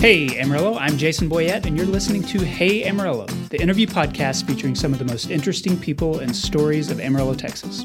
Hey 0.00 0.38
Amarillo, 0.38 0.78
I'm 0.78 0.96
Jason 0.96 1.28
Boyette, 1.28 1.66
and 1.66 1.76
you're 1.76 1.84
listening 1.84 2.22
to 2.22 2.38
Hey 2.44 2.84
Amarillo, 2.84 3.26
the 3.50 3.60
interview 3.60 3.88
podcast 3.88 4.46
featuring 4.46 4.76
some 4.76 4.92
of 4.92 5.00
the 5.00 5.04
most 5.04 5.28
interesting 5.28 5.76
people 5.76 6.20
and 6.20 6.34
stories 6.34 6.88
of 6.92 7.00
Amarillo, 7.00 7.34
Texas. 7.34 7.84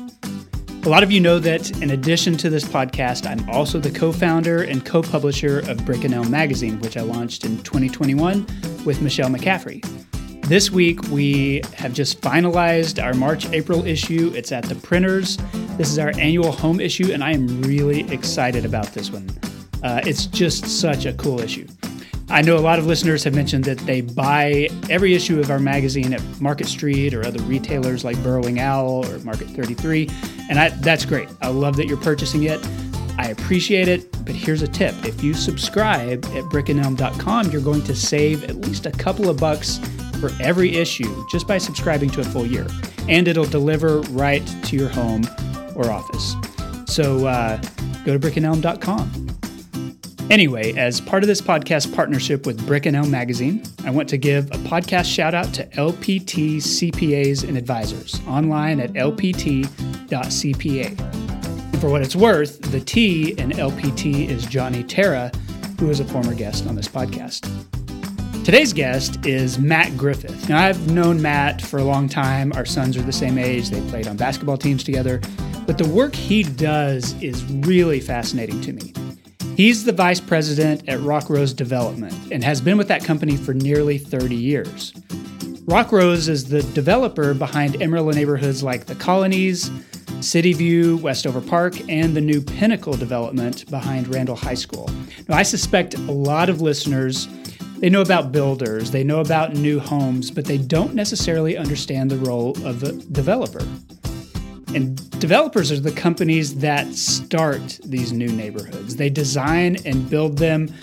A 0.83 0.89
lot 0.89 1.01
of 1.01 1.11
you 1.11 1.19
know 1.19 1.39
that 1.39 1.81
in 1.81 1.89
addition 1.89 2.37
to 2.37 2.51
this 2.51 2.65
podcast, 2.65 3.27
I'm 3.27 3.49
also 3.49 3.79
the 3.79 3.89
co 3.89 4.11
founder 4.11 4.61
and 4.61 4.85
co 4.85 5.01
publisher 5.01 5.67
of 5.67 5.83
Brick 5.87 6.03
and 6.03 6.13
Elm 6.13 6.29
magazine, 6.29 6.79
which 6.81 6.97
I 6.97 7.01
launched 7.01 7.45
in 7.45 7.57
2021 7.63 8.45
with 8.85 9.01
Michelle 9.01 9.29
McCaffrey. 9.29 9.83
This 10.43 10.69
week, 10.69 11.01
we 11.09 11.63
have 11.73 11.93
just 11.93 12.21
finalized 12.21 13.03
our 13.03 13.15
March 13.15 13.49
April 13.49 13.87
issue. 13.87 14.31
It's 14.35 14.51
at 14.51 14.65
the 14.65 14.75
printers. 14.75 15.37
This 15.77 15.89
is 15.89 15.97
our 15.97 16.11
annual 16.19 16.51
home 16.51 16.79
issue, 16.79 17.11
and 17.11 17.23
I 17.23 17.31
am 17.31 17.63
really 17.63 18.01
excited 18.13 18.65
about 18.65 18.93
this 18.93 19.09
one. 19.09 19.27
Uh, 19.81 19.99
it's 20.05 20.27
just 20.27 20.67
such 20.67 21.07
a 21.07 21.13
cool 21.13 21.39
issue. 21.39 21.65
I 22.29 22.41
know 22.41 22.57
a 22.57 22.59
lot 22.59 22.79
of 22.79 22.85
listeners 22.85 23.23
have 23.25 23.35
mentioned 23.35 23.65
that 23.65 23.77
they 23.79 24.01
buy 24.01 24.69
every 24.89 25.13
issue 25.13 25.39
of 25.39 25.51
our 25.51 25.59
magazine 25.59 26.13
at 26.13 26.21
Market 26.41 26.67
Street 26.67 27.13
or 27.13 27.25
other 27.25 27.41
retailers 27.43 28.03
like 28.03 28.21
Burrowing 28.23 28.59
Owl 28.59 29.05
or 29.05 29.19
Market 29.19 29.49
33, 29.49 30.09
and 30.49 30.59
I, 30.59 30.69
that's 30.69 31.05
great. 31.05 31.29
I 31.41 31.49
love 31.49 31.75
that 31.77 31.87
you're 31.87 31.97
purchasing 31.97 32.43
it. 32.43 32.59
I 33.17 33.27
appreciate 33.27 33.87
it, 33.87 34.11
but 34.25 34.33
here's 34.35 34.61
a 34.63 34.67
tip. 34.67 34.95
If 35.05 35.23
you 35.23 35.33
subscribe 35.33 36.25
at 36.25 36.43
brickandelm.com, 36.45 37.51
you're 37.51 37.61
going 37.61 37.83
to 37.83 37.95
save 37.95 38.43
at 38.45 38.55
least 38.55 38.85
a 38.85 38.91
couple 38.91 39.29
of 39.29 39.37
bucks 39.37 39.79
for 40.19 40.31
every 40.41 40.75
issue 40.75 41.25
just 41.29 41.47
by 41.47 41.57
subscribing 41.57 42.09
to 42.11 42.21
a 42.21 42.23
full 42.23 42.45
year. 42.45 42.65
And 43.07 43.27
it'll 43.27 43.45
deliver 43.45 43.99
right 44.11 44.45
to 44.63 44.75
your 44.75 44.89
home 44.89 45.27
or 45.75 45.91
office. 45.91 46.35
So 46.85 47.27
uh, 47.27 47.57
go 48.05 48.17
to 48.17 48.19
brickandelm.com. 48.19 49.32
Anyway, 50.29 50.73
as 50.73 51.01
part 51.01 51.21
of 51.21 51.27
this 51.27 51.41
podcast 51.41 51.93
partnership 51.93 52.45
with 52.45 52.65
Brick 52.65 52.85
and 52.85 52.95
Elm 52.95 53.11
Magazine, 53.11 53.61
I 53.83 53.91
want 53.91 54.07
to 54.09 54.17
give 54.17 54.45
a 54.47 54.57
podcast 54.57 55.05
shout 55.05 55.33
out 55.33 55.53
to 55.53 55.65
LPT 55.67 56.57
CPAs 56.57 57.47
and 57.47 57.57
Advisors 57.57 58.21
online 58.25 58.79
at 58.79 58.93
lpt.cpa. 58.93 59.69
And 60.99 61.81
for 61.81 61.89
what 61.89 62.01
it's 62.01 62.15
worth, 62.15 62.61
the 62.71 62.79
T 62.79 63.33
in 63.33 63.51
LPT 63.51 64.29
is 64.29 64.45
Johnny 64.45 64.83
Terra, 64.83 65.29
who 65.79 65.89
is 65.89 65.99
a 65.99 66.05
former 66.05 66.33
guest 66.33 66.67
on 66.67 66.75
this 66.75 66.87
podcast. 66.87 67.49
Today's 68.45 68.73
guest 68.73 69.25
is 69.25 69.59
Matt 69.59 69.97
Griffith. 69.97 70.49
Now, 70.49 70.65
I've 70.65 70.91
known 70.91 71.21
Matt 71.21 71.61
for 71.61 71.79
a 71.79 71.83
long 71.83 72.07
time. 72.09 72.53
Our 72.53 72.65
sons 72.65 72.97
are 72.97 73.01
the 73.01 73.13
same 73.13 73.37
age, 73.37 73.69
they 73.69 73.81
played 73.89 74.07
on 74.07 74.17
basketball 74.17 74.57
teams 74.57 74.83
together. 74.83 75.21
But 75.67 75.77
the 75.77 75.87
work 75.87 76.15
he 76.15 76.43
does 76.43 77.13
is 77.21 77.43
really 77.45 77.99
fascinating 77.99 78.61
to 78.61 78.73
me. 78.73 78.93
He's 79.55 79.83
the 79.83 79.91
vice 79.91 80.19
president 80.19 80.89
at 80.89 80.99
Rock 81.01 81.29
Rose 81.29 81.53
Development 81.53 82.13
and 82.31 82.43
has 82.43 82.59
been 82.59 82.75
with 82.75 82.87
that 82.87 83.03
company 83.03 83.37
for 83.37 83.53
nearly 83.53 83.99
30 83.99 84.35
years. 84.35 84.93
Rock 85.65 85.91
Rose 85.91 86.27
is 86.27 86.49
the 86.49 86.63
developer 86.73 87.35
behind 87.35 87.79
Amarillo 87.79 88.11
neighborhoods 88.11 88.63
like 88.63 88.87
the 88.87 88.95
Colonies, 88.95 89.69
City 90.21 90.53
View, 90.53 90.97
Westover 90.97 91.39
Park, 91.39 91.87
and 91.87 92.15
the 92.15 92.21
new 92.21 92.41
Pinnacle 92.41 92.93
development 92.93 93.69
behind 93.69 94.07
Randall 94.07 94.35
High 94.35 94.55
School. 94.55 94.89
Now, 95.29 95.37
I 95.37 95.43
suspect 95.43 95.93
a 95.93 96.11
lot 96.11 96.49
of 96.49 96.61
listeners 96.61 97.27
they 97.77 97.89
know 97.89 98.01
about 98.01 98.31
builders, 98.31 98.91
they 98.91 99.03
know 99.03 99.19
about 99.19 99.53
new 99.53 99.79
homes, 99.79 100.31
but 100.31 100.45
they 100.45 100.57
don't 100.57 100.95
necessarily 100.95 101.57
understand 101.57 102.09
the 102.09 102.17
role 102.17 102.57
of 102.65 102.81
a 102.81 102.93
developer. 102.93 103.61
And 104.75 105.19
developers 105.19 105.71
are 105.71 105.79
the 105.79 105.91
companies 105.91 106.55
that 106.55 106.93
start 106.93 107.79
these 107.83 108.11
new 108.11 108.29
neighborhoods. 108.29 108.95
They 108.95 109.09
design 109.09 109.77
and 109.85 110.09
build 110.09 110.37
them 110.37 110.73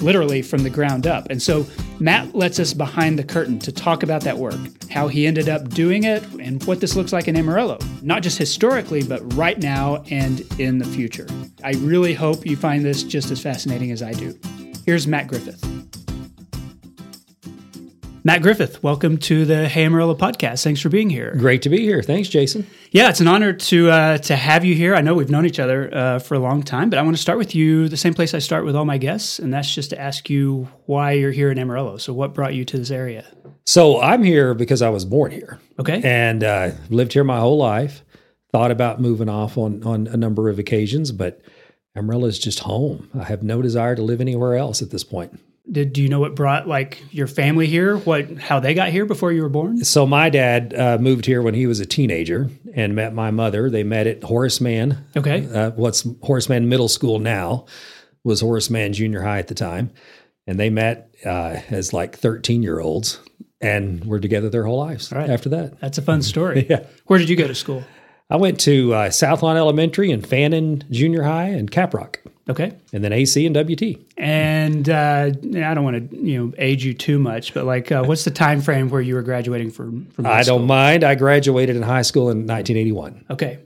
literally 0.00 0.42
from 0.42 0.62
the 0.62 0.70
ground 0.70 1.06
up. 1.06 1.28
And 1.30 1.42
so 1.42 1.66
Matt 2.00 2.34
lets 2.34 2.58
us 2.58 2.72
behind 2.72 3.18
the 3.18 3.24
curtain 3.24 3.58
to 3.60 3.72
talk 3.72 4.02
about 4.02 4.22
that 4.22 4.36
work, 4.36 4.58
how 4.90 5.08
he 5.08 5.26
ended 5.26 5.48
up 5.48 5.68
doing 5.68 6.04
it, 6.04 6.22
and 6.34 6.62
what 6.64 6.80
this 6.80 6.96
looks 6.96 7.12
like 7.12 7.28
in 7.28 7.36
Amarillo, 7.36 7.78
not 8.02 8.22
just 8.22 8.38
historically, 8.38 9.02
but 9.02 9.20
right 9.34 9.58
now 9.58 10.02
and 10.10 10.40
in 10.58 10.78
the 10.78 10.84
future. 10.84 11.26
I 11.62 11.72
really 11.72 12.14
hope 12.14 12.44
you 12.44 12.56
find 12.56 12.84
this 12.84 13.02
just 13.02 13.30
as 13.30 13.40
fascinating 13.40 13.90
as 13.90 14.02
I 14.02 14.12
do. 14.12 14.38
Here's 14.84 15.06
Matt 15.06 15.28
Griffith. 15.28 15.73
Matt 18.26 18.40
Griffith, 18.40 18.82
welcome 18.82 19.18
to 19.18 19.44
the 19.44 19.68
Hey 19.68 19.84
Amarillo 19.84 20.14
podcast. 20.14 20.64
Thanks 20.64 20.80
for 20.80 20.88
being 20.88 21.10
here. 21.10 21.34
Great 21.36 21.60
to 21.60 21.68
be 21.68 21.80
here. 21.80 22.02
Thanks, 22.02 22.30
Jason. 22.30 22.66
Yeah, 22.90 23.10
it's 23.10 23.20
an 23.20 23.28
honor 23.28 23.52
to 23.52 23.90
uh, 23.90 24.16
to 24.16 24.34
have 24.34 24.64
you 24.64 24.74
here. 24.74 24.94
I 24.94 25.02
know 25.02 25.12
we've 25.12 25.28
known 25.28 25.44
each 25.44 25.58
other 25.58 25.94
uh, 25.94 26.18
for 26.20 26.34
a 26.34 26.38
long 26.38 26.62
time, 26.62 26.88
but 26.88 26.98
I 26.98 27.02
want 27.02 27.14
to 27.14 27.20
start 27.20 27.36
with 27.36 27.54
you 27.54 27.86
the 27.86 27.98
same 27.98 28.14
place 28.14 28.32
I 28.32 28.38
start 28.38 28.64
with 28.64 28.76
all 28.76 28.86
my 28.86 28.96
guests, 28.96 29.38
and 29.38 29.52
that's 29.52 29.74
just 29.74 29.90
to 29.90 30.00
ask 30.00 30.30
you 30.30 30.68
why 30.86 31.12
you're 31.12 31.32
here 31.32 31.50
in 31.50 31.58
Amarillo. 31.58 31.98
So, 31.98 32.14
what 32.14 32.32
brought 32.32 32.54
you 32.54 32.64
to 32.64 32.78
this 32.78 32.90
area? 32.90 33.26
So, 33.66 34.00
I'm 34.00 34.22
here 34.22 34.54
because 34.54 34.80
I 34.80 34.88
was 34.88 35.04
born 35.04 35.30
here. 35.30 35.60
Okay, 35.78 36.00
and 36.02 36.42
uh, 36.42 36.70
lived 36.88 37.12
here 37.12 37.24
my 37.24 37.40
whole 37.40 37.58
life. 37.58 38.04
Thought 38.52 38.70
about 38.70 39.02
moving 39.02 39.28
off 39.28 39.58
on 39.58 39.82
on 39.82 40.06
a 40.06 40.16
number 40.16 40.48
of 40.48 40.58
occasions, 40.58 41.12
but 41.12 41.42
Amarillo 41.94 42.24
is 42.24 42.38
just 42.38 42.60
home. 42.60 43.10
I 43.14 43.24
have 43.24 43.42
no 43.42 43.60
desire 43.60 43.94
to 43.94 44.02
live 44.02 44.22
anywhere 44.22 44.56
else 44.56 44.80
at 44.80 44.88
this 44.88 45.04
point. 45.04 45.38
Did 45.70 45.94
do 45.94 46.02
you 46.02 46.10
know 46.10 46.20
what 46.20 46.34
brought 46.34 46.68
like 46.68 47.02
your 47.10 47.26
family 47.26 47.66
here? 47.66 47.96
What 47.96 48.36
how 48.38 48.60
they 48.60 48.74
got 48.74 48.90
here 48.90 49.06
before 49.06 49.32
you 49.32 49.42
were 49.42 49.48
born? 49.48 49.82
So 49.84 50.06
my 50.06 50.28
dad 50.28 50.74
uh, 50.74 50.98
moved 50.98 51.24
here 51.24 51.40
when 51.40 51.54
he 51.54 51.66
was 51.66 51.80
a 51.80 51.86
teenager 51.86 52.50
and 52.74 52.94
met 52.94 53.14
my 53.14 53.30
mother. 53.30 53.70
They 53.70 53.82
met 53.82 54.06
at 54.06 54.22
Horace 54.22 54.60
Mann. 54.60 55.04
Okay, 55.16 55.46
uh, 55.46 55.70
what's 55.70 56.06
Horace 56.22 56.50
Mann 56.50 56.68
Middle 56.68 56.88
School 56.88 57.18
now 57.18 57.64
was 58.24 58.42
Horace 58.42 58.68
Mann 58.68 58.92
Junior 58.92 59.22
High 59.22 59.38
at 59.38 59.48
the 59.48 59.54
time, 59.54 59.90
and 60.46 60.60
they 60.60 60.68
met 60.68 61.14
uh, 61.24 61.60
as 61.70 61.94
like 61.94 62.16
thirteen 62.18 62.62
year 62.62 62.78
olds 62.80 63.20
and 63.62 64.04
were 64.04 64.20
together 64.20 64.50
their 64.50 64.64
whole 64.64 64.78
lives. 64.78 65.10
Right. 65.12 65.30
After 65.30 65.48
that, 65.48 65.80
that's 65.80 65.96
a 65.96 66.02
fun 66.02 66.20
story. 66.32 66.66
yeah. 66.68 66.84
Where 67.06 67.18
did 67.18 67.30
you 67.30 67.36
go 67.36 67.46
to 67.48 67.54
school? 67.54 67.82
I 68.28 68.36
went 68.36 68.60
to 68.60 68.92
uh, 68.92 69.10
South 69.10 69.42
Lawn 69.42 69.56
Elementary 69.56 70.10
and 70.10 70.26
Fannin 70.26 70.84
Junior 70.90 71.22
High 71.22 71.48
and 71.48 71.70
Caprock. 71.70 72.16
Okay. 72.48 72.72
And 72.92 73.02
then 73.02 73.12
AC 73.12 73.46
and 73.46 73.56
WT. 73.56 73.98
And 74.18 74.88
uh, 74.90 75.30
I 75.32 75.74
don't 75.74 75.84
want 75.84 76.10
to 76.10 76.16
you 76.16 76.38
know 76.38 76.52
age 76.58 76.84
you 76.84 76.92
too 76.92 77.18
much, 77.18 77.54
but 77.54 77.64
like, 77.64 77.90
uh, 77.90 78.04
what's 78.04 78.24
the 78.24 78.30
time 78.30 78.60
frame 78.60 78.90
where 78.90 79.00
you 79.00 79.14
were 79.14 79.22
graduating 79.22 79.70
from? 79.70 80.06
from 80.06 80.26
I 80.26 80.42
school? 80.42 80.58
don't 80.58 80.66
mind. 80.66 81.04
I 81.04 81.14
graduated 81.14 81.76
in 81.76 81.82
high 81.82 82.02
school 82.02 82.30
in 82.30 82.46
1981. 82.46 83.24
Okay. 83.30 83.60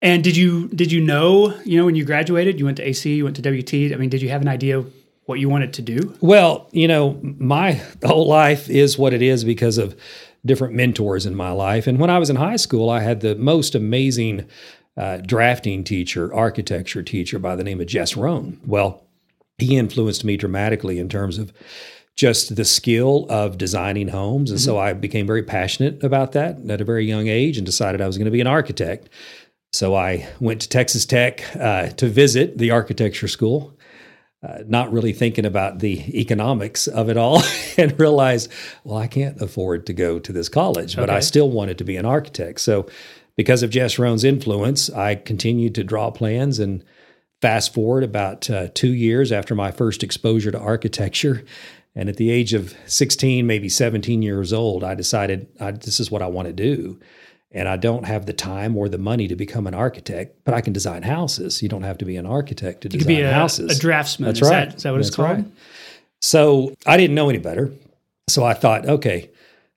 And 0.00 0.22
did 0.22 0.36
you 0.36 0.68
did 0.68 0.92
you 0.92 1.00
know 1.00 1.54
you 1.64 1.76
know 1.78 1.84
when 1.84 1.96
you 1.96 2.04
graduated 2.04 2.58
you 2.58 2.64
went 2.64 2.76
to 2.78 2.88
AC 2.88 3.16
you 3.16 3.24
went 3.24 3.36
to 3.36 3.42
WT 3.42 3.92
I 3.92 3.96
mean 3.96 4.08
did 4.08 4.22
you 4.22 4.28
have 4.28 4.42
an 4.42 4.48
idea 4.48 4.84
what 5.26 5.40
you 5.40 5.48
wanted 5.48 5.74
to 5.74 5.82
do? 5.82 6.16
Well, 6.20 6.68
you 6.72 6.88
know 6.88 7.18
my 7.22 7.82
whole 8.04 8.26
life 8.26 8.70
is 8.70 8.96
what 8.96 9.12
it 9.12 9.22
is 9.22 9.44
because 9.44 9.76
of 9.76 9.96
different 10.46 10.72
mentors 10.74 11.26
in 11.26 11.34
my 11.34 11.50
life. 11.50 11.86
And 11.86 11.98
when 11.98 12.10
I 12.10 12.18
was 12.18 12.30
in 12.30 12.36
high 12.36 12.56
school, 12.56 12.88
I 12.88 13.00
had 13.00 13.20
the 13.20 13.34
most 13.34 13.74
amazing 13.74 14.46
uh, 14.98 15.18
drafting 15.18 15.84
teacher, 15.84 16.34
architecture 16.34 17.02
teacher 17.02 17.38
by 17.38 17.54
the 17.54 17.64
name 17.64 17.80
of 17.80 17.86
Jess 17.86 18.16
Rohn. 18.16 18.60
Well, 18.66 19.04
he 19.58 19.76
influenced 19.76 20.24
me 20.24 20.36
dramatically 20.36 20.98
in 20.98 21.08
terms 21.08 21.38
of 21.38 21.52
just 22.16 22.56
the 22.56 22.64
skill 22.64 23.26
of 23.30 23.58
designing 23.58 24.08
homes. 24.08 24.50
And 24.50 24.58
mm-hmm. 24.58 24.64
so 24.64 24.78
I 24.78 24.92
became 24.92 25.26
very 25.26 25.44
passionate 25.44 26.02
about 26.02 26.32
that 26.32 26.58
at 26.68 26.80
a 26.80 26.84
very 26.84 27.06
young 27.06 27.28
age 27.28 27.56
and 27.56 27.64
decided 27.64 28.00
I 28.00 28.08
was 28.08 28.18
going 28.18 28.24
to 28.24 28.32
be 28.32 28.40
an 28.40 28.48
architect. 28.48 29.08
So 29.72 29.94
I 29.94 30.28
went 30.40 30.62
to 30.62 30.68
Texas 30.68 31.06
Tech 31.06 31.44
uh, 31.56 31.90
to 31.90 32.08
visit 32.08 32.58
the 32.58 32.72
architecture 32.72 33.28
school. 33.28 33.74
Uh, 34.40 34.58
not 34.68 34.92
really 34.92 35.12
thinking 35.12 35.44
about 35.44 35.80
the 35.80 35.98
economics 36.16 36.86
of 36.86 37.08
it 37.08 37.16
all 37.16 37.42
and 37.76 37.98
realized, 37.98 38.50
well, 38.84 38.96
I 38.96 39.08
can't 39.08 39.40
afford 39.40 39.86
to 39.86 39.92
go 39.92 40.20
to 40.20 40.32
this 40.32 40.48
college, 40.48 40.94
but 40.94 41.08
okay. 41.08 41.16
I 41.16 41.20
still 41.20 41.50
wanted 41.50 41.78
to 41.78 41.84
be 41.84 41.96
an 41.96 42.06
architect. 42.06 42.60
So 42.60 42.86
because 43.38 43.62
of 43.62 43.70
Jess 43.70 44.00
Rohn's 44.00 44.24
influence, 44.24 44.90
I 44.90 45.14
continued 45.14 45.76
to 45.76 45.84
draw 45.84 46.10
plans 46.10 46.58
and 46.58 46.84
fast 47.40 47.72
forward 47.72 48.02
about 48.02 48.50
uh, 48.50 48.66
two 48.74 48.92
years 48.92 49.30
after 49.30 49.54
my 49.54 49.70
first 49.70 50.02
exposure 50.02 50.50
to 50.50 50.58
architecture. 50.58 51.44
And 51.94 52.08
at 52.08 52.16
the 52.16 52.30
age 52.30 52.52
of 52.52 52.74
16, 52.86 53.46
maybe 53.46 53.68
17 53.68 54.22
years 54.22 54.52
old, 54.52 54.82
I 54.82 54.96
decided 54.96 55.46
I, 55.60 55.70
this 55.70 56.00
is 56.00 56.10
what 56.10 56.20
I 56.20 56.26
want 56.26 56.48
to 56.48 56.52
do. 56.52 56.98
And 57.52 57.68
I 57.68 57.76
don't 57.76 58.06
have 58.06 58.26
the 58.26 58.32
time 58.32 58.76
or 58.76 58.88
the 58.88 58.98
money 58.98 59.28
to 59.28 59.36
become 59.36 59.68
an 59.68 59.74
architect, 59.74 60.40
but 60.44 60.52
I 60.52 60.60
can 60.60 60.72
design 60.72 61.04
houses. 61.04 61.62
You 61.62 61.68
don't 61.68 61.84
have 61.84 61.98
to 61.98 62.04
be 62.04 62.16
an 62.16 62.26
architect 62.26 62.80
to 62.80 62.88
you 62.88 62.98
design 62.98 63.16
be 63.16 63.22
a, 63.22 63.32
houses. 63.32 63.78
A 63.78 63.80
draftsman. 63.80 64.26
That's 64.26 64.42
is 64.42 64.50
right. 64.50 64.68
That, 64.70 64.76
is 64.78 64.82
that 64.82 64.90
what 64.90 64.96
That's 64.96 65.08
it's 65.08 65.16
called? 65.16 65.28
Right. 65.38 65.46
So 66.20 66.74
I 66.86 66.96
didn't 66.96 67.14
know 67.14 67.28
any 67.28 67.38
better. 67.38 67.70
So 68.28 68.44
I 68.44 68.54
thought, 68.54 68.84
okay, 68.84 69.30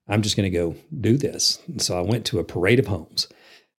I'm 0.08 0.22
just 0.22 0.36
going 0.36 0.50
to 0.50 0.58
go 0.58 0.74
do 1.00 1.16
this. 1.16 1.60
And 1.68 1.80
so 1.80 1.96
I 1.96 2.00
went 2.00 2.26
to 2.26 2.40
a 2.40 2.44
parade 2.44 2.80
of 2.80 2.88
homes 2.88 3.28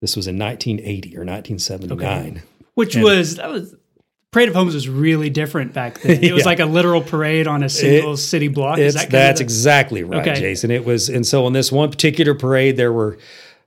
this 0.03 0.17
was 0.17 0.27
in 0.27 0.39
1980 0.39 1.17
or 1.17 1.25
1979. 1.25 1.97
Okay. 2.03 2.43
Which 2.75 2.97
and 2.97 3.05
was 3.05 3.37
that 3.37 3.49
was 3.49 3.75
Parade 4.33 4.49
of 4.49 4.55
Homes 4.55 4.75
was 4.75 4.89
really 4.89 5.31
different 5.31 5.73
back 5.73 6.01
then. 6.01 6.23
It 6.23 6.33
was 6.35 6.43
yeah. 6.43 6.47
like 6.47 6.61
a 6.61 6.67
literal 6.67 7.03
parade 7.03 7.47
on 7.47 7.63
a 7.63 7.69
single 7.69 8.15
it, 8.15 8.17
city 8.19 8.49
block. 8.49 8.79
Is 8.79 8.95
that 8.95 9.11
that's 9.11 9.41
the, 9.41 9.45
exactly 9.45 10.03
right, 10.05 10.27
okay. 10.27 10.41
Jason. 10.41 10.71
It 10.71 10.85
was, 10.85 11.09
and 11.09 11.27
so 11.27 11.47
on 11.47 11.53
this 11.53 11.71
one 11.71 11.91
particular 11.91 12.35
parade, 12.35 12.77
there 12.77 12.93
were 12.93 13.19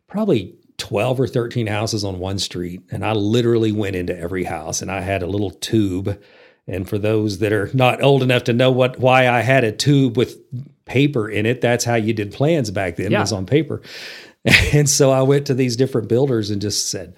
probably 0.07 0.55
12 0.77 1.19
or 1.19 1.27
13 1.27 1.67
houses 1.67 2.03
on 2.03 2.19
one 2.19 2.39
street, 2.39 2.81
and 2.91 3.05
I 3.05 3.13
literally 3.13 3.71
went 3.71 3.95
into 3.95 4.17
every 4.17 4.43
house, 4.43 4.81
and 4.81 4.91
I 4.91 5.01
had 5.01 5.23
a 5.23 5.27
little 5.27 5.51
tube 5.51 6.19
And 6.67 6.89
for 6.89 6.97
those 6.97 7.39
that 7.39 7.53
are 7.53 7.69
not 7.73 8.01
old 8.01 8.23
enough 8.23 8.45
to 8.45 8.53
know 8.53 8.71
what 8.71 8.99
why 8.99 9.27
I 9.29 9.41
had 9.41 9.63
a 9.63 9.71
tube 9.71 10.17
with 10.17 10.37
paper 10.85 11.29
in 11.29 11.45
it, 11.45 11.61
that's 11.61 11.85
how 11.85 11.95
you 11.95 12.13
did 12.13 12.31
plans 12.31 12.71
back 12.71 12.95
then. 12.95 13.11
Yeah. 13.11 13.19
It 13.19 13.21
was 13.21 13.33
on 13.33 13.45
paper. 13.45 13.81
And 14.73 14.89
so 14.89 15.11
I 15.11 15.21
went 15.21 15.47
to 15.47 15.53
these 15.53 15.75
different 15.75 16.07
builders 16.07 16.49
and 16.49 16.61
just 16.61 16.89
said, 16.89 17.15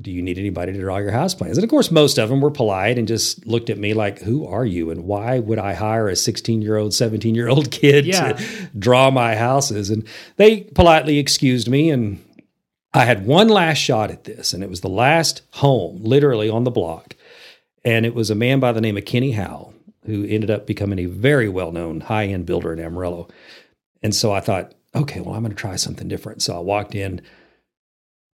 do 0.00 0.10
you 0.12 0.22
need 0.22 0.38
anybody 0.38 0.72
to 0.72 0.78
draw 0.80 0.98
your 0.98 1.10
house 1.10 1.34
plans? 1.34 1.56
And 1.58 1.64
of 1.64 1.70
course, 1.70 1.90
most 1.90 2.18
of 2.18 2.28
them 2.28 2.40
were 2.40 2.50
polite 2.50 2.98
and 2.98 3.08
just 3.08 3.44
looked 3.46 3.68
at 3.70 3.78
me 3.78 3.94
like, 3.94 4.20
who 4.20 4.46
are 4.46 4.66
you? 4.66 4.90
And 4.90 5.04
why 5.04 5.38
would 5.40 5.58
I 5.58 5.74
hire 5.74 6.08
a 6.08 6.14
16 6.14 6.62
year 6.62 6.76
old, 6.76 6.94
17 6.94 7.34
year 7.34 7.48
old 7.48 7.70
kid 7.72 8.06
Yeah. 8.06 8.32
to 8.32 8.44
draw 8.78 9.10
my 9.10 9.34
houses? 9.34 9.90
And 9.90 10.06
they 10.36 10.60
politely 10.60 11.18
excused 11.18 11.68
me. 11.68 11.90
And 11.90 12.22
I 12.94 13.04
had 13.06 13.26
one 13.26 13.48
last 13.48 13.78
shot 13.78 14.10
at 14.10 14.24
this, 14.24 14.52
and 14.52 14.62
it 14.62 14.70
was 14.70 14.80
the 14.82 14.88
last 14.88 15.42
home, 15.52 16.02
literally 16.02 16.48
on 16.48 16.64
the 16.64 16.70
block. 16.70 17.16
And 17.84 18.06
it 18.06 18.14
was 18.14 18.30
a 18.30 18.34
man 18.34 18.60
by 18.60 18.72
the 18.72 18.80
name 18.80 18.96
of 18.96 19.04
Kenny 19.04 19.32
Howell, 19.32 19.74
who 20.04 20.24
ended 20.24 20.50
up 20.50 20.66
becoming 20.66 20.98
a 21.00 21.06
very 21.06 21.48
well 21.48 21.72
known 21.72 22.00
high 22.02 22.26
end 22.26 22.46
builder 22.46 22.72
in 22.72 22.78
Amarillo. 22.80 23.28
And 24.02 24.14
so 24.14 24.32
I 24.32 24.40
thought, 24.40 24.74
okay, 24.94 25.20
well, 25.20 25.34
I'm 25.34 25.42
going 25.42 25.50
to 25.50 25.56
try 25.56 25.76
something 25.76 26.08
different. 26.08 26.42
So 26.42 26.56
I 26.56 26.60
walked 26.60 26.94
in, 26.94 27.20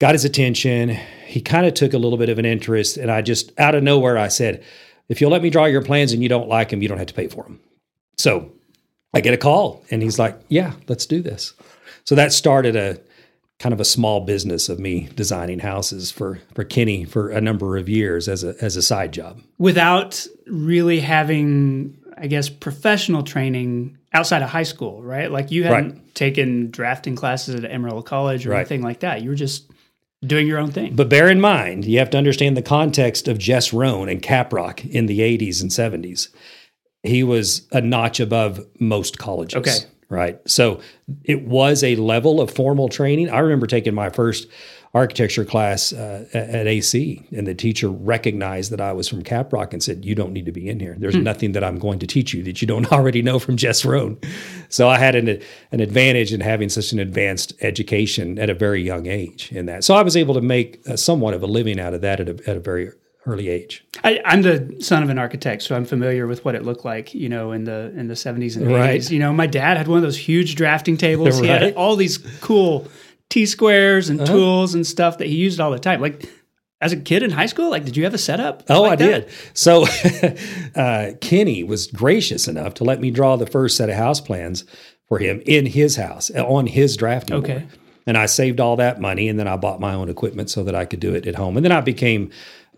got 0.00 0.14
his 0.14 0.24
attention. 0.24 0.90
He 1.26 1.40
kind 1.40 1.66
of 1.66 1.74
took 1.74 1.92
a 1.92 1.98
little 1.98 2.18
bit 2.18 2.28
of 2.28 2.38
an 2.38 2.44
interest. 2.44 2.96
And 2.96 3.10
I 3.10 3.22
just, 3.22 3.58
out 3.58 3.74
of 3.74 3.82
nowhere, 3.82 4.18
I 4.18 4.28
said, 4.28 4.64
if 5.08 5.20
you'll 5.20 5.30
let 5.30 5.42
me 5.42 5.50
draw 5.50 5.64
your 5.64 5.82
plans 5.82 6.12
and 6.12 6.22
you 6.22 6.28
don't 6.28 6.48
like 6.48 6.70
them, 6.70 6.82
you 6.82 6.88
don't 6.88 6.98
have 6.98 7.08
to 7.08 7.14
pay 7.14 7.28
for 7.28 7.44
them. 7.44 7.60
So 8.18 8.52
I 9.14 9.20
get 9.20 9.34
a 9.34 9.38
call 9.38 9.84
and 9.90 10.02
he's 10.02 10.18
like, 10.18 10.38
yeah, 10.48 10.72
let's 10.88 11.06
do 11.06 11.22
this. 11.22 11.54
So 12.04 12.14
that 12.14 12.32
started 12.32 12.76
a 12.76 13.00
kind 13.58 13.72
of 13.72 13.80
a 13.80 13.84
small 13.84 14.20
business 14.20 14.68
of 14.68 14.80
me 14.80 15.08
designing 15.14 15.60
houses 15.60 16.10
for, 16.10 16.40
for 16.54 16.64
Kenny 16.64 17.04
for 17.04 17.30
a 17.30 17.40
number 17.40 17.76
of 17.76 17.88
years 17.88 18.28
as 18.28 18.42
a, 18.42 18.56
as 18.60 18.76
a 18.76 18.82
side 18.82 19.12
job. 19.12 19.40
Without 19.58 20.26
really 20.46 20.98
having, 20.98 21.96
I 22.18 22.26
guess, 22.26 22.48
professional 22.48 23.22
training 23.22 23.98
outside 24.14 24.42
of 24.42 24.48
high 24.50 24.62
school, 24.62 25.02
right? 25.02 25.30
Like 25.30 25.50
you 25.50 25.64
hadn't 25.64 26.14
taken 26.14 26.70
drafting 26.70 27.16
classes 27.16 27.54
at 27.54 27.70
Amarillo 27.70 28.02
College 28.02 28.46
or 28.46 28.50
Right. 28.50 28.58
anything 28.60 28.82
like 28.82 29.00
that. 29.00 29.22
You 29.22 29.30
were 29.30 29.34
just 29.34 29.70
doing 30.24 30.46
your 30.46 30.58
own 30.58 30.70
thing. 30.70 30.94
But 30.94 31.08
bear 31.08 31.28
in 31.28 31.40
mind, 31.40 31.84
you 31.84 31.98
have 31.98 32.10
to 32.10 32.18
understand 32.18 32.56
the 32.56 32.62
context 32.62 33.26
of 33.28 33.38
Jess 33.38 33.72
Rohn 33.72 34.08
and 34.08 34.22
Caprock 34.22 34.88
in 34.88 35.06
the 35.06 35.20
80s 35.20 35.60
and 35.62 35.70
70s. 35.70 36.28
He 37.02 37.22
was 37.24 37.66
a 37.72 37.80
notch 37.80 38.20
above 38.20 38.64
most 38.78 39.18
colleges. 39.18 39.56
Okay. 39.56 39.76
Right. 40.12 40.38
So 40.46 40.82
it 41.24 41.46
was 41.46 41.82
a 41.82 41.96
level 41.96 42.42
of 42.42 42.50
formal 42.50 42.90
training. 42.90 43.30
I 43.30 43.38
remember 43.38 43.66
taking 43.66 43.94
my 43.94 44.10
first 44.10 44.46
architecture 44.92 45.46
class 45.46 45.94
uh, 45.94 46.26
at 46.34 46.66
AC, 46.66 47.26
and 47.34 47.46
the 47.46 47.54
teacher 47.54 47.88
recognized 47.88 48.72
that 48.72 48.80
I 48.82 48.92
was 48.92 49.08
from 49.08 49.22
Caprock 49.22 49.72
and 49.72 49.82
said, 49.82 50.04
You 50.04 50.14
don't 50.14 50.34
need 50.34 50.44
to 50.44 50.52
be 50.52 50.68
in 50.68 50.80
here. 50.80 50.96
There's 50.98 51.14
nothing 51.16 51.52
that 51.52 51.64
I'm 51.64 51.78
going 51.78 51.98
to 52.00 52.06
teach 52.06 52.34
you 52.34 52.42
that 52.42 52.60
you 52.60 52.68
don't 52.68 52.92
already 52.92 53.22
know 53.22 53.38
from 53.38 53.56
Jess 53.56 53.86
Rohn. 53.86 54.18
So 54.68 54.86
I 54.86 54.98
had 54.98 55.14
an, 55.14 55.40
an 55.70 55.80
advantage 55.80 56.30
in 56.30 56.42
having 56.42 56.68
such 56.68 56.92
an 56.92 56.98
advanced 56.98 57.54
education 57.62 58.38
at 58.38 58.50
a 58.50 58.54
very 58.54 58.82
young 58.82 59.06
age 59.06 59.50
in 59.50 59.64
that. 59.64 59.82
So 59.82 59.94
I 59.94 60.02
was 60.02 60.14
able 60.14 60.34
to 60.34 60.42
make 60.42 60.86
uh, 60.86 60.96
somewhat 60.96 61.32
of 61.32 61.42
a 61.42 61.46
living 61.46 61.80
out 61.80 61.94
of 61.94 62.02
that 62.02 62.20
at 62.20 62.28
a, 62.28 62.50
at 62.50 62.58
a 62.58 62.60
very 62.60 62.90
early 63.26 63.48
age. 63.48 63.84
I, 64.04 64.20
I'm 64.24 64.42
the 64.42 64.76
son 64.80 65.02
of 65.02 65.08
an 65.08 65.18
architect, 65.18 65.62
so 65.62 65.76
I'm 65.76 65.84
familiar 65.84 66.26
with 66.26 66.44
what 66.44 66.54
it 66.54 66.64
looked 66.64 66.84
like, 66.84 67.14
you 67.14 67.28
know, 67.28 67.52
in 67.52 67.64
the 67.64 67.92
in 67.96 68.08
the 68.08 68.14
70s 68.14 68.56
and 68.56 68.66
80s. 68.66 68.74
Right. 68.74 69.10
You 69.10 69.18
know, 69.20 69.32
my 69.32 69.46
dad 69.46 69.76
had 69.76 69.88
one 69.88 69.98
of 69.98 70.02
those 70.02 70.16
huge 70.18 70.54
drafting 70.56 70.96
tables. 70.96 71.38
He 71.38 71.46
had 71.46 71.74
all 71.74 71.96
these 71.96 72.18
cool 72.40 72.88
T 73.30 73.46
squares 73.46 74.08
and 74.10 74.24
tools 74.26 74.74
and 74.74 74.86
stuff 74.86 75.18
that 75.18 75.28
he 75.28 75.36
used 75.36 75.60
all 75.60 75.70
the 75.70 75.78
time. 75.78 76.00
Like 76.00 76.28
as 76.80 76.92
a 76.92 76.96
kid 76.96 77.22
in 77.22 77.30
high 77.30 77.46
school, 77.46 77.70
like 77.70 77.84
did 77.84 77.96
you 77.96 78.04
have 78.04 78.14
a 78.14 78.18
setup? 78.18 78.64
Oh, 78.68 78.82
like 78.82 78.92
I 78.92 78.96
that? 78.96 79.28
did. 79.28 79.30
So 79.54 79.86
uh, 80.74 81.12
Kenny 81.20 81.62
was 81.62 81.86
gracious 81.86 82.48
enough 82.48 82.74
to 82.74 82.84
let 82.84 83.00
me 83.00 83.10
draw 83.10 83.36
the 83.36 83.46
first 83.46 83.76
set 83.76 83.88
of 83.88 83.94
house 83.96 84.20
plans 84.20 84.64
for 85.08 85.18
him 85.18 85.42
in 85.46 85.66
his 85.66 85.96
house 85.96 86.30
uh, 86.34 86.44
on 86.44 86.66
his 86.66 86.96
drafting 86.96 87.36
Okay. 87.36 87.58
board. 87.60 87.68
And 88.04 88.18
I 88.18 88.26
saved 88.26 88.58
all 88.58 88.74
that 88.76 89.00
money, 89.00 89.28
and 89.28 89.38
then 89.38 89.46
I 89.46 89.56
bought 89.56 89.78
my 89.78 89.94
own 89.94 90.08
equipment 90.08 90.50
so 90.50 90.64
that 90.64 90.74
I 90.74 90.84
could 90.86 90.98
do 90.98 91.14
it 91.14 91.24
at 91.28 91.36
home. 91.36 91.56
And 91.56 91.64
then 91.64 91.70
I 91.70 91.80
became 91.80 92.30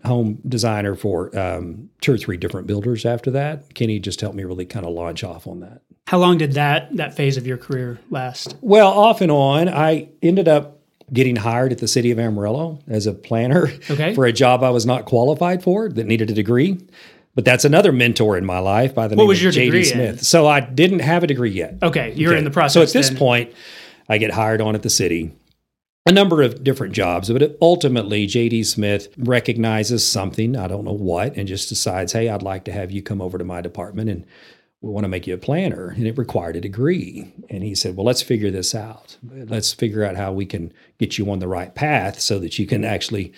home 0.05 0.39
designer 0.47 0.95
for 0.95 1.37
um, 1.37 1.89
two 2.01 2.13
or 2.13 2.17
three 2.17 2.37
different 2.37 2.67
builders 2.67 3.05
after 3.05 3.31
that. 3.31 3.73
Kenny 3.73 3.99
just 3.99 4.21
helped 4.21 4.35
me 4.35 4.43
really 4.43 4.65
kind 4.65 4.85
of 4.85 4.93
launch 4.93 5.23
off 5.23 5.47
on 5.47 5.59
that. 5.61 5.81
How 6.07 6.17
long 6.19 6.37
did 6.37 6.53
that 6.53 6.95
that 6.97 7.15
phase 7.15 7.35
of 7.37 7.47
your 7.47 7.57
career 7.57 7.99
last? 8.11 8.55
Well, 8.61 8.87
off 8.91 9.21
and 9.21 9.31
on, 9.31 9.67
I 9.69 10.09
ended 10.21 10.47
up 10.47 10.79
getting 11.13 11.35
hired 11.35 11.71
at 11.71 11.77
the 11.79 11.87
city 11.87 12.11
of 12.11 12.19
Amarillo 12.19 12.79
as 12.87 13.05
a 13.07 13.13
planner 13.13 13.69
Okay. 13.89 14.13
for 14.15 14.25
a 14.25 14.31
job 14.33 14.63
I 14.63 14.69
was 14.71 14.85
not 14.85 15.05
qualified 15.05 15.61
for 15.63 15.89
that 15.89 16.05
needed 16.05 16.29
a 16.29 16.33
degree. 16.33 16.79
But 17.35 17.43
that's 17.43 17.65
another 17.65 17.91
mentor 17.91 18.37
in 18.37 18.45
my 18.45 18.59
life 18.59 18.95
by 18.95 19.07
the 19.09 19.15
name 19.17 19.27
was 19.27 19.39
of 19.39 19.43
your 19.43 19.51
JD 19.51 19.65
degree 19.65 19.79
in? 19.79 19.85
Smith. 19.85 20.23
So 20.23 20.47
I 20.47 20.61
didn't 20.61 20.99
have 20.99 21.21
a 21.23 21.27
degree 21.27 21.51
yet. 21.51 21.75
Okay, 21.83 22.13
you're 22.15 22.31
Okay. 22.31 22.37
in 22.39 22.45
the 22.45 22.49
process. 22.51 22.73
So 22.73 22.81
at 22.83 22.93
this 22.93 23.09
then. 23.09 23.17
point, 23.17 23.53
I 24.07 24.19
get 24.19 24.31
hired 24.31 24.61
on 24.61 24.73
at 24.73 24.83
the 24.83 24.89
city. 24.89 25.33
A 26.07 26.11
number 26.11 26.43
of 26.43 26.63
different 26.63 26.93
jobs, 26.93 27.31
but 27.31 27.57
ultimately, 27.63 28.27
JD 28.27 28.63
Smith 28.67 29.07
recognizes 29.17 30.05
something, 30.05 30.55
I 30.55 30.67
don't 30.67 30.85
know 30.85 30.93
what, 30.93 31.35
and 31.35 31.47
just 31.47 31.67
decides, 31.67 32.13
hey, 32.13 32.29
I'd 32.29 32.43
like 32.43 32.63
to 32.65 32.71
have 32.71 32.91
you 32.91 33.01
come 33.01 33.21
over 33.21 33.39
to 33.39 33.43
my 33.43 33.59
department 33.59 34.11
and 34.11 34.23
we 34.81 34.91
want 34.91 35.05
to 35.05 35.09
make 35.09 35.25
you 35.25 35.33
a 35.33 35.39
planner. 35.39 35.87
And 35.89 36.05
it 36.05 36.15
required 36.15 36.57
a 36.57 36.61
degree. 36.61 37.33
And 37.49 37.63
he 37.63 37.73
said, 37.73 37.97
well, 37.97 38.05
let's 38.05 38.21
figure 38.21 38.51
this 38.51 38.75
out. 38.75 39.17
Let's 39.23 39.73
figure 39.73 40.03
out 40.03 40.15
how 40.15 40.31
we 40.31 40.45
can 40.45 40.71
get 40.99 41.17
you 41.17 41.31
on 41.31 41.39
the 41.39 41.47
right 41.47 41.73
path 41.73 42.19
so 42.19 42.37
that 42.37 42.59
you 42.59 42.67
can 42.67 42.85
actually 42.85 43.33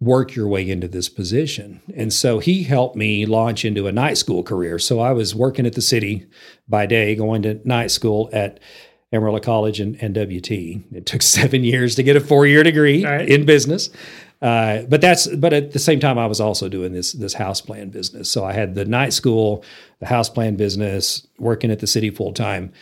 work 0.00 0.34
your 0.34 0.48
way 0.48 0.68
into 0.68 0.88
this 0.88 1.08
position. 1.08 1.80
And 1.94 2.12
so 2.12 2.40
he 2.40 2.64
helped 2.64 2.96
me 2.96 3.26
launch 3.26 3.64
into 3.64 3.86
a 3.86 3.92
night 3.92 4.18
school 4.18 4.42
career. 4.42 4.80
So 4.80 4.98
I 4.98 5.12
was 5.12 5.36
working 5.36 5.66
at 5.66 5.74
the 5.74 5.82
city 5.82 6.26
by 6.68 6.86
day, 6.86 7.14
going 7.14 7.42
to 7.42 7.60
night 7.64 7.92
school 7.92 8.28
at 8.32 8.58
Amarillo 9.12 9.40
College 9.40 9.80
and, 9.80 10.00
and 10.02 10.14
WT. 10.14 10.50
It 10.50 11.06
took 11.06 11.22
seven 11.22 11.64
years 11.64 11.94
to 11.96 12.02
get 12.02 12.16
a 12.16 12.20
four 12.20 12.46
year 12.46 12.62
degree 12.62 13.04
right. 13.04 13.28
in 13.28 13.44
business. 13.44 13.90
Uh, 14.40 14.82
but 14.82 15.00
that's 15.00 15.26
but 15.26 15.52
at 15.52 15.72
the 15.72 15.80
same 15.80 15.98
time 15.98 16.16
I 16.16 16.26
was 16.26 16.40
also 16.40 16.68
doing 16.68 16.92
this 16.92 17.12
this 17.12 17.34
house 17.34 17.60
plan 17.60 17.90
business. 17.90 18.30
So 18.30 18.44
I 18.44 18.52
had 18.52 18.76
the 18.76 18.84
night 18.84 19.12
school, 19.12 19.64
the 19.98 20.06
house 20.06 20.28
plan 20.28 20.54
business, 20.54 21.26
working 21.38 21.72
at 21.72 21.80
the 21.80 21.88
city 21.88 22.10
full 22.10 22.32
time, 22.32 22.72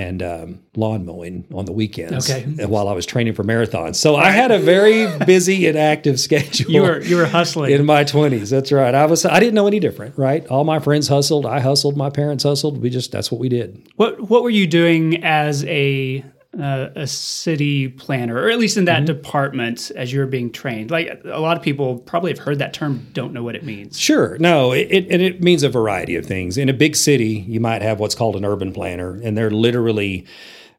and 0.00 0.22
um, 0.22 0.60
lawn 0.76 1.04
mowing 1.04 1.44
on 1.52 1.64
the 1.66 1.72
weekends 1.72 2.30
Okay. 2.30 2.64
while 2.64 2.88
I 2.88 2.92
was 2.92 3.04
training 3.04 3.34
for 3.34 3.44
marathons. 3.44 3.96
So 3.96 4.16
I 4.16 4.30
had 4.30 4.50
a 4.50 4.58
very 4.58 5.06
busy 5.26 5.66
and 5.68 5.76
active 5.76 6.18
schedule. 6.18 6.70
you 6.70 6.82
were 6.82 7.00
you 7.02 7.16
were 7.16 7.26
hustling. 7.26 7.70
in 7.72 7.84
my 7.84 8.04
twenties. 8.04 8.48
That's 8.50 8.72
right. 8.72 8.94
I 8.94 9.06
was. 9.06 9.24
I 9.26 9.38
didn't 9.40 9.54
know 9.54 9.66
any 9.66 9.80
different. 9.80 10.16
Right. 10.16 10.46
All 10.46 10.64
my 10.64 10.78
friends 10.78 11.08
hustled. 11.08 11.44
I 11.46 11.60
hustled. 11.60 11.96
My 11.96 12.10
parents 12.10 12.44
hustled. 12.44 12.80
We 12.82 12.88
just. 12.90 13.12
That's 13.12 13.30
what 13.30 13.40
we 13.40 13.48
did. 13.48 13.88
What 13.96 14.30
what 14.30 14.42
were 14.42 14.50
you 14.50 14.66
doing 14.66 15.22
as 15.22 15.64
a 15.66 16.24
uh, 16.58 16.88
a 16.96 17.06
city 17.06 17.88
planner, 17.88 18.34
or 18.36 18.50
at 18.50 18.58
least 18.58 18.76
in 18.76 18.84
Mm-hmm. 18.84 19.04
that 19.06 19.12
department, 19.12 19.92
as 19.94 20.12
you're 20.12 20.26
being 20.26 20.50
trained? 20.50 20.90
Like 20.90 21.20
a 21.24 21.38
lot 21.40 21.56
of 21.56 21.62
people 21.62 21.98
probably 21.98 22.32
have 22.32 22.40
heard 22.40 22.58
that 22.58 22.72
term, 22.74 23.06
don't 23.12 23.32
know 23.32 23.42
what 23.42 23.54
it 23.54 23.62
means. 23.64 23.98
Sure. 23.98 24.36
No, 24.38 24.72
it, 24.72 24.88
it, 24.90 25.06
and 25.10 25.22
it 25.22 25.42
means 25.42 25.62
a 25.62 25.68
variety 25.68 26.16
of 26.16 26.26
things. 26.26 26.58
In 26.58 26.68
a 26.68 26.74
big 26.74 26.96
city, 26.96 27.44
you 27.48 27.60
might 27.60 27.82
have 27.82 28.00
what's 28.00 28.14
called 28.16 28.34
an 28.36 28.44
urban 28.44 28.72
planner, 28.72 29.20
and 29.22 29.38
they're 29.38 29.50
literally 29.50 30.26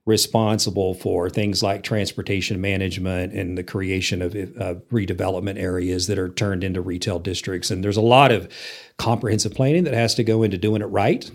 responsible 0.06 0.96
for 0.96 1.30
things 1.30 1.62
like 1.62 1.84
transportation 1.84 2.60
management 2.60 3.34
and 3.34 3.56
the 3.56 3.64
creation 3.64 4.22
of 4.24 4.34
uh, 4.36 4.74
redevelopment 4.92 5.60
areas 5.60 6.08
that 6.08 6.18
are 6.18 6.30
turned 6.30 6.64
into 6.64 6.82
retail 6.82 7.20
districts. 7.20 7.70
And 7.70 7.84
there's 7.84 7.98
a 7.98 8.02
lot 8.02 8.32
of 8.32 8.52
comprehensive 8.98 9.54
planning 9.54 9.84
that 9.84 9.94
has 9.94 10.16
to 10.16 10.24
go 10.24 10.42
into 10.42 10.58
doing 10.58 10.82
it 10.82 10.86
right. 10.86 11.30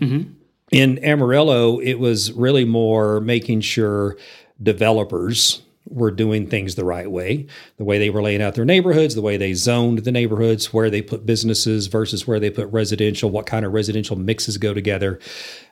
In 0.71 1.03
Amarillo, 1.03 1.79
it 1.79 1.95
was 1.95 2.31
really 2.33 2.65
more 2.65 3.21
making 3.21 3.61
sure 3.61 4.17
developers 4.61 5.61
were 5.89 6.11
doing 6.11 6.47
things 6.47 6.75
the 6.75 6.83
right 6.83 7.09
way, 7.09 7.47
the 7.77 7.85
way 7.85 7.97
they 7.97 8.09
were 8.09 8.21
laying 8.21 8.41
out 8.41 8.55
their 8.55 8.65
neighborhoods, 8.65 9.15
the 9.15 9.21
way 9.21 9.37
they 9.37 9.53
zoned 9.53 9.99
the 9.99 10.11
neighborhoods, 10.11 10.73
where 10.73 10.89
they 10.89 11.01
put 11.01 11.25
businesses 11.25 11.87
versus 11.87 12.27
where 12.27 12.39
they 12.39 12.49
put 12.49 12.67
residential, 12.71 13.29
what 13.29 13.45
kind 13.45 13.65
of 13.65 13.71
residential 13.71 14.17
mixes 14.17 14.57
go 14.57 14.73
together. 14.73 15.19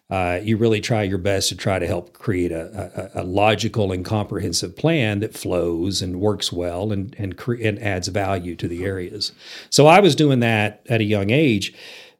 Uh, 0.10 0.40
you 0.42 0.56
really 0.56 0.80
try 0.80 1.02
your 1.02 1.18
best 1.18 1.50
to 1.50 1.56
try 1.56 1.80
to 1.80 1.88
help 1.88 2.14
create 2.14 2.52
a, 2.52 3.12
a, 3.16 3.22
a 3.22 3.24
logical 3.24 3.92
and 3.92 4.06
comprehensive 4.06 4.78
plan 4.78 5.20
that 5.20 5.34
flows 5.34 6.02
and 6.02 6.22
works 6.22 6.54
well 6.54 6.92
and 6.92 7.16
and, 7.18 7.38
cre- 7.38 7.62
and 7.62 7.80
adds 7.80 8.08
value 8.08 8.56
to 8.56 8.68
the 8.68 8.86
areas. 8.86 9.32
So 9.72 9.88
I 9.88 10.00
was 10.00 10.16
doing 10.16 10.42
that 10.42 10.82
at 10.88 11.02
a 11.02 11.06
young 11.06 11.32
age. 11.32 11.74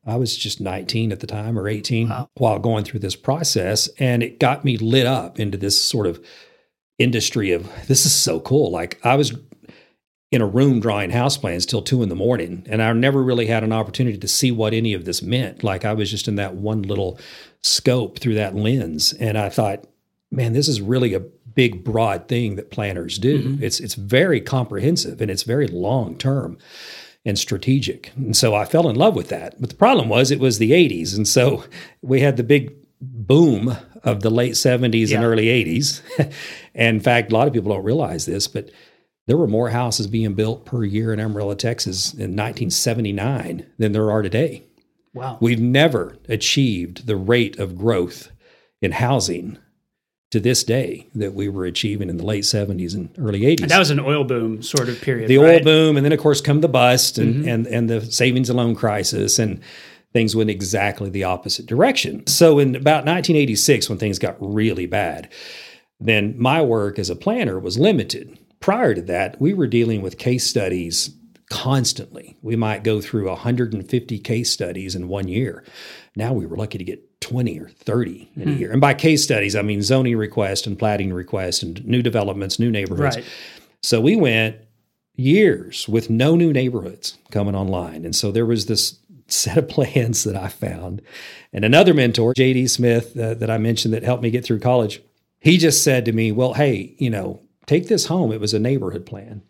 I 0.06 0.16
was 0.18 0.36
just 0.36 0.62
19 0.62 1.12
at 1.12 1.20
the 1.20 1.28
time 1.28 1.58
or 1.58 1.68
18 1.68 2.12
while 2.36 2.60
going 2.60 2.84
through 2.84 3.00
this 3.00 3.16
process, 3.16 3.90
and 4.00 4.22
it 4.22 4.40
got 4.40 4.64
me 4.64 4.78
lit 4.78 5.06
up 5.06 5.40
into 5.40 5.58
this 5.58 5.82
sort 5.82 6.08
of 6.08 6.24
industry 6.98 7.52
of 7.52 7.70
this 7.88 8.06
is 8.06 8.14
so 8.14 8.40
cool. 8.40 8.72
Like 8.72 9.00
I 9.04 9.16
was 9.16 9.34
in 10.32 10.42
a 10.42 10.46
room 10.46 10.80
drawing 10.80 11.12
house 11.12 11.38
plans 11.38 11.66
till 11.66 11.82
two 11.82 12.04
in 12.04 12.10
the 12.10 12.16
morning, 12.16 12.66
and 12.70 12.82
I 12.82 12.92
never 12.94 13.24
really 13.24 13.48
had 13.48 13.64
an 13.64 13.74
opportunity 13.74 14.18
to 14.18 14.28
see 14.28 14.52
what 14.52 14.74
any 14.74 14.94
of 14.94 15.06
this 15.06 15.22
meant. 15.22 15.64
Like 15.64 15.86
I 15.86 15.94
was 15.94 16.12
just 16.12 16.28
in 16.28 16.36
that 16.36 16.56
one 16.56 16.84
little 16.84 17.20
scope 17.62 18.20
through 18.20 18.36
that 18.36 18.56
lens, 18.56 19.14
and 19.14 19.38
I 19.38 19.50
thought, 19.50 19.86
man, 20.32 20.54
this 20.54 20.68
is 20.68 20.82
really 20.82 21.14
a 21.14 21.24
big, 21.56 21.84
broad 21.84 22.28
thing 22.28 22.56
that 22.58 22.70
planners 22.70 23.18
do. 23.18 23.42
Mm-hmm. 23.42 23.64
It's 23.64 23.80
it's 23.80 23.96
very 23.96 24.42
comprehensive 24.42 25.22
and 25.22 25.32
it's 25.32 25.44
very 25.44 25.68
long 25.68 26.18
term. 26.18 26.58
And 27.26 27.38
strategic. 27.40 28.12
And 28.16 28.36
so 28.38 28.54
I 28.54 28.66
fell 28.66 28.88
in 28.88 28.96
love 28.96 29.16
with 29.16 29.30
that. 29.30 29.60
But 29.60 29.70
the 29.70 29.76
problem 29.76 30.10
was 30.10 30.30
it 30.32 30.40
was 30.40 30.58
the 30.60 30.72
80s. 30.72 31.16
And 31.16 31.28
so 31.28 31.64
we 32.02 32.22
had 32.22 32.38
the 32.38 32.44
big 32.44 32.74
boom 33.02 33.76
of 34.04 34.22
the 34.22 34.30
late 34.30 34.54
70s 34.54 35.10
Yeah. 35.10 35.18
and 35.18 35.26
early 35.26 35.46
80s. 35.48 36.02
and 36.76 36.96
in 36.98 37.00
fact, 37.02 37.32
a 37.32 37.34
lot 37.36 37.48
of 37.48 37.54
people 37.54 37.74
don't 37.74 37.84
realize 37.84 38.26
this, 38.26 38.48
but 38.48 38.70
there 39.28 39.38
were 39.38 39.48
more 39.48 39.70
houses 39.70 40.06
being 40.06 40.36
built 40.36 40.66
per 40.66 40.84
year 40.84 41.12
in 41.12 41.20
Amarillo, 41.20 41.56
Texas 41.56 42.14
in 42.14 42.36
1979 42.36 43.66
than 43.80 43.92
there 43.92 44.12
are 44.12 44.22
today. 44.22 44.64
Wow. 45.16 45.38
We've 45.42 45.62
never 45.62 46.18
achieved 46.30 47.08
the 47.08 47.16
rate 47.16 47.58
of 47.58 47.78
growth 47.78 48.30
in 48.82 48.92
housing 48.92 49.58
to 50.32 50.40
this 50.40 50.64
day 50.64 51.08
that 51.16 51.34
we 51.34 51.48
were 51.48 51.66
achieving 51.66 52.10
in 52.10 52.18
the 52.18 52.26
late 52.26 52.44
70s 52.44 52.94
and 52.94 53.10
early 53.18 53.42
80s. 53.42 53.62
And 53.62 53.72
that 53.72 53.80
was 53.80 53.92
an 53.92 54.00
oil 54.00 54.24
boom 54.24 54.62
sort 54.62 54.90
of 54.90 55.00
period. 55.02 55.30
the 55.30 55.38
right? 55.38 55.62
Mm-hmm. 55.62 55.68
oil 55.68 55.76
boom, 55.76 55.98
and 55.98 56.06
then 56.06 56.12
of 56.12 56.20
course 56.20 56.42
come 56.42 56.62
the 56.62 56.68
bust 56.68 57.18
and, 57.18 57.48
and 57.48 57.68
and 57.68 57.90
the 57.90 58.02
savings 58.02 58.50
and 58.50 58.58
loan 58.58 58.76
crisis, 58.76 59.40
and 59.40 59.62
things 60.14 60.36
went 60.36 60.50
exactly 60.50 61.10
the 61.10 61.26
opposite 61.26 61.66
direction. 61.66 62.26
So 62.26 62.58
in 62.58 62.76
about 62.76 63.06
1986, 63.06 63.90
when 63.90 63.98
things 63.98 64.18
got 64.18 64.38
really 64.40 64.86
bad, 64.86 65.30
then 66.00 66.36
my 66.38 66.62
work 66.62 66.98
as 66.98 67.10
a 67.10 67.16
planner 67.16 67.60
was 67.60 67.78
limited. 67.78 68.40
Prior 68.60 68.94
to 68.94 69.02
that, 69.04 69.40
we 69.40 69.54
were 69.54 69.68
dealing 69.68 70.02
with 70.02 70.18
case 70.18 70.48
studies 70.48 71.12
constantly. 71.50 72.38
We 72.42 72.56
might 72.56 72.84
go 72.84 73.02
through 73.02 73.28
150 73.28 74.20
case 74.20 74.50
studies 74.50 74.96
in 74.96 75.08
one 75.08 75.28
year. 75.28 75.64
Now 76.16 76.34
we 76.34 76.46
were 76.46 76.58
lucky 76.58 76.78
to 76.78 76.84
get 76.84 77.15
20 77.26 77.60
or 77.60 77.70
30 77.70 78.30
in 78.36 78.42
a 78.50 78.52
Hmm. 78.52 78.60
year. 78.60 78.72
And 78.72 78.80
by 78.80 78.94
case 78.94 79.24
studies, 79.24 79.56
I 79.56 79.64
mean 79.64 79.82
zoning 79.82 80.16
requests 80.16 80.68
and 80.68 80.78
platting 80.78 81.12
requests 81.12 81.64
and 81.64 81.84
new 81.86 82.04
developments, 82.04 82.60
new 82.60 82.70
neighborhoods. 82.70 83.16
Right. 83.18 83.26
So 83.82 84.00
we 84.00 84.16
went 84.16 84.58
years 85.16 85.88
with 85.90 86.10
no 86.10 86.36
new 86.36 86.54
neighborhoods 86.54 87.18
coming 87.32 87.56
online. 87.56 88.06
And 88.06 88.16
so 88.16 88.32
there 88.32 88.46
was 88.46 88.68
this 88.68 89.00
set 89.28 89.58
of 89.58 89.68
plans 89.76 90.24
that 90.24 90.36
I 90.36 90.50
found. 90.50 91.02
And 91.52 91.66
another 91.66 91.94
mentor, 91.96 92.34
JD 92.36 92.70
Smith, 92.70 93.18
uh, 93.18 93.34
that 93.34 93.50
I 93.50 93.58
mentioned 93.58 93.94
that 93.96 94.04
helped 94.04 94.22
me 94.24 94.30
get 94.30 94.44
through 94.46 94.60
college, 94.60 95.02
he 95.40 95.58
just 95.58 95.84
said 95.84 96.06
to 96.06 96.12
me, 96.12 96.32
Well, 96.32 96.54
hey, 96.54 96.94
you 97.00 97.10
know, 97.10 97.42
take 97.66 97.88
this 97.88 98.06
home. 98.06 98.32
It 98.32 98.40
was 98.40 98.54
a 98.54 98.60
neighborhood 98.60 99.06
plan 99.06 99.42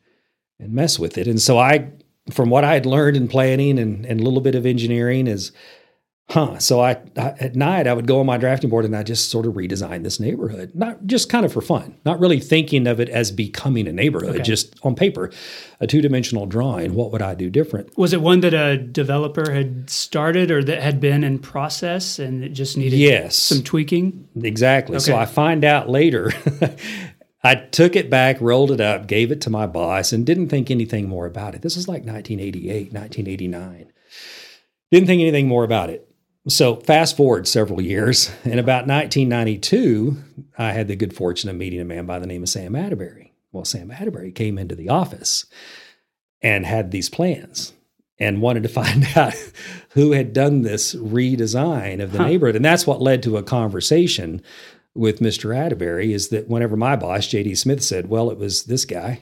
and 0.60 0.72
mess 0.72 0.98
with 0.98 1.18
it. 1.18 1.28
And 1.28 1.42
so 1.42 1.58
I, 1.58 1.90
from 2.32 2.50
what 2.50 2.64
I 2.64 2.74
had 2.74 2.86
learned 2.86 3.18
in 3.18 3.28
planning 3.28 3.78
and, 3.78 4.06
and 4.06 4.22
a 4.22 4.24
little 4.24 4.40
bit 4.42 4.56
of 4.56 4.66
engineering, 4.66 5.28
is 5.28 5.52
Huh. 6.28 6.58
So 6.58 6.82
I, 6.82 6.94
I 7.18 7.36
at 7.40 7.56
night 7.56 7.86
I 7.86 7.94
would 7.94 8.08
go 8.08 8.20
on 8.20 8.26
my 8.26 8.38
drafting 8.38 8.72
board 8.72 8.84
and 8.84 8.96
I 8.96 9.04
just 9.04 9.30
sort 9.30 9.46
of 9.46 9.54
redesign 9.54 10.04
this 10.04 10.20
neighborhood, 10.20 10.72
not 10.74 11.06
just 11.06 11.30
kind 11.30 11.46
of 11.46 11.54
for 11.54 11.62
fun, 11.62 11.98
not 12.04 12.20
really 12.20 12.40
thinking 12.40 12.88
of 12.88 13.00
it 13.00 13.10
as 13.10 13.32
becoming 13.32 13.88
a 13.88 13.94
neighborhood, 13.94 14.36
Okay. 14.38 14.42
just 14.44 14.76
on 14.82 14.96
paper, 14.96 15.32
a 15.80 15.86
two 15.86 16.02
dimensional 16.02 16.48
drawing. 16.48 16.96
What 16.96 17.12
would 17.12 17.22
I 17.22 17.36
do 17.36 17.52
different? 17.52 17.96
Was 17.96 18.12
it 18.12 18.22
one 18.22 18.40
that 18.40 18.56
a 18.56 18.76
developer 18.76 19.52
had 19.52 19.88
started 19.88 20.50
or 20.50 20.64
that 20.64 20.82
had 20.82 21.00
been 21.00 21.24
in 21.24 21.38
process 21.38 22.18
and 22.18 22.44
it 22.44 22.50
just 22.50 22.76
needed 22.76 22.98
Yes, 22.98 23.36
some 23.38 23.62
tweaking? 23.62 24.28
exactly. 24.42 24.98
So 25.00 25.16
I 25.16 25.26
find 25.26 25.64
out 25.64 25.90
later. 25.90 26.32
I 27.44 27.54
took 27.54 27.96
it 27.96 28.10
back, 28.10 28.42
rolled 28.42 28.72
it 28.72 28.82
up, 28.82 29.06
gave 29.06 29.32
it 29.32 29.42
to 29.42 29.52
my 29.52 29.68
boss, 29.68 30.12
and 30.12 30.26
didn't 30.26 30.50
think 30.50 30.72
anything 30.72 31.08
more 31.08 31.28
about 31.28 31.54
it. 31.54 31.62
This 31.62 31.78
is 31.78 31.88
like 31.88 32.02
1988, 32.04 32.92
1989. 32.92 33.92
Didn't 34.92 35.06
think 35.08 35.22
anything 35.22 35.48
more 35.48 35.64
about 35.64 35.92
it. 35.92 36.10
So 36.48 36.76
fast 36.76 37.18
forward 37.18 37.48
several 37.48 37.82
years, 37.82 38.30
in 38.44 38.60
about 38.60 38.88
1992, 38.88 40.16
I 40.58 40.74
had 40.74 40.88
the 40.88 40.96
good 40.96 41.16
fortune 41.16 41.50
of 41.50 41.56
meeting 41.56 41.80
a 41.82 41.86
man 41.86 42.06
by 42.06 42.20
the 42.20 42.28
name 42.28 42.44
of 42.44 42.50
Sam 42.50 42.76
Atterbury. 42.76 43.34
Well, 43.52 43.66
Sam 43.66 43.90
Atterbury 43.90 44.32
came 44.32 44.58
into 44.60 44.76
the 44.76 44.90
office 44.90 45.46
and 46.42 46.66
had 46.66 46.92
these 46.92 47.10
plans 47.10 47.74
and 48.20 48.42
wanted 48.42 48.62
to 48.64 48.70
find 48.84 49.06
out 49.16 49.34
who 49.90 50.12
had 50.12 50.34
done 50.34 50.62
this 50.62 50.94
redesign 50.94 52.02
of 52.02 52.12
the 52.12 52.20
Huh. 52.20 52.28
neighborhood. 52.28 52.56
And 52.56 52.66
that's 52.66 52.86
what 52.86 53.02
led 53.02 53.24
to 53.24 53.38
a 53.38 53.44
conversation 53.44 54.42
with 54.94 55.20
Mr. 55.20 55.56
Atterbury 55.58 56.14
is 56.14 56.30
that 56.30 56.48
whenever 56.48 56.78
my 56.78 56.96
boss, 56.96 57.28
JD 57.28 57.58
Smith, 57.58 57.84
said, 57.84 58.08
Well, 58.08 58.30
it 58.30 58.38
was 58.38 58.64
this 58.66 58.86
guy. 58.86 59.22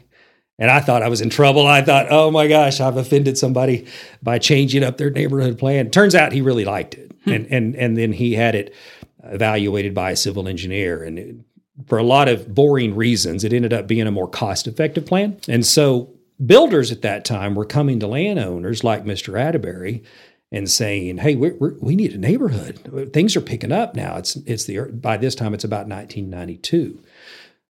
And 0.60 0.70
I 0.70 0.80
thought 0.80 1.02
I 1.02 1.10
was 1.10 1.22
in 1.22 1.30
trouble. 1.30 1.66
I 1.66 1.82
thought, 1.82 2.08
oh 2.10 2.30
my 2.30 2.48
gosh, 2.48 2.80
I've 2.80 2.98
offended 2.98 3.38
somebody 3.38 3.88
by 4.22 4.38
changing 4.38 4.84
up 4.84 4.98
their 4.98 5.10
neighborhood 5.10 5.58
plan. 5.58 5.90
Turns 5.90 6.14
out 6.14 6.32
he 6.32 6.42
really 6.42 6.66
liked 6.66 6.94
it. 6.94 7.12
Hmm. 7.24 7.32
And 7.32 7.48
and 7.48 7.76
and 7.76 7.98
then 7.98 8.14
he 8.14 8.34
had 8.34 8.56
it 8.56 8.74
evaluated 9.24 9.94
by 9.94 10.12
a 10.12 10.16
civil 10.16 10.48
engineer. 10.48 11.04
And 11.04 11.20
it, 11.20 11.36
for 11.88 11.98
a 11.98 12.04
lot 12.04 12.28
of 12.28 12.54
boring 12.54 12.96
reasons, 12.96 13.44
it 13.44 13.52
ended 13.52 13.74
up 13.74 13.88
being 13.88 14.06
a 14.06 14.12
more 14.12 14.28
cost-effective 14.28 15.06
plan. 15.06 15.38
And 15.48 15.66
so 15.66 16.14
builders 16.46 16.92
at 16.92 17.02
that 17.02 17.26
time 17.26 17.56
were 17.56 17.66
coming 17.66 18.00
to 18.00 18.08
landowners 18.08 18.84
like 18.84 19.06
Mr. 19.06 19.40
Atterbury 19.40 20.04
and 20.52 20.70
saying, 20.70 21.18
"Hey, 21.18 21.36
we're, 21.36 21.56
we're, 21.56 21.74
we 21.80 21.96
need 21.96 22.14
a 22.14 22.18
neighborhood. 22.18 23.12
Things 23.12 23.36
are 23.36 23.42
picking 23.42 23.72
up 23.72 23.96
now. 23.96 24.18
It's 24.18 24.36
it's 24.46 24.66
the 24.66 24.82
by 24.82 25.18
this 25.18 25.36
time 25.36 25.54
it's 25.54 25.64
about 25.64 25.88
1992." 25.88 27.00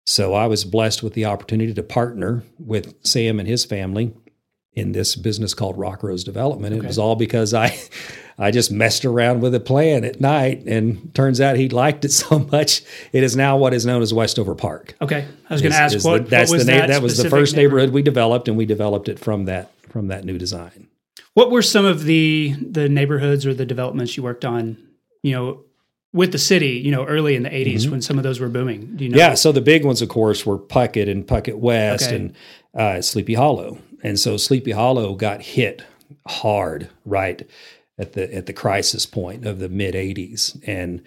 So 0.04 0.34
I 0.34 0.46
was 0.46 0.64
blessed 0.64 1.02
with 1.02 1.14
the 1.14 1.26
opportunity 1.26 1.72
to 1.72 1.82
partner 1.82 2.42
with 2.58 2.94
Sam 3.04 3.38
and 3.38 3.48
his 3.48 3.64
family 3.64 4.12
in 4.74 4.92
this 4.92 5.16
business 5.16 5.54
called 5.54 5.78
Rock 5.78 6.02
Rose 6.02 6.24
Development. 6.24 6.74
It 6.74 6.82
was 6.82 6.98
all 6.98 7.14
because 7.14 7.54
I 7.54 7.78
I 8.38 8.50
just 8.50 8.72
messed 8.72 9.04
around 9.04 9.40
with 9.40 9.54
a 9.54 9.60
plan 9.60 10.04
at 10.04 10.20
night 10.20 10.64
and 10.66 11.14
turns 11.14 11.40
out 11.40 11.56
he 11.56 11.68
liked 11.68 12.04
it 12.04 12.12
so 12.12 12.38
much 12.38 12.82
it 13.12 13.22
is 13.22 13.36
now 13.36 13.56
what 13.56 13.74
is 13.74 13.84
known 13.86 14.02
as 14.02 14.12
Westover 14.12 14.54
Park. 14.54 14.94
Okay. 15.00 15.26
I 15.48 15.52
was 15.52 15.62
going 15.62 15.72
to 15.72 15.78
ask 15.78 15.94
is 15.94 16.04
what, 16.04 16.24
the, 16.24 16.30
that's 16.30 16.50
what 16.50 16.56
was 16.56 16.66
the 16.66 16.72
that, 16.72 16.88
that 16.88 17.02
was 17.02 17.18
the 17.18 17.28
first 17.28 17.54
neighborhood 17.54 17.90
we 17.90 18.02
developed 18.02 18.48
and 18.48 18.56
we 18.56 18.66
developed 18.66 19.08
it 19.08 19.18
from 19.18 19.44
that 19.44 19.70
from 19.88 20.08
that 20.08 20.24
new 20.24 20.38
design. 20.38 20.88
What 21.34 21.50
were 21.50 21.62
some 21.62 21.84
of 21.84 22.04
the 22.04 22.54
the 22.60 22.88
neighborhoods 22.88 23.46
or 23.46 23.54
the 23.54 23.66
developments 23.66 24.16
you 24.16 24.22
worked 24.22 24.44
on, 24.44 24.78
you 25.22 25.32
know, 25.32 25.64
with 26.12 26.32
the 26.32 26.38
city, 26.38 26.70
you 26.70 26.90
know, 26.90 27.04
early 27.06 27.34
in 27.36 27.42
the 27.42 27.50
80s 27.50 27.90
when 27.90 28.02
some 28.02 28.18
of 28.18 28.22
those 28.24 28.38
were 28.38 28.48
booming? 28.48 28.96
Do 28.96 29.04
you 29.04 29.10
know? 29.10 29.14
Mm-hmm. 29.14 29.30
Yeah, 29.30 29.34
so 29.34 29.52
the 29.52 29.60
big 29.60 29.84
ones, 29.84 30.02
of 30.02 30.08
course, 30.08 30.44
were 30.44 30.58
Puckett 30.58 31.10
and 31.10 31.26
Puckett 31.26 31.56
West 31.56 32.08
Okay. 32.08 32.16
and 32.16 32.34
uh, 32.74 33.00
Sleepy 33.00 33.34
Hollow, 33.34 33.78
and 34.02 34.18
so 34.18 34.36
Sleepy 34.36 34.72
Hollow 34.72 35.14
got 35.14 35.42
hit 35.42 35.82
hard 36.26 36.88
right 37.04 37.48
at 37.98 38.12
the 38.12 38.32
at 38.34 38.46
the 38.46 38.52
crisis 38.52 39.06
point 39.06 39.46
of 39.46 39.58
the 39.58 39.68
mid 39.68 39.94
'80s, 39.94 40.60
and 40.66 41.02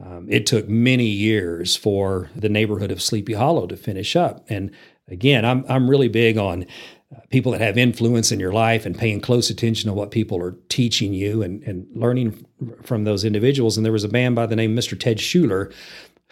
um, 0.00 0.26
it 0.28 0.46
took 0.46 0.68
many 0.68 1.06
years 1.06 1.76
for 1.76 2.30
the 2.34 2.48
neighborhood 2.48 2.90
of 2.90 3.02
Sleepy 3.02 3.34
Hollow 3.34 3.66
to 3.66 3.76
finish 3.76 4.16
up. 4.16 4.44
And 4.48 4.70
again, 5.08 5.44
I'm 5.44 5.64
I'm 5.68 5.88
really 5.88 6.08
big 6.08 6.36
on 6.38 6.66
people 7.30 7.52
that 7.52 7.60
have 7.60 7.78
influence 7.78 8.32
in 8.32 8.40
your 8.40 8.52
life 8.52 8.86
and 8.86 8.96
paying 8.96 9.20
close 9.20 9.50
attention 9.50 9.88
to 9.88 9.94
what 9.94 10.10
people 10.10 10.40
are 10.42 10.56
teaching 10.68 11.12
you 11.12 11.42
and, 11.42 11.62
and 11.64 11.86
learning 11.94 12.46
from 12.82 13.04
those 13.04 13.24
individuals. 13.24 13.76
And 13.76 13.84
there 13.84 13.92
was 13.92 14.04
a 14.04 14.08
man 14.08 14.34
by 14.34 14.46
the 14.46 14.56
name 14.56 14.76
of 14.76 14.84
Mr. 14.84 14.98
Ted 14.98 15.20
Schuler, 15.20 15.70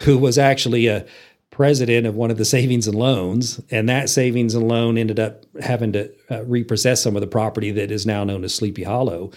who 0.01 0.17
was 0.17 0.37
actually 0.37 0.87
a 0.87 1.05
president 1.49 2.07
of 2.07 2.15
one 2.15 2.31
of 2.31 2.37
the 2.37 2.45
savings 2.45 2.87
and 2.87 2.97
loans. 2.97 3.61
And 3.69 3.87
that 3.89 4.09
savings 4.09 4.55
and 4.55 4.67
loan 4.67 4.97
ended 4.97 5.19
up 5.19 5.45
having 5.61 5.91
to 5.93 6.11
uh, 6.29 6.43
repossess 6.45 7.03
some 7.03 7.15
of 7.15 7.21
the 7.21 7.27
property 7.27 7.71
that 7.71 7.91
is 7.91 8.05
now 8.05 8.23
known 8.23 8.43
as 8.43 8.55
Sleepy 8.55 8.83
Hollow 8.83 9.31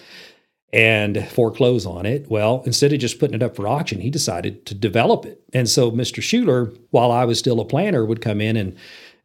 and 0.73 1.27
foreclose 1.29 1.85
on 1.85 2.05
it. 2.05 2.29
Well, 2.29 2.63
instead 2.65 2.91
of 2.91 2.99
just 2.99 3.19
putting 3.19 3.35
it 3.35 3.43
up 3.43 3.55
for 3.55 3.67
auction, 3.67 4.01
he 4.01 4.09
decided 4.09 4.65
to 4.65 4.75
develop 4.75 5.25
it. 5.25 5.41
And 5.53 5.69
so 5.69 5.91
Mr. 5.91 6.21
Schuler, 6.21 6.73
while 6.89 7.11
I 7.11 7.25
was 7.25 7.39
still 7.39 7.59
a 7.59 7.65
planner, 7.65 8.05
would 8.05 8.21
come 8.21 8.41
in 8.41 8.57
and 8.57 8.75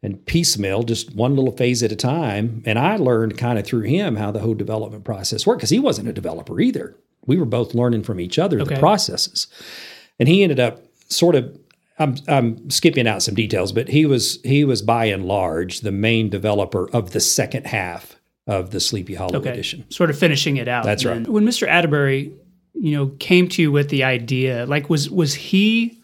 and 0.03 0.25
piecemeal 0.25 0.83
just 0.83 1.15
one 1.15 1.35
little 1.35 1.51
phase 1.51 1.83
at 1.83 1.91
a 1.91 1.95
time. 1.95 2.63
And 2.65 2.79
I 2.79 2.95
learned 2.97 3.37
kind 3.37 3.59
of 3.59 3.65
through 3.65 3.81
him 3.83 4.15
how 4.15 4.31
the 4.31 4.39
whole 4.39 4.55
development 4.55 5.03
process 5.03 5.45
worked 5.45 5.59
because 5.59 5.69
he 5.69 5.79
wasn't 5.79 6.07
a 6.07 6.13
developer 6.13 6.59
either. 6.59 6.95
We 7.27 7.37
were 7.37 7.45
both 7.45 7.75
learning 7.75 8.03
from 8.03 8.19
each 8.19 8.39
other 8.39 8.59
Okay. 8.61 8.73
the 8.75 8.79
processes. 8.79 9.45
And 10.19 10.27
he 10.27 10.41
ended 10.43 10.59
up 10.59 10.81
sort 11.09 11.35
of 11.35 11.57
I'm 11.99 12.15
I'm 12.27 12.69
skipping 12.71 13.05
out 13.07 13.21
some 13.21 13.35
details, 13.35 13.71
but 13.71 13.89
he 13.89 14.07
was 14.07 14.39
he 14.43 14.63
was 14.63 14.81
by 14.81 15.05
and 15.05 15.25
large 15.25 15.81
the 15.81 15.91
main 15.91 16.29
developer 16.29 16.89
of 16.91 17.11
the 17.11 17.19
second 17.19 17.67
half 17.67 18.15
of 18.47 18.71
the 18.71 18.79
Sleepy 18.79 19.13
Hollow 19.13 19.37
Okay. 19.37 19.51
edition. 19.51 19.85
Sort 19.89 20.09
of 20.09 20.17
finishing 20.17 20.57
it 20.57 20.67
out. 20.67 20.83
That's 20.83 21.05
right. 21.05 21.27
When 21.27 21.45
Mr. 21.45 21.67
Atterbury, 21.67 22.31
you 22.73 22.91
know, 22.97 23.07
came 23.19 23.47
to 23.49 23.61
you 23.61 23.71
with 23.71 23.89
the 23.89 24.03
idea, 24.03 24.65
like 24.65 24.89
was 24.89 25.11
was 25.11 25.35
he 25.35 26.00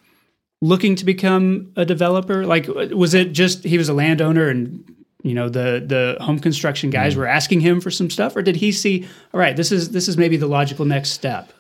looking 0.61 0.95
to 0.95 1.05
become 1.05 1.71
a 1.75 1.85
developer? 1.85 2.45
Like 2.45 2.67
was 2.67 3.13
it 3.13 3.31
just 3.33 3.63
he 3.63 3.77
was 3.77 3.89
a 3.89 3.93
landowner 3.93 4.47
and 4.49 4.83
you 5.23 5.33
know 5.33 5.49
the 5.49 5.83
the 5.85 6.17
home 6.23 6.39
construction 6.39 6.89
guys 6.89 7.13
Mm-hmm. 7.13 7.21
were 7.21 7.27
asking 7.27 7.61
him 7.61 7.81
for 7.81 7.91
some 7.91 8.09
stuff 8.09 8.35
or 8.35 8.41
did 8.41 8.55
he 8.57 8.71
see 8.71 9.05
all 9.33 9.39
right 9.39 9.57
this 9.57 9.71
is 9.71 9.89
this 9.91 10.07
is 10.07 10.15
maybe 10.17 10.37
the 10.37 10.47
logical 10.47 10.85
next 10.85 11.09
step 11.09 11.51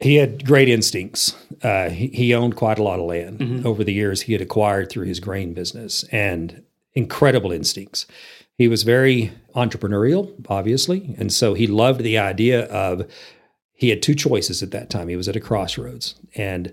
He 0.00 0.16
had 0.16 0.44
great 0.44 0.68
instincts. 0.68 1.34
Uh, 1.62 1.88
he, 1.88 2.08
he 2.08 2.34
owned 2.34 2.56
quite 2.56 2.78
a 2.78 2.82
lot 2.82 2.98
of 2.98 3.06
land 3.06 3.64
over 3.66 3.82
the 3.84 3.92
years 3.92 4.22
he 4.22 4.32
had 4.32 4.42
acquired 4.42 4.90
through 4.90 5.06
his 5.06 5.18
grain 5.20 5.54
business 5.54 6.04
and 6.12 6.62
incredible 6.92 7.52
instincts. 7.52 8.06
He 8.58 8.68
was 8.68 8.82
very 8.84 9.32
entrepreneurial, 9.56 10.32
obviously. 10.48 11.14
And 11.18 11.32
so 11.32 11.54
he 11.54 11.66
loved 11.66 12.02
the 12.02 12.18
idea 12.18 12.66
of 12.66 13.10
he 13.72 13.88
had 13.88 14.02
two 14.02 14.14
choices 14.14 14.62
at 14.62 14.70
that 14.72 14.90
time. 14.90 15.08
He 15.08 15.16
was 15.16 15.28
at 15.28 15.36
a 15.36 15.40
crossroads. 15.40 16.14
And 16.36 16.72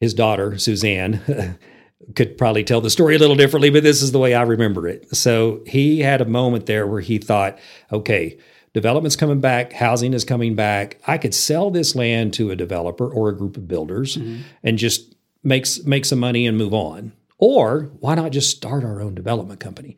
his 0.00 0.14
daughter, 0.14 0.58
Suzanne, 0.58 1.58
could 2.16 2.36
probably 2.38 2.64
tell 2.64 2.80
the 2.80 2.90
story 2.90 3.16
a 3.16 3.18
little 3.18 3.36
differently, 3.36 3.70
but 3.70 3.82
this 3.82 4.02
is 4.02 4.12
the 4.12 4.18
way 4.18 4.34
I 4.34 4.42
remember 4.42 4.88
it. 4.88 5.14
So 5.14 5.62
he 5.66 6.00
had 6.00 6.20
a 6.20 6.24
moment 6.24 6.66
there 6.66 6.86
where 6.86 7.00
he 7.00 7.18
thought, 7.18 7.58
okay, 7.92 8.38
development's 8.72 9.16
coming 9.16 9.40
back, 9.40 9.72
housing 9.72 10.14
is 10.14 10.24
coming 10.24 10.54
back. 10.54 10.98
I 11.06 11.18
could 11.18 11.34
sell 11.34 11.70
this 11.70 11.94
land 11.94 12.34
to 12.34 12.50
a 12.50 12.56
developer 12.56 13.08
or 13.08 13.28
a 13.28 13.36
group 13.36 13.56
of 13.56 13.68
builders 13.68 14.16
mm-hmm. 14.16 14.42
and 14.62 14.78
just 14.78 15.14
makes 15.42 15.84
make 15.84 16.04
some 16.04 16.18
money 16.18 16.46
and 16.46 16.56
move 16.56 16.74
on. 16.74 17.12
Or 17.38 17.90
why 18.00 18.14
not 18.14 18.32
just 18.32 18.54
start 18.54 18.84
our 18.84 19.00
own 19.00 19.14
development 19.14 19.60
company? 19.60 19.96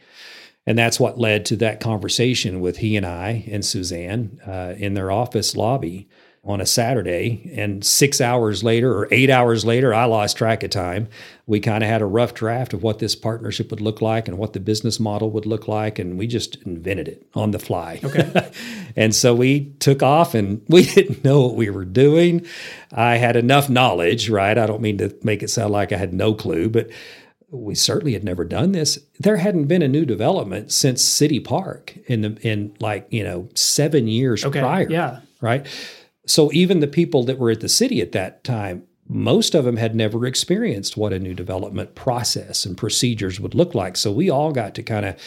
And 0.66 0.78
that's 0.78 1.00
what 1.00 1.18
led 1.18 1.44
to 1.46 1.56
that 1.56 1.80
conversation 1.80 2.60
with 2.60 2.78
he 2.78 2.96
and 2.96 3.04
I 3.04 3.44
and 3.50 3.64
Suzanne 3.64 4.40
uh, 4.46 4.74
in 4.76 4.94
their 4.94 5.10
office 5.10 5.56
lobby 5.56 6.08
on 6.44 6.60
a 6.60 6.66
Saturday. 6.66 7.52
And 7.54 7.84
six 7.84 8.20
hours 8.20 8.64
later 8.64 8.92
or 8.92 9.06
eight 9.12 9.30
hours 9.30 9.64
later, 9.64 9.94
I 9.94 10.06
lost 10.06 10.36
track 10.36 10.64
of 10.64 10.70
time. 10.70 11.08
We 11.46 11.60
kind 11.60 11.84
of 11.84 11.90
had 11.90 12.02
a 12.02 12.06
rough 12.06 12.34
draft 12.34 12.74
of 12.74 12.82
what 12.82 12.98
this 12.98 13.14
partnership 13.14 13.70
would 13.70 13.80
look 13.80 14.02
like 14.02 14.26
and 14.26 14.38
what 14.38 14.52
the 14.52 14.58
business 14.58 14.98
model 14.98 15.30
would 15.30 15.46
look 15.46 15.68
like. 15.68 16.00
And 16.00 16.18
we 16.18 16.26
just 16.26 16.56
invented 16.62 17.06
it 17.06 17.26
on 17.34 17.52
the 17.52 17.60
fly. 17.60 18.00
Okay. 18.02 18.50
and 18.96 19.14
so 19.14 19.34
we 19.34 19.66
took 19.78 20.02
off 20.02 20.34
and 20.34 20.62
we 20.68 20.82
didn't 20.94 21.24
know 21.24 21.42
what 21.42 21.54
we 21.54 21.70
were 21.70 21.84
doing. 21.84 22.44
I 22.90 23.16
had 23.16 23.36
enough 23.36 23.70
knowledge, 23.70 24.28
right? 24.28 24.58
I 24.58 24.66
don't 24.66 24.82
mean 24.82 24.98
to 24.98 25.16
make 25.22 25.44
it 25.44 25.48
sound 25.48 25.72
like 25.72 25.92
I 25.92 25.96
had 25.96 26.12
no 26.12 26.34
clue, 26.34 26.68
but 26.68 26.90
we 27.50 27.74
certainly 27.76 28.14
had 28.14 28.24
never 28.24 28.44
done 28.44 28.72
this. 28.72 28.98
There 29.20 29.36
hadn't 29.36 29.66
been 29.66 29.82
a 29.82 29.88
new 29.88 30.04
development 30.04 30.72
since 30.72 31.04
City 31.04 31.38
Park 31.38 31.94
in 32.06 32.22
the 32.22 32.38
in 32.40 32.74
like 32.80 33.06
you 33.10 33.22
know 33.22 33.48
seven 33.54 34.08
years 34.08 34.44
okay. 34.44 34.60
prior. 34.60 34.88
Yeah, 34.88 35.20
right. 35.42 35.66
So 36.26 36.50
even 36.52 36.80
the 36.80 36.86
people 36.86 37.24
that 37.24 37.38
were 37.38 37.50
at 37.50 37.60
the 37.60 37.68
city 37.68 38.00
at 38.00 38.12
that 38.12 38.44
time, 38.44 38.86
most 39.08 39.54
of 39.54 39.64
them 39.64 39.76
had 39.76 39.94
never 39.94 40.24
experienced 40.26 40.96
what 40.96 41.12
a 41.12 41.18
new 41.18 41.34
development 41.34 41.94
process 41.94 42.64
and 42.64 42.78
procedures 42.78 43.40
would 43.40 43.54
look 43.54 43.74
like. 43.74 43.96
So 43.96 44.12
we 44.12 44.30
all 44.30 44.52
got 44.52 44.74
to 44.76 44.82
kind 44.82 45.04
of 45.04 45.20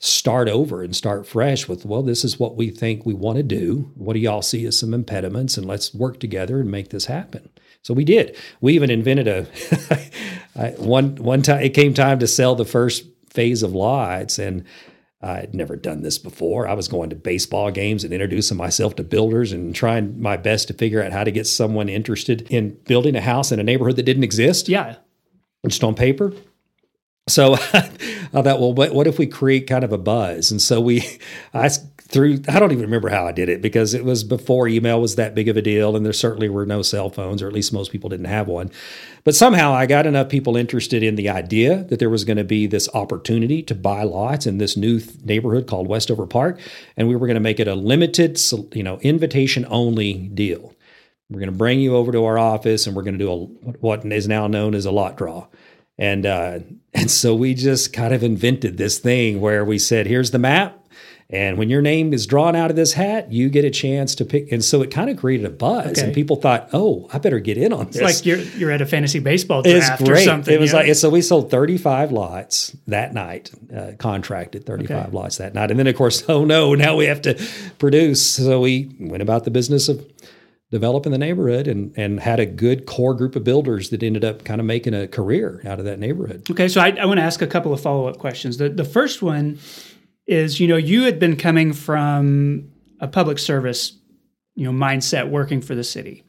start 0.00 0.48
over 0.48 0.82
and 0.82 0.94
start 0.94 1.26
fresh 1.26 1.68
with, 1.68 1.86
well, 1.86 2.02
this 2.02 2.24
is 2.24 2.38
what 2.38 2.56
we 2.56 2.70
think 2.70 3.06
we 3.06 3.14
want 3.14 3.36
to 3.36 3.42
do. 3.42 3.90
What 3.94 4.14
do 4.14 4.18
y'all 4.18 4.42
see 4.42 4.66
as 4.66 4.78
some 4.78 4.92
impediments? 4.92 5.56
And 5.56 5.66
let's 5.66 5.94
work 5.94 6.18
together 6.20 6.60
and 6.60 6.70
make 6.70 6.90
this 6.90 7.06
happen. 7.06 7.48
So 7.82 7.94
we 7.94 8.04
did. 8.04 8.36
We 8.60 8.74
even 8.74 8.90
invented 8.90 9.26
a 9.26 9.44
one 10.76 11.16
one 11.16 11.42
time. 11.42 11.62
It 11.62 11.70
came 11.70 11.94
time 11.94 12.18
to 12.18 12.26
sell 12.26 12.54
the 12.54 12.64
first 12.64 13.04
phase 13.30 13.62
of 13.62 13.74
lights, 13.74 14.38
and 14.38 14.64
I'd 15.22 15.54
never 15.54 15.76
done 15.76 16.02
this 16.02 16.18
before. 16.18 16.66
I 16.66 16.72
was 16.72 16.88
going 16.88 17.10
to 17.10 17.16
baseball 17.16 17.70
games 17.70 18.04
and 18.04 18.12
introducing 18.12 18.56
myself 18.56 18.96
to 18.96 19.04
builders 19.04 19.52
and 19.52 19.74
trying 19.74 20.20
my 20.20 20.36
best 20.38 20.68
to 20.68 20.74
figure 20.74 21.02
out 21.02 21.12
how 21.12 21.24
to 21.24 21.30
get 21.30 21.46
someone 21.46 21.90
interested 21.90 22.50
in 22.50 22.78
building 22.86 23.14
a 23.14 23.20
house 23.20 23.52
in 23.52 23.60
a 23.60 23.64
neighborhood 23.64 23.96
that 23.96 24.04
didn't 24.04 24.24
exist. 24.24 24.68
Yeah. 24.68 24.96
Just 25.66 25.84
on 25.84 25.94
paper. 25.94 26.32
So 27.30 27.54
I 27.72 27.80
thought, 28.42 28.60
well, 28.60 28.72
what, 28.72 28.92
what 28.92 29.06
if 29.06 29.18
we 29.18 29.26
create 29.26 29.66
kind 29.66 29.84
of 29.84 29.92
a 29.92 29.98
buzz? 29.98 30.50
And 30.50 30.60
so 30.60 30.80
we, 30.80 31.18
I 31.54 31.68
through 32.10 32.40
I 32.48 32.58
don't 32.58 32.72
even 32.72 32.84
remember 32.84 33.08
how 33.08 33.26
I 33.26 33.32
did 33.32 33.48
it 33.48 33.62
because 33.62 33.94
it 33.94 34.04
was 34.04 34.24
before 34.24 34.66
email 34.66 35.00
was 35.00 35.14
that 35.14 35.34
big 35.34 35.48
of 35.48 35.56
a 35.56 35.62
deal 35.62 35.94
and 35.94 36.04
there 36.04 36.12
certainly 36.12 36.48
were 36.48 36.66
no 36.66 36.82
cell 36.82 37.08
phones 37.08 37.40
or 37.40 37.46
at 37.46 37.52
least 37.52 37.72
most 37.72 37.92
people 37.92 38.10
didn't 38.10 38.26
have 38.26 38.48
one. 38.48 38.70
But 39.22 39.36
somehow 39.36 39.72
I 39.72 39.86
got 39.86 40.06
enough 40.06 40.28
people 40.28 40.56
interested 40.56 41.02
in 41.02 41.14
the 41.14 41.28
idea 41.28 41.84
that 41.84 42.00
there 42.00 42.10
was 42.10 42.24
going 42.24 42.36
to 42.36 42.44
be 42.44 42.66
this 42.66 42.88
opportunity 42.94 43.62
to 43.62 43.74
buy 43.74 44.02
lots 44.02 44.46
in 44.46 44.58
this 44.58 44.76
new 44.76 45.00
neighborhood 45.24 45.68
called 45.68 45.86
Westover 45.86 46.26
Park 46.26 46.58
and 46.96 47.08
we 47.08 47.14
were 47.14 47.26
going 47.28 47.34
to 47.36 47.40
make 47.40 47.60
it 47.60 47.68
a 47.68 47.76
limited, 47.76 48.40
you 48.74 48.82
know, 48.82 48.98
invitation 48.98 49.64
only 49.68 50.14
deal. 50.14 50.74
We're 51.30 51.38
going 51.38 51.52
to 51.52 51.56
bring 51.56 51.78
you 51.78 51.94
over 51.94 52.10
to 52.10 52.24
our 52.24 52.38
office 52.38 52.88
and 52.88 52.96
we're 52.96 53.04
going 53.04 53.18
to 53.18 53.24
do 53.24 53.30
a 53.30 53.36
what 53.78 54.04
is 54.04 54.26
now 54.26 54.48
known 54.48 54.74
as 54.74 54.84
a 54.84 54.90
lot 54.90 55.16
draw. 55.16 55.46
And 56.00 56.26
uh, 56.26 56.58
and 56.92 57.10
so 57.10 57.34
we 57.34 57.54
just 57.54 57.92
kind 57.92 58.12
of 58.12 58.24
invented 58.24 58.76
this 58.76 58.98
thing 58.98 59.40
where 59.40 59.64
we 59.64 59.78
said, 59.78 60.06
here's 60.06 60.32
the 60.32 60.38
map 60.40 60.80
and 61.32 61.58
when 61.58 61.70
your 61.70 61.80
name 61.80 62.12
is 62.12 62.26
drawn 62.26 62.56
out 62.56 62.70
of 62.70 62.76
this 62.76 62.92
hat, 62.92 63.30
you 63.30 63.48
get 63.50 63.64
a 63.64 63.70
chance 63.70 64.16
to 64.16 64.24
pick. 64.24 64.50
And 64.50 64.64
so 64.64 64.82
it 64.82 64.90
kind 64.90 65.08
of 65.08 65.16
created 65.16 65.46
a 65.46 65.50
buzz, 65.50 65.92
okay. 65.92 66.02
and 66.02 66.12
people 66.12 66.34
thought, 66.34 66.68
"Oh, 66.72 67.08
I 67.12 67.18
better 67.18 67.38
get 67.38 67.56
in 67.56 67.72
on 67.72 67.86
this." 67.86 67.96
It's 67.96 68.02
like 68.02 68.26
you're 68.26 68.38
you're 68.58 68.72
at 68.72 68.80
a 68.80 68.86
fantasy 68.86 69.20
baseball 69.20 69.62
draft 69.62 70.02
or 70.02 70.16
something. 70.16 70.52
It 70.52 70.58
was 70.58 70.72
like 70.72 70.92
so 70.96 71.08
we 71.08 71.22
sold 71.22 71.48
35 71.48 72.10
lots 72.10 72.76
that 72.88 73.14
night, 73.14 73.52
uh, 73.74 73.92
contracted 73.98 74.66
35 74.66 74.96
okay. 74.96 75.16
lots 75.16 75.36
that 75.36 75.54
night, 75.54 75.70
and 75.70 75.78
then 75.78 75.86
of 75.86 75.94
course, 75.94 76.24
oh 76.28 76.44
no, 76.44 76.74
now 76.74 76.96
we 76.96 77.06
have 77.06 77.22
to 77.22 77.40
produce. 77.78 78.26
So 78.26 78.60
we 78.60 78.90
went 78.98 79.22
about 79.22 79.44
the 79.44 79.52
business 79.52 79.88
of 79.88 80.04
developing 80.70 81.12
the 81.12 81.18
neighborhood 81.18 81.66
and 81.66 81.92
and 81.96 82.20
had 82.20 82.40
a 82.40 82.46
good 82.46 82.86
core 82.86 83.14
group 83.14 83.36
of 83.36 83.44
builders 83.44 83.90
that 83.90 84.02
ended 84.02 84.24
up 84.24 84.44
kind 84.44 84.60
of 84.60 84.66
making 84.66 84.94
a 84.94 85.08
career 85.08 85.60
out 85.66 85.78
of 85.78 85.84
that 85.84 85.98
neighborhood. 85.98 86.48
Okay, 86.50 86.68
so 86.68 86.80
I, 86.80 86.90
I 86.90 87.04
want 87.06 87.18
to 87.18 87.24
ask 87.24 87.42
a 87.42 87.46
couple 87.46 87.72
of 87.72 87.80
follow 87.80 88.06
up 88.06 88.18
questions. 88.18 88.56
The 88.58 88.68
the 88.68 88.84
first 88.84 89.22
one 89.22 89.58
is 90.26 90.60
you 90.60 90.68
know 90.68 90.76
you 90.76 91.02
had 91.02 91.18
been 91.18 91.36
coming 91.36 91.72
from 91.72 92.70
a 93.00 93.08
public 93.08 93.38
service 93.38 93.96
you 94.54 94.64
know 94.64 94.72
mindset 94.72 95.28
working 95.28 95.60
for 95.60 95.74
the 95.74 95.84
city 95.84 96.22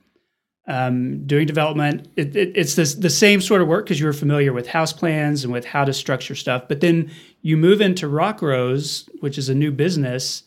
um, 0.68 1.26
doing 1.28 1.46
development 1.46 2.08
it, 2.16 2.36
it, 2.36 2.52
it's 2.56 2.76
this, 2.76 2.96
the 2.96 3.10
same 3.10 3.42
sort 3.42 3.62
of 3.62 3.68
work 3.68 3.86
because 3.86 4.00
you 4.00 4.06
were 4.06 4.14
familiar 4.14 4.54
with 4.54 4.68
house 4.68 4.94
plans 4.94 5.44
and 5.44 5.52
with 5.52 5.66
how 5.66 5.84
to 5.84 5.94
structure 5.94 6.36
stuff 6.36 6.64
but 6.68 6.82
then 6.82 7.12
you 7.42 7.58
move 7.58 7.82
into 7.82 8.08
Rockrose 8.08 9.08
which 9.20 9.38
is 9.38 9.50
a 9.50 9.56
new 9.56 9.72
business 9.72 10.44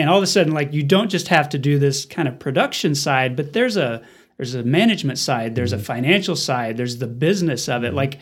and 0.00 0.10
all 0.10 0.16
of 0.16 0.22
a 0.22 0.26
sudden 0.26 0.52
like 0.52 0.72
you 0.72 0.82
don't 0.82 1.10
just 1.10 1.28
have 1.28 1.48
to 1.48 1.58
do 1.58 1.78
this 1.78 2.04
kind 2.04 2.26
of 2.26 2.38
production 2.38 2.94
side 2.94 3.36
but 3.36 3.52
there's 3.52 3.76
a 3.76 4.02
there's 4.36 4.54
a 4.54 4.62
management 4.62 5.18
side 5.18 5.54
there's 5.54 5.72
mm-hmm. 5.72 5.80
a 5.80 5.84
financial 5.84 6.36
side 6.36 6.76
there's 6.76 6.98
the 6.98 7.06
business 7.06 7.68
of 7.68 7.84
it 7.84 7.88
mm-hmm. 7.88 7.96
like 7.96 8.18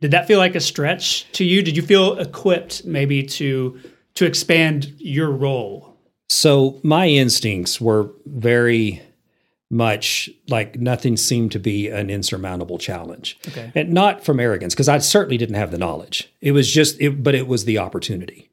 did 0.00 0.12
that 0.12 0.26
feel 0.26 0.38
like 0.38 0.54
a 0.54 0.60
stretch 0.60 1.30
to 1.32 1.44
you 1.44 1.62
did 1.62 1.76
you 1.76 1.82
feel 1.82 2.18
equipped 2.18 2.84
maybe 2.84 3.22
to 3.22 3.78
to 4.14 4.26
expand 4.26 4.94
your 4.98 5.30
role? 5.30 5.96
So 6.28 6.78
my 6.82 7.08
instincts 7.08 7.80
were 7.80 8.10
very 8.26 9.02
much 9.70 10.28
like 10.48 10.78
nothing 10.78 11.16
seemed 11.16 11.52
to 11.52 11.58
be 11.58 11.88
an 11.88 12.10
insurmountable 12.10 12.78
challenge. 12.78 13.38
Okay. 13.48 13.70
And 13.74 13.92
not 13.92 14.24
from 14.24 14.40
arrogance, 14.40 14.74
because 14.74 14.88
I 14.88 14.98
certainly 14.98 15.38
didn't 15.38 15.54
have 15.54 15.70
the 15.70 15.78
knowledge. 15.78 16.32
It 16.40 16.52
was 16.52 16.70
just, 16.70 17.00
it, 17.00 17.22
but 17.22 17.34
it 17.34 17.46
was 17.46 17.64
the 17.64 17.78
opportunity. 17.78 18.50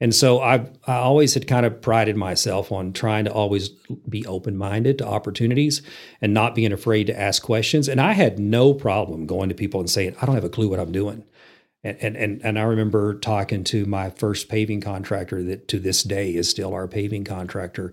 And 0.00 0.14
so 0.14 0.40
I 0.40 0.66
I 0.86 0.94
always 0.94 1.34
had 1.34 1.46
kind 1.46 1.66
of 1.66 1.82
prided 1.82 2.16
myself 2.16 2.72
on 2.72 2.92
trying 2.92 3.26
to 3.26 3.32
always 3.32 3.68
be 4.08 4.26
open 4.26 4.56
minded 4.56 4.98
to 4.98 5.06
opportunities 5.06 5.82
and 6.20 6.32
not 6.32 6.54
being 6.54 6.72
afraid 6.72 7.06
to 7.08 7.18
ask 7.18 7.42
questions. 7.42 7.88
And 7.88 8.00
I 8.00 8.12
had 8.12 8.38
no 8.38 8.72
problem 8.72 9.26
going 9.26 9.50
to 9.50 9.54
people 9.54 9.80
and 9.80 9.90
saying, 9.90 10.16
I 10.20 10.26
don't 10.26 10.34
have 10.34 10.44
a 10.44 10.48
clue 10.48 10.68
what 10.68 10.80
I'm 10.80 10.92
doing. 10.92 11.24
And, 11.82 12.16
and 12.16 12.40
and 12.42 12.58
I 12.58 12.62
remember 12.62 13.14
talking 13.14 13.64
to 13.64 13.86
my 13.86 14.10
first 14.10 14.48
paving 14.48 14.80
contractor 14.80 15.42
that 15.44 15.68
to 15.68 15.78
this 15.78 16.02
day 16.02 16.34
is 16.34 16.48
still 16.48 16.74
our 16.74 16.88
paving 16.88 17.24
contractor 17.24 17.92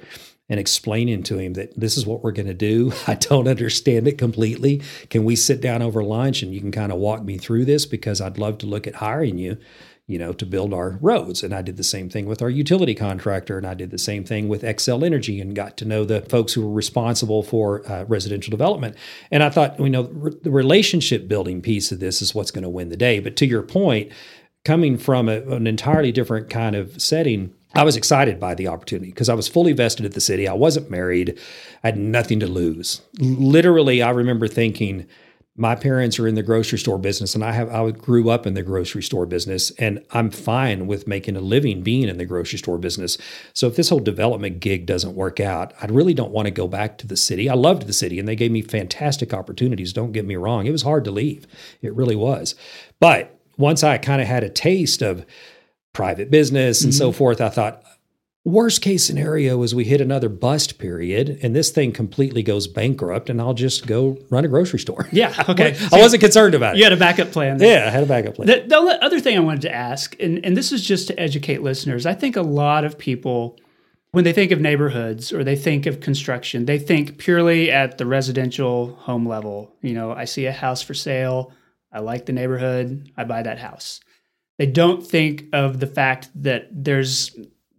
and 0.50 0.60
explaining 0.60 1.24
to 1.24 1.38
him 1.38 1.54
that 1.54 1.78
this 1.78 1.98
is 1.98 2.06
what 2.06 2.24
we're 2.24 2.32
going 2.32 2.48
to 2.48 2.54
do. 2.54 2.94
I 3.08 3.16
don't 3.16 3.48
understand 3.48 4.08
it 4.08 4.18
completely. 4.18 4.82
Can 5.10 5.26
we 5.26 5.36
sit 5.36 5.62
down 5.62 5.82
over 5.82 6.04
lunch 6.04 6.42
and 6.42 6.54
you 6.54 6.62
can 6.62 6.72
kind 6.72 6.92
of 6.92 7.00
walk 7.00 7.24
me 7.24 7.38
through 7.38 7.66
this 7.66 7.86
because 7.86 8.22
I'd 8.22 8.38
love 8.38 8.58
to 8.60 8.66
look 8.66 8.88
at 8.88 8.96
hiring 8.96 9.38
you 9.38 9.58
you 10.08 10.18
know, 10.18 10.32
to 10.32 10.46
build 10.46 10.74
our 10.74 10.98
roads. 11.02 11.44
And 11.44 11.54
I 11.54 11.62
did 11.62 11.76
the 11.76 11.84
same 11.84 12.10
thing 12.10 12.28
with 12.28 12.42
our 12.42 12.50
utility 12.50 12.96
contractor, 12.96 13.58
and 13.58 13.68
I 13.68 13.74
did 13.74 13.92
the 13.92 13.98
same 13.98 14.24
thing 14.24 14.48
with 14.48 14.62
Xcel 14.62 15.06
Energy, 15.06 15.42
and 15.42 15.56
got 15.56 15.76
to 15.78 15.86
know 15.86 16.06
the 16.06 16.22
folks 16.22 16.54
who 16.54 16.66
were 16.66 16.74
responsible 16.74 17.44
for 17.44 17.86
uh, 17.92 18.06
residential 18.06 18.52
development. 18.52 18.96
And 19.32 19.44
I 19.44 19.50
thought, 19.50 19.80
you 19.80 19.90
know, 19.90 20.04
re- 20.04 20.32
the 20.42 20.52
relationship 20.52 21.28
building 21.28 21.62
piece 21.62 21.92
of 21.92 22.00
this 22.00 22.22
is 22.22 22.34
what's 22.34 22.52
going 22.52 22.64
to 22.64 22.70
win 22.70 22.90
the 22.90 22.98
day. 22.98 23.20
But 23.20 23.36
to 23.38 23.46
your 23.46 23.64
point, 23.64 24.12
coming 24.68 24.98
from 24.98 25.30
a, 25.30 25.42
an 25.50 25.66
entirely 25.66 26.12
different 26.12 26.50
kind 26.50 26.76
of 26.76 27.02
setting. 27.02 27.54
I 27.74 27.84
was 27.84 27.96
excited 27.96 28.38
by 28.40 28.54
the 28.54 28.68
opportunity 28.68 29.12
because 29.12 29.30
I 29.30 29.34
was 29.34 29.48
fully 29.48 29.72
vested 29.72 30.06
at 30.06 30.14
the 30.14 30.22
city. 30.22 30.48
I 30.48 30.54
wasn't 30.54 30.90
married. 30.92 31.40
I 31.84 31.88
had 31.88 31.98
nothing 31.98 32.40
to 32.42 32.48
lose. 32.48 33.02
Literally, 33.20 34.02
I 34.02 34.10
remember 34.10 34.48
thinking, 34.48 35.06
my 35.60 35.74
parents 35.74 36.20
are 36.20 36.28
in 36.28 36.36
the 36.36 36.44
grocery 36.44 36.78
store 36.78 37.00
business 37.00 37.34
and 37.34 37.44
I 37.44 37.52
have 37.52 37.74
I 37.74 37.90
grew 37.90 38.30
up 38.30 38.46
in 38.46 38.54
the 38.54 38.62
grocery 38.62 39.02
store 39.02 39.26
business 39.26 39.72
and 39.72 40.06
I'm 40.12 40.30
fine 40.30 40.86
with 40.86 41.08
making 41.08 41.36
a 41.36 41.42
living 41.42 41.82
being 41.82 42.08
in 42.08 42.20
the 42.20 42.26
grocery 42.26 42.60
store 42.60 42.78
business. 42.78 43.18
So 43.54 43.68
if 43.68 43.76
this 43.76 43.90
whole 43.90 44.00
development 44.00 44.60
gig 44.60 44.86
doesn't 44.86 45.16
work 45.16 45.40
out, 45.40 45.74
I 45.82 45.88
really 45.88 46.14
don't 46.14 46.32
want 46.32 46.46
to 46.46 46.52
go 46.52 46.68
back 46.68 47.00
to 47.00 47.08
the 47.08 47.18
city. 47.18 47.50
I 47.50 47.56
loved 47.56 47.88
the 47.88 47.94
city 47.94 48.20
and 48.20 48.28
they 48.28 48.36
gave 48.36 48.52
me 48.52 48.62
fantastic 48.62 49.34
opportunities, 49.34 49.94
don't 49.94 50.12
get 50.12 50.26
me 50.26 50.36
wrong. 50.36 50.68
It 50.68 50.72
was 50.72 50.84
hard 50.84 51.04
to 51.06 51.12
leave. 51.12 51.48
It 51.82 51.94
really 51.96 52.16
was. 52.16 52.54
But 53.00 53.36
once 53.58 53.84
I 53.84 53.98
kind 53.98 54.22
of 54.22 54.28
had 54.28 54.44
a 54.44 54.50
taste 54.50 55.02
of 55.02 55.26
private 55.92 56.30
business 56.30 56.84
and 56.84 56.94
mm-hmm. 56.94 57.00
so 57.00 57.12
forth, 57.12 57.42
I 57.42 57.50
thought 57.50 57.84
Worst 58.48 58.82
case 58.82 59.04
scenario 59.04 59.62
is 59.64 59.76
we 59.76 59.84
hit 59.84 60.00
another 60.00 60.30
bust 60.30 60.80
period 60.80 61.38
and 61.44 61.54
this 61.54 61.70
thing 61.70 61.92
completely 61.92 62.42
goes 62.42 62.66
bankrupt 62.66 63.30
and 63.30 63.42
I'll 63.42 63.54
just 63.54 63.86
go 63.86 64.18
run 64.30 64.46
a 64.46 64.48
grocery 64.48 64.80
store. 64.80 65.10
Yeah. 65.12 65.34
Okay. 65.50 65.78
I 65.92 66.00
wasn't 66.00 66.22
concerned 66.22 66.56
about 66.56 66.76
it. 66.76 66.78
You 66.78 66.86
had 66.86 66.94
a 66.94 66.98
backup 66.98 67.32
plan. 67.32 67.58
There. 67.58 67.80
Yeah, 67.80 67.88
I 67.88 67.90
had 67.90 68.04
a 68.04 68.06
backup 68.06 68.36
plan. 68.36 68.48
The, 68.48 68.64
the, 68.68 69.04
other 69.04 69.20
thing 69.20 69.36
I 69.36 69.42
wanted 69.42 69.64
to 69.64 69.74
ask, 69.74 70.16
and, 70.20 70.46
and 70.46 70.56
this 70.56 70.72
is 70.72 70.82
just 70.82 71.08
to 71.08 71.20
educate 71.20 71.62
listeners, 71.62 72.06
I 72.06 72.14
think 72.14 72.38
a 72.38 72.42
lot 72.42 72.86
of 72.86 72.98
people, 72.98 73.58
when 74.12 74.24
they 74.24 74.32
think 74.32 74.52
of 74.52 74.62
neighborhoods 74.62 75.34
or 75.34 75.44
they 75.44 75.56
think 75.58 75.86
of 75.86 76.00
construction, 76.00 76.66
they 76.66 76.80
think 76.80 77.18
purely 77.18 77.70
at 77.70 77.98
the 77.98 78.06
residential 78.06 78.96
home 78.96 79.28
level. 79.28 79.74
You 79.82 79.94
know, 79.94 80.14
I 80.14 80.24
see 80.24 80.46
a 80.46 80.54
house 80.54 80.82
for 80.82 80.94
sale, 80.94 81.52
I 81.92 82.00
like 82.00 82.26
the 82.26 82.34
neighborhood, 82.34 83.12
I 83.18 83.26
buy 83.26 83.42
that 83.44 83.60
house. 83.60 84.00
They 84.58 84.68
don't 84.68 85.06
think 85.06 85.46
of 85.52 85.80
the 85.82 85.88
fact 85.88 86.30
that 86.36 86.68
there's 86.72 87.36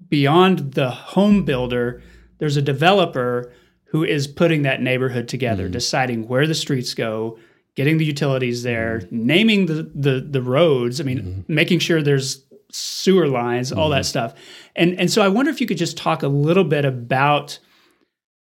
beyond 0.08 0.74
the 0.74 0.90
home 0.90 1.44
builder, 1.44 2.02
there's 2.38 2.56
a 2.56 2.62
developer 2.62 3.52
who 3.86 4.04
is 4.04 4.26
putting 4.26 4.62
that 4.62 4.82
neighborhood 4.82 5.28
together, 5.28 5.64
mm-hmm. 5.64 5.72
deciding 5.72 6.28
where 6.28 6.46
the 6.46 6.54
streets 6.54 6.94
go, 6.94 7.38
getting 7.74 7.98
the 7.98 8.04
utilities 8.04 8.62
there, 8.62 9.00
mm-hmm. 9.00 9.26
naming 9.26 9.66
the, 9.66 9.90
the 9.94 10.20
the 10.20 10.42
roads. 10.42 11.00
I 11.00 11.04
mean, 11.04 11.18
mm-hmm. 11.18 11.54
making 11.54 11.78
sure 11.78 12.02
there's 12.02 12.44
sewer 12.70 13.28
lines, 13.28 13.72
all 13.72 13.88
that 13.90 14.02
mm-hmm. 14.02 14.04
stuff. 14.04 14.34
And 14.76 14.98
and 14.98 15.10
so 15.10 15.22
I 15.22 15.28
wonder 15.28 15.50
if 15.50 15.60
you 15.60 15.66
could 15.66 15.78
just 15.78 15.96
talk 15.96 16.22
a 16.22 16.28
little 16.28 16.64
bit 16.64 16.84
about 16.84 17.58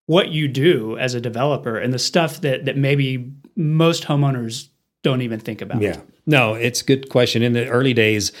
what 0.07 0.29
you 0.29 0.47
do 0.47 0.97
as 0.97 1.13
a 1.13 1.21
developer 1.21 1.77
and 1.77 1.93
the 1.93 1.99
stuff 1.99 2.41
that 2.41 2.65
that 2.65 2.77
maybe 2.77 3.31
most 3.55 4.03
homeowners 4.03 4.69
don't 5.03 5.21
even 5.21 5.39
think 5.39 5.61
about. 5.61 5.81
Yeah. 5.81 6.01
No, 6.25 6.55
it's 6.55 6.81
a 6.81 6.85
good 6.85 7.09
question. 7.09 7.41
In 7.41 7.53
the 7.53 7.67
early 7.67 7.93
days, 7.93 8.31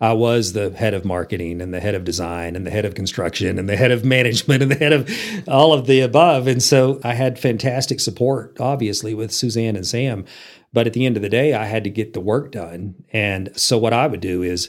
I 0.00 0.12
was 0.12 0.52
the 0.52 0.70
head 0.70 0.92
of 0.92 1.06
marketing 1.06 1.62
and 1.62 1.72
the 1.72 1.80
head 1.80 1.94
of 1.94 2.04
design 2.04 2.54
and 2.54 2.66
the 2.66 2.70
head 2.70 2.84
of 2.84 2.94
construction 2.94 3.58
and 3.58 3.68
the 3.68 3.76
head 3.76 3.90
of 3.90 4.04
management 4.04 4.62
and 4.62 4.70
the 4.70 4.76
head 4.76 4.92
of 4.92 5.10
all 5.48 5.72
of 5.72 5.86
the 5.86 6.00
above. 6.00 6.46
And 6.46 6.62
so 6.62 7.00
I 7.02 7.14
had 7.14 7.38
fantastic 7.38 8.00
support, 8.00 8.56
obviously, 8.60 9.14
with 9.14 9.32
Suzanne 9.32 9.74
and 9.74 9.86
Sam. 9.86 10.26
But 10.72 10.86
at 10.86 10.92
the 10.92 11.06
end 11.06 11.16
of 11.16 11.22
the 11.22 11.30
day, 11.30 11.54
I 11.54 11.64
had 11.64 11.84
to 11.84 11.90
get 11.90 12.12
the 12.12 12.20
work 12.20 12.52
done. 12.52 12.94
And 13.10 13.58
so 13.58 13.78
what 13.78 13.94
I 13.94 14.06
would 14.06 14.20
do 14.20 14.42
is 14.42 14.68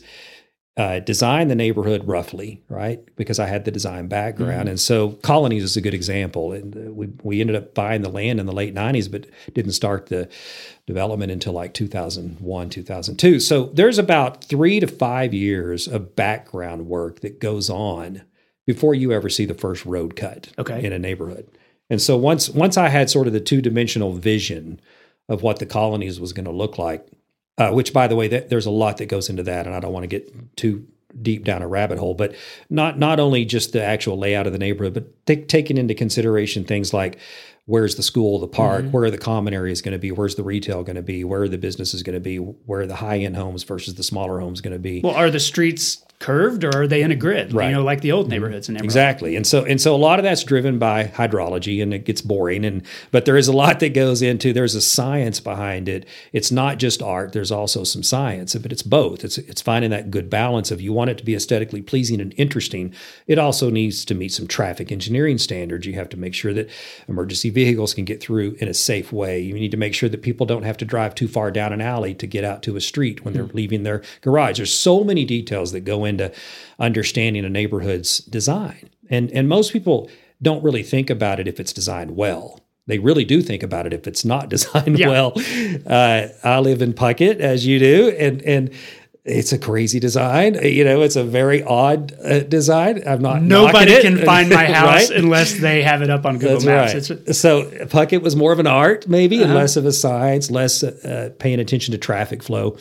uh, 0.77 0.99
design 0.99 1.47
the 1.47 1.55
neighborhood 1.55 2.07
roughly, 2.07 2.61
right? 2.69 3.03
Because 3.15 3.39
I 3.39 3.47
had 3.47 3.65
the 3.65 3.71
design 3.71 4.07
background, 4.07 4.61
mm-hmm. 4.61 4.69
and 4.69 4.79
so 4.79 5.11
Colonies 5.23 5.63
is 5.63 5.75
a 5.75 5.81
good 5.81 5.95
example. 5.95 6.53
And 6.53 6.77
uh, 6.77 6.91
we 6.93 7.07
we 7.23 7.41
ended 7.41 7.55
up 7.55 7.73
buying 7.73 8.03
the 8.03 8.09
land 8.09 8.39
in 8.39 8.45
the 8.45 8.53
late 8.53 8.75
'90s, 8.75 9.11
but 9.11 9.25
didn't 9.53 9.71
start 9.71 10.05
the 10.05 10.29
development 10.85 11.31
until 11.31 11.53
like 11.53 11.73
2001, 11.73 12.69
2002. 12.69 13.39
So 13.39 13.65
there's 13.73 13.97
about 13.97 14.43
three 14.43 14.79
to 14.79 14.87
five 14.87 15.33
years 15.33 15.87
of 15.87 16.15
background 16.15 16.87
work 16.87 17.21
that 17.21 17.39
goes 17.39 17.69
on 17.69 18.21
before 18.67 18.93
you 18.93 19.11
ever 19.11 19.29
see 19.29 19.45
the 19.45 19.55
first 19.55 19.83
road 19.83 20.15
cut 20.15 20.49
okay. 20.59 20.83
in 20.83 20.93
a 20.93 20.99
neighborhood. 20.99 21.49
And 21.89 21.99
so 21.99 22.17
once 22.17 22.49
once 22.49 22.77
I 22.77 22.89
had 22.89 23.09
sort 23.09 23.25
of 23.25 23.33
the 23.33 23.39
two 23.39 23.61
dimensional 23.61 24.13
vision 24.13 24.79
of 25.27 25.41
what 25.41 25.57
the 25.57 25.65
colonies 25.65 26.19
was 26.19 26.33
going 26.33 26.45
to 26.45 26.51
look 26.51 26.77
like, 26.77 27.07
uh, 27.57 27.71
which, 27.71 27.93
by 27.93 28.07
the 28.07 28.15
way, 28.15 28.27
that, 28.27 28.49
there's 28.49 28.65
a 28.65 28.71
lot 28.71 28.97
that 28.97 29.07
goes 29.07 29.29
into 29.29 29.43
that, 29.43 29.65
and 29.65 29.75
I 29.75 29.79
don't 29.79 29.93
want 29.93 30.03
to 30.03 30.07
get 30.07 30.55
too 30.55 30.87
deep 31.21 31.43
down 31.43 31.61
a 31.61 31.67
rabbit 31.67 31.97
hole. 31.97 32.13
But 32.13 32.35
not 32.69 32.99
not 32.99 33.19
only 33.19 33.45
just 33.45 33.73
the 33.73 33.83
actual 33.83 34.17
layout 34.17 34.47
of 34.47 34.53
the 34.53 34.59
neighborhood, 34.59 34.93
but 34.93 35.25
t- 35.25 35.43
taking 35.43 35.77
into 35.77 35.93
consideration 35.93 36.63
things 36.63 36.93
like 36.93 37.17
where's 37.65 37.95
the 37.95 38.03
school, 38.03 38.39
the 38.39 38.47
park, 38.47 38.83
mm-hmm. 38.83 38.91
where 38.91 39.03
are 39.03 39.11
the 39.11 39.17
common 39.17 39.53
areas 39.53 39.81
going 39.81 39.91
to 39.91 39.99
be, 39.99 40.11
where's 40.11 40.35
the 40.35 40.43
retail 40.43 40.83
going 40.83 40.95
to 40.95 41.01
be, 41.01 41.23
where 41.23 41.41
are 41.41 41.49
the 41.49 41.57
businesses 41.57 42.01
going 42.01 42.13
to 42.13 42.19
be, 42.19 42.37
where 42.37 42.81
are 42.81 42.87
the 42.87 42.95
high 42.95 43.19
end 43.19 43.35
homes 43.35 43.63
versus 43.63 43.95
the 43.95 44.03
smaller 44.03 44.39
homes 44.39 44.61
going 44.61 44.73
to 44.73 44.79
be. 44.79 45.01
Well, 45.03 45.15
are 45.15 45.29
the 45.29 45.39
streets 45.39 46.03
curved 46.19 46.63
or 46.63 46.81
are 46.81 46.87
they 46.87 47.03
in 47.03 47.11
a 47.11 47.15
grid? 47.15 47.53
Right. 47.53 47.67
You 47.67 47.75
know, 47.75 47.83
like 47.83 48.01
the 48.01 48.11
old 48.11 48.27
neighborhoods 48.27 48.69
in 48.69 48.75
Amarillo. 48.75 48.85
Exactly. 48.85 49.35
And 49.35 49.45
so 49.45 49.63
and 49.65 49.79
so 49.79 49.95
a 49.95 49.97
lot 49.97 50.17
of 50.17 50.23
that's 50.23 50.43
driven 50.43 50.79
by 50.79 51.05
hydrology 51.05 51.81
and 51.81 51.93
it 51.93 52.05
gets 52.05 52.21
boring 52.21 52.65
and 52.65 52.81
but 53.11 53.25
there 53.25 53.37
is 53.37 53.47
a 53.47 53.53
lot 53.53 53.79
that 53.81 53.93
goes 53.93 54.21
into 54.21 54.51
there's 54.51 54.73
a 54.73 54.81
science 54.81 55.39
behind 55.39 55.87
it. 55.87 56.07
It's 56.33 56.51
not 56.51 56.79
just 56.79 57.03
art, 57.03 57.33
there's 57.33 57.51
also 57.51 57.83
some 57.83 58.01
science, 58.01 58.55
but 58.55 58.71
it's 58.71 58.81
both. 58.81 59.23
It's 59.23 59.37
it's 59.37 59.61
finding 59.61 59.91
that 59.91 60.09
good 60.09 60.29
balance 60.29 60.71
of 60.71 60.81
you 60.81 60.91
want 60.91 61.11
it 61.11 61.17
to 61.19 61.25
be 61.25 61.35
aesthetically 61.35 61.83
pleasing 61.83 62.19
and 62.19 62.33
interesting. 62.35 62.93
It 63.27 63.37
also 63.37 63.69
needs 63.69 64.03
to 64.05 64.15
meet 64.15 64.31
some 64.31 64.47
traffic 64.47 64.91
engineering 64.91 65.37
standards. 65.37 65.85
You 65.85 65.93
have 65.93 66.09
to 66.09 66.17
make 66.17 66.33
sure 66.33 66.53
that 66.53 66.69
emergency 67.07 67.51
vehicles 67.51 67.93
can 67.93 68.05
get 68.05 68.21
through 68.21 68.55
in 68.59 68.67
a 68.67 68.73
safe 68.73 69.11
way. 69.11 69.39
You 69.39 69.53
need 69.53 69.71
to 69.71 69.77
make 69.77 69.93
sure 69.93 70.09
that 70.09 70.23
people 70.23 70.47
don't 70.47 70.63
have 70.63 70.77
to 70.77 70.85
drive 70.85 71.13
too 71.13 71.27
far 71.27 71.51
down 71.51 71.73
an 71.73 71.81
alley 71.81 72.15
to 72.15 72.25
get 72.25 72.43
out 72.43 72.63
to 72.63 72.75
a 72.75 72.81
street 72.81 73.23
when 73.23 73.35
mm-hmm. 73.35 73.45
they're 73.45 73.53
leaving 73.53 73.83
their 73.83 74.01
garage. 74.21 74.57
There's 74.57 74.73
so 74.73 75.03
many 75.03 75.23
details 75.25 75.71
that 75.73 75.81
go 75.81 76.06
into 76.07 76.31
understanding 76.79 77.45
a 77.45 77.49
neighborhood's 77.49 78.19
design. 78.19 78.89
And 79.09 79.29
and 79.31 79.47
most 79.47 79.71
people 79.71 80.09
don't 80.41 80.63
really 80.63 80.83
think 80.83 81.09
about 81.09 81.39
it 81.39 81.47
if 81.47 81.59
it's 81.59 81.73
designed 81.73 82.15
well. 82.15 82.59
They 82.87 82.99
really 82.99 83.25
do 83.25 83.41
think 83.41 83.63
about 83.63 83.85
it 83.85 83.93
if 83.93 84.07
it's 84.07 84.25
not 84.25 84.49
designed 84.55 84.97
yeah. 84.97 85.09
well. 85.09 85.33
Uh, 85.85 86.27
I 86.43 86.59
live 86.59 86.81
in 86.81 86.93
Puckett, 86.93 87.39
as 87.39 87.65
you 87.65 87.79
do, 87.79 88.09
and 88.17 88.41
and 88.41 88.71
it's 89.27 89.51
a 89.51 89.57
crazy 89.57 89.99
design. 89.99 90.53
You 90.63 90.85
know, 90.85 91.01
it's 91.01 91.17
a 91.17 91.23
very 91.23 91.61
odd 91.61 92.13
uh, 92.23 92.39
design. 92.39 93.03
I'm 93.05 93.21
not. 93.21 93.41
Nobody 93.41 94.01
can 94.01 94.23
find 94.23 94.49
my 94.49 94.65
house 94.73 95.09
right? 95.09 95.19
unless 95.19 95.59
they 95.59 95.83
have 95.83 96.01
it 96.01 96.09
up 96.09 96.25
on 96.25 96.37
Google 96.37 96.59
That's 96.59 96.65
Maps. 96.95 97.09
Right. 97.09 97.35
so 97.35 97.63
Puckett 97.87 98.21
was 98.21 98.37
more 98.37 98.53
of 98.53 98.59
an 98.59 98.67
art, 98.67 99.07
maybe, 99.07 99.37
uh-huh. 99.37 99.45
and 99.45 99.53
less 99.53 99.75
of 99.75 99.85
a 99.85 99.91
science, 99.91 100.49
less 100.49 100.81
uh, 100.81 101.31
paying 101.39 101.59
attention 101.59 101.91
to 101.91 101.97
traffic 101.97 102.41
flow 102.41 102.77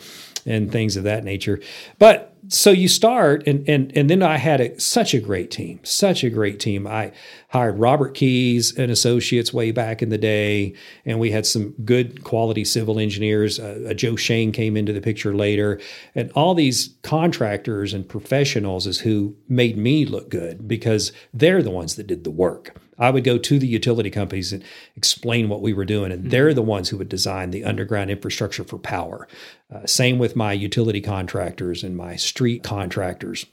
and 0.47 0.71
things 0.71 0.97
of 0.97 1.03
that 1.03 1.25
nature. 1.25 1.61
But 1.99 2.36
so 2.49 2.71
you 2.71 2.89
start 2.89 3.47
and 3.47 3.69
and 3.69 3.97
and 3.97 4.11
then 4.11 4.23
I 4.23 4.37
had 4.37 4.61
a, 4.61 4.81
such 4.81 5.15
a 5.15 5.21
great 5.21 5.51
team, 5.51 5.81
such 5.83 6.23
a 6.25 6.31
great 6.31 6.61
team. 6.61 6.87
I 6.87 7.13
hired 7.49 7.79
Robert 7.79 8.15
Keys 8.15 8.77
and 8.77 8.91
associates 8.91 9.53
way 9.53 9.71
back 9.71 10.03
in 10.03 10.09
the 10.09 10.19
day, 10.19 10.75
and 11.05 11.19
we 11.19 11.31
had 11.31 11.47
some 11.47 11.71
good 11.85 12.25
quality 12.25 12.65
civil 12.65 12.99
engineers. 12.99 13.59
Uh, 13.59 13.89
uh, 13.91 13.95
Joe 13.95 14.17
Shane 14.17 14.53
came 14.53 14.77
into 14.77 14.93
the 14.93 15.01
picture 15.01 15.35
later, 15.35 15.81
and 16.15 16.31
all 16.33 16.55
these 16.55 16.95
contractors 17.03 17.93
and 17.93 18.09
professionals 18.09 18.87
is 18.87 19.01
who 19.01 19.37
made 19.49 19.77
me 19.77 20.05
look 20.05 20.29
good 20.29 20.69
because 20.69 21.13
they're 21.33 21.63
the 21.63 21.71
ones 21.71 21.97
that 21.97 22.07
did 22.07 22.25
the 22.25 22.31
work. 22.31 22.77
I 22.99 23.11
would 23.11 23.25
go 23.25 23.37
to 23.37 23.59
the 23.59 23.67
utility 23.67 24.11
companies 24.11 24.53
and 24.53 24.65
explain 24.97 25.49
what 25.49 25.61
we 25.61 25.73
were 25.73 25.85
doing, 25.85 26.13
and 26.13 26.23
mm-hmm. 26.23 26.31
they're 26.31 26.55
the 26.55 26.63
ones 26.63 26.89
who 26.89 26.97
would 26.99 27.09
design 27.09 27.51
the 27.51 27.65
underground 27.65 28.11
infrastructure 28.11 28.65
for 28.65 28.79
power. 28.79 29.29
Uh, 29.73 29.85
same 29.85 30.19
with 30.19 30.37
my 30.37 30.53
utility 30.53 31.01
contractors 31.01 31.83
and 31.83 31.97
my 31.97 32.17
street 32.37 32.62
contractors. 32.62 33.46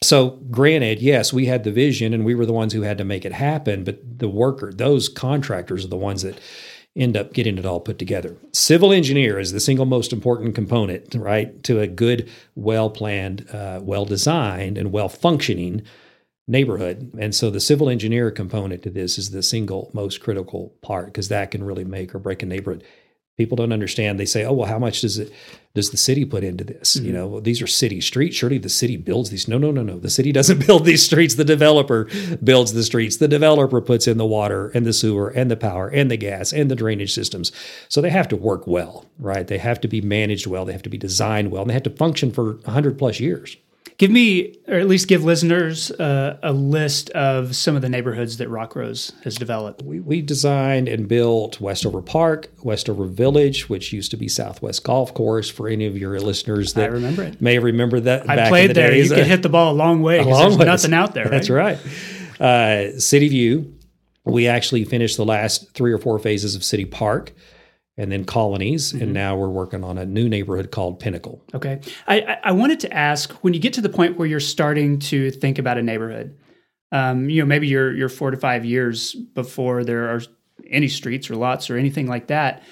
So, 0.00 0.38
granted, 0.50 1.00
yes, 1.00 1.32
we 1.32 1.46
had 1.46 1.64
the 1.64 1.72
vision 1.72 2.14
and 2.14 2.24
we 2.24 2.36
were 2.36 2.46
the 2.46 2.52
ones 2.52 2.72
who 2.72 2.82
had 2.82 2.98
to 2.98 3.04
make 3.04 3.24
it 3.24 3.32
happen, 3.32 3.82
but 3.82 4.18
the 4.18 4.28
worker, 4.28 4.72
those 4.72 5.08
contractors 5.08 5.84
are 5.84 5.88
the 5.88 5.96
ones 5.96 6.22
that 6.22 6.40
end 6.94 7.16
up 7.16 7.32
getting 7.32 7.58
it 7.58 7.66
all 7.66 7.80
put 7.80 7.98
together. 7.98 8.36
Civil 8.52 8.92
engineer 8.92 9.40
is 9.40 9.50
the 9.50 9.58
single 9.58 9.86
most 9.86 10.12
important 10.12 10.54
component, 10.54 11.14
right, 11.16 11.62
to 11.64 11.80
a 11.80 11.88
good, 11.88 12.30
well 12.54 12.90
planned, 12.90 13.48
uh, 13.52 13.80
well 13.82 14.04
designed, 14.04 14.78
and 14.78 14.92
well 14.92 15.08
functioning 15.08 15.82
neighborhood. 16.46 17.12
And 17.18 17.34
so 17.34 17.50
the 17.50 17.60
civil 17.60 17.88
engineer 17.88 18.30
component 18.30 18.82
to 18.82 18.90
this 18.90 19.18
is 19.18 19.30
the 19.30 19.42
single 19.42 19.90
most 19.94 20.20
critical 20.20 20.74
part 20.80 21.06
because 21.06 21.28
that 21.28 21.50
can 21.50 21.64
really 21.64 21.84
make 21.84 22.14
or 22.14 22.18
break 22.18 22.42
a 22.42 22.46
neighborhood. 22.46 22.84
People 23.38 23.56
don't 23.56 23.72
understand. 23.72 24.20
They 24.20 24.26
say, 24.26 24.44
"Oh, 24.44 24.52
well, 24.52 24.68
how 24.68 24.78
much 24.78 25.00
does 25.00 25.18
it 25.18 25.32
does 25.74 25.90
the 25.90 25.96
city 25.96 26.26
put 26.26 26.44
into 26.44 26.64
this? 26.64 26.96
Mm-hmm. 26.96 27.06
You 27.06 27.12
know, 27.12 27.26
well, 27.26 27.40
these 27.40 27.62
are 27.62 27.66
city 27.66 28.00
streets. 28.02 28.36
Surely 28.36 28.58
the 28.58 28.68
city 28.68 28.96
builds 28.98 29.30
these." 29.30 29.48
No, 29.48 29.56
no, 29.56 29.70
no, 29.70 29.82
no. 29.82 29.98
The 29.98 30.10
city 30.10 30.32
doesn't 30.32 30.66
build 30.66 30.84
these 30.84 31.02
streets. 31.04 31.36
The 31.36 31.44
developer 31.44 32.08
builds 32.44 32.74
the 32.74 32.82
streets. 32.82 33.16
The 33.16 33.28
developer 33.28 33.80
puts 33.80 34.06
in 34.06 34.18
the 34.18 34.26
water 34.26 34.68
and 34.74 34.84
the 34.84 34.92
sewer 34.92 35.28
and 35.30 35.50
the 35.50 35.56
power 35.56 35.88
and 35.88 36.10
the 36.10 36.18
gas 36.18 36.52
and 36.52 36.70
the 36.70 36.76
drainage 36.76 37.14
systems. 37.14 37.52
So 37.88 38.00
they 38.02 38.10
have 38.10 38.28
to 38.28 38.36
work 38.36 38.66
well, 38.66 39.06
right? 39.18 39.46
They 39.46 39.58
have 39.58 39.80
to 39.80 39.88
be 39.88 40.02
managed 40.02 40.46
well. 40.46 40.66
They 40.66 40.72
have 40.72 40.82
to 40.82 40.90
be 40.90 40.98
designed 40.98 41.50
well, 41.50 41.62
and 41.62 41.70
they 41.70 41.74
have 41.74 41.82
to 41.84 41.90
function 41.90 42.32
for 42.32 42.54
100 42.56 42.98
plus 42.98 43.18
years. 43.18 43.56
Give 43.98 44.10
me, 44.10 44.56
or 44.66 44.74
at 44.74 44.88
least 44.88 45.06
give 45.06 45.22
listeners, 45.22 45.90
uh, 45.92 46.38
a 46.42 46.52
list 46.52 47.10
of 47.10 47.54
some 47.54 47.76
of 47.76 47.82
the 47.82 47.88
neighborhoods 47.88 48.38
that 48.38 48.48
Rockrose 48.48 49.12
has 49.22 49.36
developed. 49.36 49.82
We, 49.82 50.00
we 50.00 50.22
designed 50.22 50.88
and 50.88 51.06
built 51.06 51.60
Westover 51.60 52.02
Park, 52.02 52.50
Westover 52.62 53.06
Village, 53.06 53.68
which 53.68 53.92
used 53.92 54.10
to 54.10 54.16
be 54.16 54.28
Southwest 54.28 54.82
Golf 54.84 55.14
Course. 55.14 55.50
For 55.50 55.68
any 55.68 55.86
of 55.86 55.96
your 55.96 56.18
listeners 56.20 56.74
that 56.74 56.90
I 56.90 56.92
remember 56.92 57.22
it. 57.22 57.40
may 57.40 57.58
remember 57.58 58.00
that, 58.00 58.28
I 58.28 58.48
played 58.48 58.70
the 58.70 58.74
there. 58.74 58.90
Days. 58.90 59.10
You 59.10 59.16
could 59.16 59.26
hit 59.26 59.42
the 59.42 59.48
ball 59.48 59.72
a 59.72 59.76
long 59.76 60.02
way. 60.02 60.18
A 60.22 60.24
long 60.24 60.56
there's 60.56 60.66
nothing 60.66 60.94
out 60.94 61.14
there. 61.14 61.24
Right? 61.24 61.30
That's 61.30 61.50
right. 61.50 61.78
Uh, 62.40 62.98
City 62.98 63.28
View. 63.28 63.74
We 64.24 64.46
actually 64.46 64.84
finished 64.84 65.16
the 65.16 65.24
last 65.24 65.72
three 65.72 65.92
or 65.92 65.98
four 65.98 66.18
phases 66.18 66.54
of 66.54 66.62
City 66.62 66.84
Park 66.84 67.32
and 67.96 68.10
then 68.10 68.24
colonies 68.24 68.92
mm-hmm. 68.92 69.02
and 69.02 69.12
now 69.12 69.36
we're 69.36 69.48
working 69.48 69.84
on 69.84 69.98
a 69.98 70.06
new 70.06 70.28
neighborhood 70.28 70.70
called 70.70 70.98
pinnacle. 70.98 71.42
Okay. 71.54 71.80
I, 72.08 72.38
I 72.42 72.52
wanted 72.52 72.80
to 72.80 72.92
ask 72.92 73.32
when 73.42 73.54
you 73.54 73.60
get 73.60 73.74
to 73.74 73.80
the 73.80 73.88
point 73.88 74.16
where 74.16 74.26
you're 74.26 74.40
starting 74.40 74.98
to 75.00 75.30
think 75.30 75.58
about 75.58 75.78
a 75.78 75.82
neighborhood 75.82 76.36
um, 76.92 77.28
you 77.30 77.40
know 77.40 77.46
maybe 77.46 77.66
you're 77.66 77.92
you're 77.92 78.08
four 78.08 78.30
to 78.30 78.36
five 78.36 78.64
years 78.64 79.14
before 79.14 79.82
there 79.82 80.08
are 80.08 80.20
any 80.70 80.88
streets 80.88 81.30
or 81.30 81.36
lots 81.36 81.70
or 81.70 81.76
anything 81.76 82.06
like 82.06 82.28
that 82.28 82.62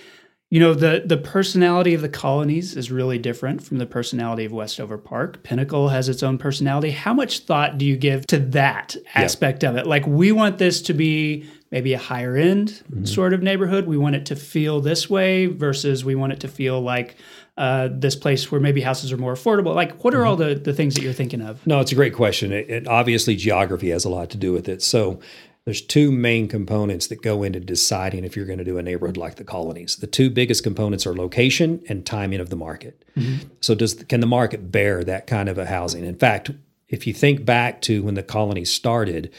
you 0.51 0.61
know 0.61 0.75
the 0.75 1.03
the 1.07 1.17
personality 1.17 1.95
of 1.95 2.03
the 2.03 2.09
colonies 2.09 2.77
is 2.77 2.91
really 2.91 3.19
different 3.19 3.63
from 3.63 3.79
the 3.79 3.87
personality 3.87 4.45
of 4.45 4.51
westover 4.51 4.99
park. 4.99 5.45
Pinnacle 5.45 5.89
has 5.91 6.09
its 6.09 6.25
own 6.25 6.39
personality. 6.39 6.91
How 6.91 7.15
much 7.15 7.41
thought 7.41 7.79
do 7.79 7.87
you 7.87 7.97
give 7.97 8.27
to 8.27 8.39
that 8.39 8.97
aspect 9.15 9.63
of 9.63 9.77
it? 9.77 9.87
Like 9.87 10.07
we 10.09 10.33
want 10.33 10.59
this 10.59 10.83
to 10.83 10.93
be 10.93 11.49
maybe 11.71 11.93
a 11.93 11.99
higher 11.99 12.37
end 12.37 12.83
mm-hmm. 12.91 13.05
sort 13.05 13.33
of 13.33 13.43
neighborhood. 13.43 13.87
We 13.87 13.97
want 13.97 14.17
it 14.17 14.27
to 14.27 14.37
feel 14.37 14.81
this 14.81 15.09
way 15.09 15.47
versus 15.47 16.05
we 16.05 16.15
want 16.15 16.33
it 16.33 16.41
to 16.41 16.49
feel 16.49 16.81
like 16.81 17.17
uh, 17.57 17.89
this 17.93 18.17
place 18.17 18.51
where 18.51 18.61
maybe 18.61 18.81
houses 18.81 19.13
are 19.13 19.17
more 19.17 19.35
affordable. 19.35 19.75
Like, 19.75 20.03
what 20.03 20.15
are 20.15 20.19
mm-hmm. 20.19 20.29
all 20.29 20.37
the, 20.37 20.55
the 20.55 20.73
things 20.73 20.95
that 20.95 21.03
you're 21.03 21.13
thinking 21.13 21.43
of? 21.43 21.65
No, 21.67 21.81
it's 21.81 21.93
a 21.93 21.95
great 21.95 22.15
question. 22.15 22.53
It, 22.53 22.71
it, 22.71 22.89
obviously, 22.89 23.37
geography 23.37 23.91
has 23.91 24.05
a 24.05 24.09
lot 24.09 24.31
to 24.31 24.37
do 24.37 24.53
with 24.53 24.69
it. 24.69 24.83
So, 24.83 25.21
there's 25.67 25.83
two 25.83 26.11
main 26.11 26.49
components 26.49 27.09
that 27.09 27.23
go 27.23 27.43
into 27.43 27.61
deciding 27.61 28.25
if 28.25 28.35
you're 28.35 28.47
going 28.47 28.59
to 28.59 28.65
do 28.65 28.79
a 28.79 28.83
neighborhood 28.83 29.19
like 29.19 29.37
the 29.37 29.45
colonies. 29.45 29.97
The 29.97 30.07
two 30.07 30.31
biggest 30.31 30.65
components 30.65 31.07
are 31.07 31.15
location 31.15 31.85
and 31.87 32.07
timing 32.07 32.41
of 32.41 32.49
the 32.49 32.57
market. 32.57 33.05
Mm-hmm. 33.15 33.49
So, 33.61 33.75
does 33.75 33.95
can 33.95 34.21
the 34.21 34.27
market 34.27 34.73
bear 34.73 35.05
that 35.05 35.27
kind 35.27 35.49
of 35.49 35.59
a 35.59 35.67
housing? 35.67 36.05
In 36.05 36.17
fact, 36.17 36.51
if 36.89 37.07
you 37.07 37.13
think 37.13 37.45
back 37.45 37.83
to 37.83 38.03
when 38.03 38.15
the 38.15 38.23
colonies 38.23 38.73
started, 38.73 39.31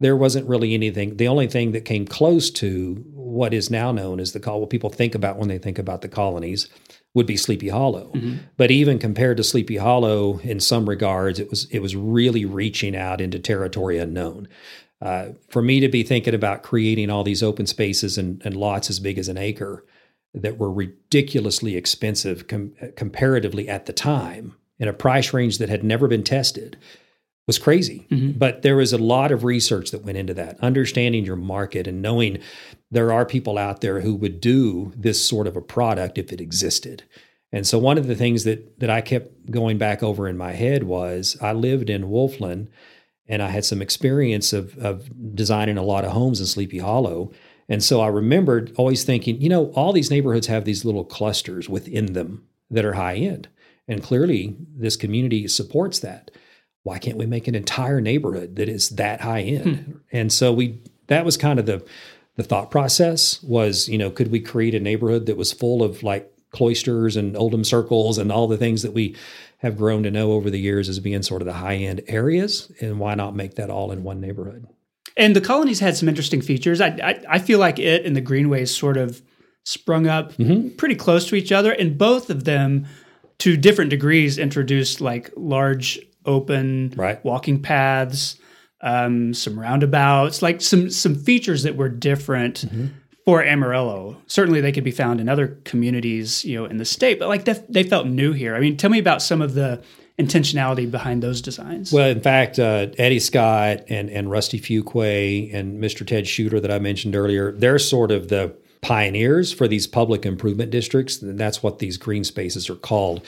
there 0.00 0.16
wasn't 0.16 0.48
really 0.48 0.74
anything. 0.74 1.16
The 1.16 1.28
only 1.28 1.48
thing 1.48 1.72
that 1.72 1.84
came 1.84 2.06
close 2.06 2.50
to 2.52 3.04
what 3.12 3.52
is 3.52 3.70
now 3.70 3.92
known 3.92 4.20
as 4.20 4.32
the 4.32 4.40
call, 4.40 4.60
what 4.60 4.70
people 4.70 4.90
think 4.90 5.14
about 5.14 5.38
when 5.38 5.48
they 5.48 5.58
think 5.58 5.78
about 5.78 6.02
the 6.02 6.08
colonies, 6.08 6.68
would 7.14 7.26
be 7.26 7.36
Sleepy 7.36 7.68
Hollow. 7.68 8.12
Mm-hmm. 8.14 8.36
But 8.56 8.70
even 8.70 8.98
compared 8.98 9.36
to 9.38 9.44
Sleepy 9.44 9.76
Hollow, 9.76 10.38
in 10.40 10.60
some 10.60 10.88
regards, 10.88 11.40
it 11.40 11.50
was 11.50 11.64
it 11.70 11.80
was 11.80 11.96
really 11.96 12.44
reaching 12.44 12.94
out 12.94 13.20
into 13.20 13.38
territory 13.38 13.98
unknown. 13.98 14.48
Uh, 15.00 15.28
for 15.48 15.62
me 15.62 15.78
to 15.80 15.88
be 15.88 16.02
thinking 16.02 16.34
about 16.34 16.62
creating 16.62 17.08
all 17.08 17.22
these 17.22 17.42
open 17.42 17.66
spaces 17.66 18.18
and, 18.18 18.42
and 18.44 18.56
lots 18.56 18.90
as 18.90 18.98
big 18.98 19.16
as 19.16 19.28
an 19.28 19.38
acre 19.38 19.84
that 20.34 20.58
were 20.58 20.72
ridiculously 20.72 21.76
expensive 21.76 22.48
com- 22.48 22.72
comparatively 22.96 23.68
at 23.68 23.86
the 23.86 23.92
time 23.92 24.56
in 24.78 24.88
a 24.88 24.92
price 24.92 25.32
range 25.32 25.58
that 25.58 25.68
had 25.68 25.84
never 25.84 26.08
been 26.08 26.24
tested 26.24 26.76
was 27.48 27.58
crazy. 27.58 28.06
Mm-hmm. 28.10 28.38
But 28.38 28.62
there 28.62 28.76
was 28.76 28.92
a 28.92 28.98
lot 28.98 29.32
of 29.32 29.42
research 29.42 29.90
that 29.90 30.04
went 30.04 30.18
into 30.18 30.34
that, 30.34 30.60
understanding 30.60 31.24
your 31.24 31.34
market 31.34 31.88
and 31.88 32.00
knowing 32.00 32.38
there 32.92 33.12
are 33.12 33.26
people 33.26 33.58
out 33.58 33.80
there 33.80 34.02
who 34.02 34.14
would 34.14 34.40
do 34.40 34.92
this 34.94 35.26
sort 35.26 35.48
of 35.48 35.56
a 35.56 35.60
product 35.60 36.18
if 36.18 36.32
it 36.32 36.40
existed. 36.40 37.02
And 37.50 37.66
so 37.66 37.78
one 37.78 37.98
of 37.98 38.06
the 38.06 38.14
things 38.14 38.44
that 38.44 38.78
that 38.78 38.90
I 38.90 39.00
kept 39.00 39.50
going 39.50 39.78
back 39.78 40.02
over 40.02 40.28
in 40.28 40.36
my 40.36 40.52
head 40.52 40.84
was 40.84 41.36
I 41.40 41.52
lived 41.52 41.90
in 41.90 42.04
Wolflin 42.04 42.68
and 43.26 43.42
I 43.42 43.48
had 43.48 43.64
some 43.64 43.82
experience 43.82 44.52
of 44.52 44.76
of 44.78 45.10
designing 45.34 45.78
a 45.78 45.82
lot 45.82 46.04
of 46.04 46.12
homes 46.12 46.40
in 46.40 46.46
Sleepy 46.46 46.78
Hollow. 46.78 47.32
And 47.70 47.82
so 47.82 48.00
I 48.00 48.08
remembered 48.08 48.72
always 48.76 49.04
thinking, 49.04 49.40
you 49.40 49.48
know, 49.48 49.66
all 49.72 49.92
these 49.92 50.10
neighborhoods 50.10 50.46
have 50.46 50.64
these 50.64 50.84
little 50.84 51.04
clusters 51.04 51.68
within 51.68 52.12
them 52.12 52.46
that 52.70 52.84
are 52.84 52.94
high 52.94 53.16
end. 53.16 53.48
And 53.86 54.02
clearly 54.02 54.56
this 54.76 54.96
community 54.96 55.48
supports 55.48 55.98
that 56.00 56.30
why 56.88 56.98
can't 56.98 57.18
we 57.18 57.26
make 57.26 57.46
an 57.46 57.54
entire 57.54 58.00
neighborhood 58.00 58.56
that 58.56 58.66
is 58.66 58.88
that 58.90 59.20
high 59.20 59.42
end? 59.42 59.76
Hmm. 59.76 59.92
And 60.10 60.32
so 60.32 60.54
we 60.54 60.80
that 61.08 61.22
was 61.22 61.36
kind 61.36 61.58
of 61.58 61.66
the 61.66 61.86
the 62.36 62.42
thought 62.42 62.70
process 62.70 63.42
was, 63.42 63.90
you 63.90 63.98
know, 63.98 64.10
could 64.10 64.30
we 64.30 64.40
create 64.40 64.74
a 64.74 64.80
neighborhood 64.80 65.26
that 65.26 65.36
was 65.36 65.52
full 65.52 65.82
of 65.82 66.02
like 66.02 66.32
cloisters 66.50 67.14
and 67.14 67.36
Oldham 67.36 67.62
circles 67.62 68.16
and 68.16 68.32
all 68.32 68.48
the 68.48 68.56
things 68.56 68.80
that 68.82 68.94
we 68.94 69.14
have 69.58 69.76
grown 69.76 70.02
to 70.04 70.10
know 70.10 70.32
over 70.32 70.48
the 70.48 70.58
years 70.58 70.88
as 70.88 70.98
being 70.98 71.22
sort 71.22 71.42
of 71.42 71.46
the 71.46 71.52
high 71.52 71.74
end 71.74 72.00
areas? 72.06 72.72
And 72.80 72.98
why 72.98 73.14
not 73.14 73.36
make 73.36 73.56
that 73.56 73.68
all 73.68 73.92
in 73.92 74.02
one 74.02 74.18
neighborhood? 74.18 74.66
And 75.14 75.36
the 75.36 75.42
colonies 75.42 75.80
had 75.80 75.94
some 75.94 76.08
interesting 76.08 76.40
features. 76.40 76.80
I 76.80 76.88
I, 77.02 77.24
I 77.28 77.38
feel 77.38 77.58
like 77.58 77.78
it 77.78 78.06
and 78.06 78.16
the 78.16 78.22
greenways 78.22 78.74
sort 78.74 78.96
of 78.96 79.20
sprung 79.64 80.06
up 80.06 80.32
mm-hmm. 80.36 80.70
pretty 80.76 80.94
close 80.94 81.28
to 81.28 81.34
each 81.34 81.52
other, 81.52 81.72
and 81.72 81.98
both 81.98 82.30
of 82.30 82.44
them, 82.44 82.86
to 83.40 83.58
different 83.58 83.90
degrees, 83.90 84.38
introduced 84.38 85.02
like 85.02 85.30
large 85.36 86.00
open 86.24 86.92
right. 86.96 87.24
walking 87.24 87.62
paths, 87.62 88.38
um, 88.80 89.34
some 89.34 89.58
roundabouts, 89.58 90.42
like 90.42 90.60
some 90.60 90.90
some 90.90 91.14
features 91.14 91.62
that 91.64 91.76
were 91.76 91.88
different 91.88 92.66
mm-hmm. 92.66 92.86
for 93.24 93.42
Amarillo. 93.42 94.20
Certainly, 94.26 94.60
they 94.60 94.72
could 94.72 94.84
be 94.84 94.90
found 94.90 95.20
in 95.20 95.28
other 95.28 95.58
communities, 95.64 96.44
you 96.44 96.56
know, 96.56 96.64
in 96.64 96.76
the 96.78 96.84
state, 96.84 97.18
but 97.18 97.28
like 97.28 97.44
they, 97.44 97.62
they 97.68 97.82
felt 97.82 98.06
new 98.06 98.32
here. 98.32 98.54
I 98.54 98.60
mean, 98.60 98.76
tell 98.76 98.90
me 98.90 98.98
about 98.98 99.22
some 99.22 99.42
of 99.42 99.54
the 99.54 99.82
intentionality 100.18 100.90
behind 100.90 101.22
those 101.22 101.40
designs. 101.40 101.92
Well, 101.92 102.08
in 102.08 102.20
fact, 102.20 102.58
uh, 102.58 102.88
Eddie 102.98 103.20
Scott 103.20 103.84
and 103.88 104.10
and 104.10 104.30
Rusty 104.30 104.60
Fuqua 104.60 105.52
and 105.54 105.82
Mr. 105.82 106.06
Ted 106.06 106.26
Schuler 106.26 106.60
that 106.60 106.70
I 106.70 106.78
mentioned 106.78 107.16
earlier, 107.16 107.52
they're 107.52 107.78
sort 107.78 108.10
of 108.10 108.28
the 108.28 108.54
pioneers 108.80 109.52
for 109.52 109.66
these 109.66 109.86
public 109.86 110.24
improvement 110.24 110.70
districts 110.70 111.20
and 111.20 111.38
that's 111.38 111.62
what 111.62 111.80
these 111.80 111.96
green 111.96 112.22
spaces 112.22 112.70
are 112.70 112.76
called 112.76 113.24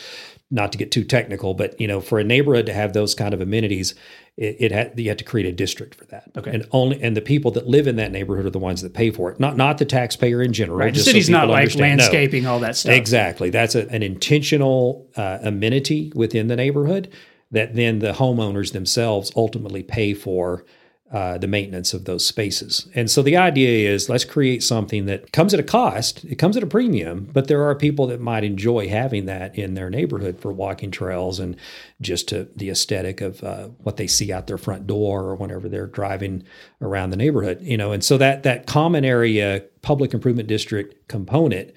not 0.51 0.73
to 0.73 0.79
get 0.79 0.91
too 0.91 1.05
technical, 1.05 1.55
but 1.55 1.81
you 1.81 1.87
know, 1.87 2.01
for 2.01 2.19
a 2.19 2.25
neighborhood 2.25 2.67
to 2.67 2.73
have 2.73 2.93
those 2.93 3.15
kind 3.15 3.33
of 3.33 3.41
amenities, 3.41 3.95
it, 4.37 4.57
it 4.59 4.73
had 4.73 4.99
you 4.99 5.09
had 5.09 5.19
to 5.19 5.25
create 5.25 5.47
a 5.47 5.53
district 5.53 5.95
for 5.95 6.05
that. 6.07 6.31
Okay. 6.37 6.51
And 6.53 6.67
only 6.73 7.01
and 7.03 7.17
the 7.17 7.21
people 7.21 7.51
that 7.53 7.69
live 7.69 7.87
in 7.87 7.97
that 7.97 8.11
neighborhood 8.11 8.47
are 8.47 8.51
the 8.51 8.59
ones 8.59 8.83
that 8.83 8.93
pay 8.93 9.11
for 9.11 9.31
it, 9.31 9.39
not 9.39 9.57
not 9.57 9.79
the 9.79 9.85
taxpayer 9.85 10.43
in 10.43 10.53
general. 10.53 10.79
Right. 10.79 10.93
The 10.93 11.01
city's 11.01 11.27
so 11.27 11.33
not 11.33 11.49
like 11.49 11.63
understand. 11.63 11.99
landscaping 12.01 12.45
no. 12.45 12.53
all 12.53 12.59
that 12.61 12.77
stuff. 12.77 12.93
Exactly. 12.93 13.51
That's 13.51 13.75
a, 13.75 13.89
an 13.91 14.03
intentional 14.03 15.09
uh, 15.17 15.39
amenity 15.43 16.13
within 16.15 16.49
the 16.49 16.57
neighborhood 16.57 17.13
that 17.53 17.75
then 17.75 17.99
the 17.99 18.13
homeowners 18.13 18.73
themselves 18.73 19.33
ultimately 19.37 19.83
pay 19.83 20.15
for 20.15 20.65
uh, 21.13 21.37
the 21.39 21.49
maintenance 21.49 21.93
of 21.93 22.05
those 22.05 22.25
spaces. 22.25 22.89
And 22.95 23.11
so 23.11 23.21
the 23.21 23.37
idea 23.37 23.91
is 23.93 24.09
let's 24.09 24.25
create 24.25 24.63
something 24.63 25.07
that 25.07 25.33
comes 25.33 25.53
at 25.53 25.59
a 25.59 25.65
cost, 25.65 26.25
it 26.25 26.37
comes 26.37 26.57
at 26.57 26.63
a 26.63 26.69
premium, 26.69 27.29
but 27.33 27.49
there 27.49 27.65
are 27.65 27.75
people 27.75 28.07
that 28.07 28.21
might 28.21 28.45
enjoy 28.45 28.89
having 28.89 29.27
that 29.27 29.59
in 29.59 29.75
their 29.75 29.91
neighborhood 29.91 30.39
for 30.39 30.53
walking 30.53 30.93
trails 30.93 31.41
and 31.41 31.57
just 32.01 32.29
to 32.29 32.49
the 32.55 32.71
aesthetic 32.71 33.21
of 33.21 33.43
uh, 33.43 33.69
what 33.83 33.97
they 33.97 34.07
see 34.07 34.33
out 34.33 34.47
their 34.47 34.57
front 34.57 34.87
door 34.87 35.25
or 35.25 35.35
whenever 35.35 35.69
they're 35.69 35.89
driving 35.89 36.45
around 36.81 37.11
the 37.11 37.17
neighborhood, 37.17 37.61
you 37.61 37.77
know. 37.77 37.91
And 37.91 38.05
so 38.05 38.17
that 38.19 38.45
that 38.45 38.69
common 38.69 39.05
area 39.05 39.65
public 39.83 40.15
improvement 40.15 40.49
district 40.49 41.09
component 41.09 41.73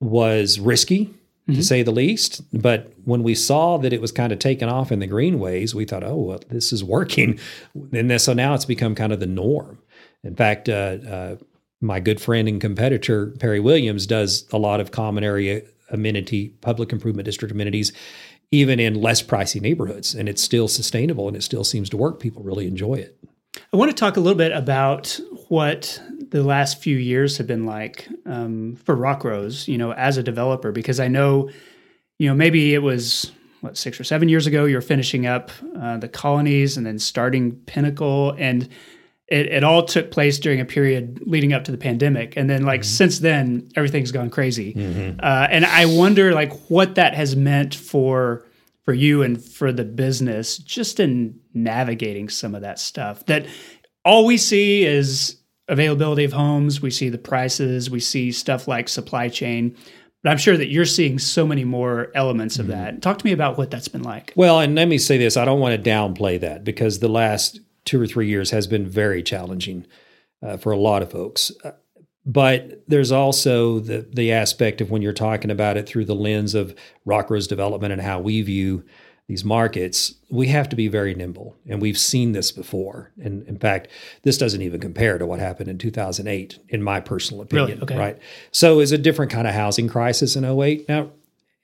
was 0.00 0.58
risky 0.58 1.14
mm-hmm. 1.48 1.54
to 1.54 1.62
say 1.62 1.82
the 1.82 1.92
least. 1.92 2.42
But 2.52 2.92
when 3.04 3.22
we 3.22 3.34
saw 3.34 3.78
that 3.78 3.92
it 3.92 4.00
was 4.00 4.12
kind 4.12 4.32
of 4.32 4.38
taken 4.38 4.68
off 4.68 4.92
in 4.92 4.98
the 4.98 5.06
greenways, 5.06 5.74
we 5.74 5.84
thought, 5.84 6.04
oh, 6.04 6.16
well, 6.16 6.40
this 6.48 6.72
is 6.72 6.82
working. 6.84 7.38
And 7.92 8.10
then, 8.10 8.18
so 8.18 8.32
now 8.32 8.54
it's 8.54 8.64
become 8.64 8.94
kind 8.94 9.12
of 9.12 9.20
the 9.20 9.26
norm. 9.26 9.78
In 10.24 10.34
fact, 10.34 10.68
uh, 10.68 10.98
uh, 11.08 11.36
my 11.80 12.00
good 12.00 12.20
friend 12.20 12.48
and 12.48 12.60
competitor, 12.60 13.28
Perry 13.38 13.60
Williams, 13.60 14.06
does 14.06 14.46
a 14.52 14.58
lot 14.58 14.80
of 14.80 14.90
common 14.90 15.24
area 15.24 15.62
amenity, 15.90 16.48
public 16.60 16.92
improvement 16.92 17.26
district 17.26 17.52
amenities, 17.52 17.92
even 18.50 18.80
in 18.80 18.94
less 18.94 19.22
pricey 19.22 19.60
neighborhoods. 19.60 20.14
And 20.14 20.28
it's 20.28 20.42
still 20.42 20.68
sustainable 20.68 21.28
and 21.28 21.36
it 21.36 21.42
still 21.42 21.64
seems 21.64 21.88
to 21.90 21.96
work. 21.96 22.20
People 22.20 22.42
really 22.42 22.66
enjoy 22.66 22.94
it. 22.94 23.18
I 23.72 23.76
want 23.76 23.90
to 23.90 23.96
talk 23.96 24.16
a 24.16 24.20
little 24.20 24.38
bit 24.38 24.52
about 24.52 25.18
what 25.48 26.00
the 26.30 26.42
last 26.42 26.80
few 26.80 26.96
years 26.96 27.38
have 27.38 27.46
been 27.46 27.66
like 27.66 28.08
um, 28.26 28.76
for 28.84 28.96
Rockrose, 28.96 29.68
you 29.68 29.78
know, 29.78 29.92
as 29.92 30.16
a 30.16 30.22
developer, 30.22 30.72
because 30.72 31.00
I 31.00 31.08
know, 31.08 31.50
you 32.18 32.28
know, 32.28 32.34
maybe 32.34 32.74
it 32.74 32.82
was 32.82 33.32
what 33.60 33.76
six 33.76 33.98
or 34.00 34.04
seven 34.04 34.28
years 34.28 34.46
ago 34.46 34.64
you're 34.64 34.80
finishing 34.80 35.26
up 35.26 35.50
uh, 35.78 35.96
the 35.98 36.08
colonies 36.08 36.76
and 36.76 36.86
then 36.86 36.98
starting 36.98 37.52
Pinnacle, 37.66 38.34
and 38.38 38.68
it, 39.28 39.46
it, 39.46 39.64
all 39.64 39.84
took 39.84 40.10
place 40.10 40.38
during 40.38 40.60
a 40.60 40.64
period 40.64 41.20
leading 41.26 41.52
up 41.52 41.64
to 41.64 41.72
the 41.72 41.78
pandemic, 41.78 42.36
and 42.36 42.48
then 42.48 42.64
like 42.64 42.80
mm-hmm. 42.80 42.88
since 42.88 43.18
then 43.20 43.68
everything's 43.74 44.12
gone 44.12 44.30
crazy, 44.30 44.74
mm-hmm. 44.74 45.18
uh, 45.20 45.48
and 45.50 45.64
I 45.64 45.86
wonder 45.86 46.32
like 46.32 46.52
what 46.70 46.94
that 46.94 47.14
has 47.14 47.34
meant 47.34 47.74
for 47.74 48.45
for 48.86 48.94
you 48.94 49.22
and 49.22 49.44
for 49.44 49.72
the 49.72 49.84
business 49.84 50.56
just 50.56 50.98
in 50.98 51.38
navigating 51.52 52.28
some 52.28 52.54
of 52.54 52.62
that 52.62 52.78
stuff 52.78 53.26
that 53.26 53.46
all 54.04 54.24
we 54.24 54.38
see 54.38 54.84
is 54.84 55.36
availability 55.68 56.24
of 56.24 56.32
homes, 56.32 56.80
we 56.80 56.90
see 56.90 57.08
the 57.08 57.18
prices, 57.18 57.90
we 57.90 58.00
see 58.00 58.30
stuff 58.30 58.68
like 58.68 58.88
supply 58.88 59.28
chain. 59.28 59.76
But 60.22 60.30
I'm 60.30 60.38
sure 60.38 60.56
that 60.56 60.68
you're 60.68 60.84
seeing 60.84 61.18
so 61.18 61.46
many 61.46 61.64
more 61.64 62.10
elements 62.14 62.58
of 62.58 62.66
mm-hmm. 62.66 62.76
that. 62.76 63.02
Talk 63.02 63.18
to 63.18 63.26
me 63.26 63.32
about 63.32 63.58
what 63.58 63.70
that's 63.70 63.88
been 63.88 64.04
like. 64.04 64.32
Well, 64.36 64.60
and 64.60 64.74
let 64.76 64.88
me 64.88 64.98
say 64.98 65.18
this 65.18 65.36
I 65.36 65.44
don't 65.44 65.60
want 65.60 65.82
to 65.82 65.90
downplay 65.90 66.40
that 66.40 66.64
because 66.64 67.00
the 67.00 67.08
last 67.08 67.60
two 67.84 68.00
or 68.00 68.06
three 68.06 68.28
years 68.28 68.50
has 68.50 68.66
been 68.66 68.86
very 68.86 69.22
challenging 69.22 69.86
uh, 70.42 70.56
for 70.56 70.72
a 70.72 70.78
lot 70.78 71.02
of 71.02 71.10
folks. 71.10 71.50
But 72.26 72.82
there's 72.88 73.12
also 73.12 73.78
the, 73.78 74.06
the 74.12 74.32
aspect 74.32 74.80
of 74.80 74.90
when 74.90 75.00
you're 75.00 75.12
talking 75.12 75.50
about 75.50 75.76
it 75.76 75.88
through 75.88 76.06
the 76.06 76.14
lens 76.14 76.56
of 76.56 76.74
Rockrose 77.06 77.46
development 77.46 77.92
and 77.92 78.02
how 78.02 78.18
we 78.18 78.42
view 78.42 78.84
these 79.28 79.44
markets, 79.44 80.14
we 80.28 80.48
have 80.48 80.68
to 80.68 80.76
be 80.76 80.88
very 80.88 81.14
nimble. 81.14 81.56
And 81.68 81.80
we've 81.80 81.98
seen 81.98 82.32
this 82.32 82.50
before. 82.50 83.12
And 83.22 83.46
in 83.46 83.58
fact, 83.58 83.88
this 84.22 84.38
doesn't 84.38 84.62
even 84.62 84.80
compare 84.80 85.18
to 85.18 85.26
what 85.26 85.38
happened 85.38 85.68
in 85.68 85.78
2008, 85.78 86.58
in 86.68 86.82
my 86.82 87.00
personal 87.00 87.42
opinion. 87.42 87.78
Really? 87.78 87.82
Okay. 87.82 87.98
Right. 87.98 88.18
So 88.50 88.80
it's 88.80 88.92
a 88.92 88.98
different 88.98 89.30
kind 89.30 89.46
of 89.46 89.54
housing 89.54 89.88
crisis 89.88 90.36
in 90.36 90.44
08. 90.44 90.88
Now, 90.88 91.10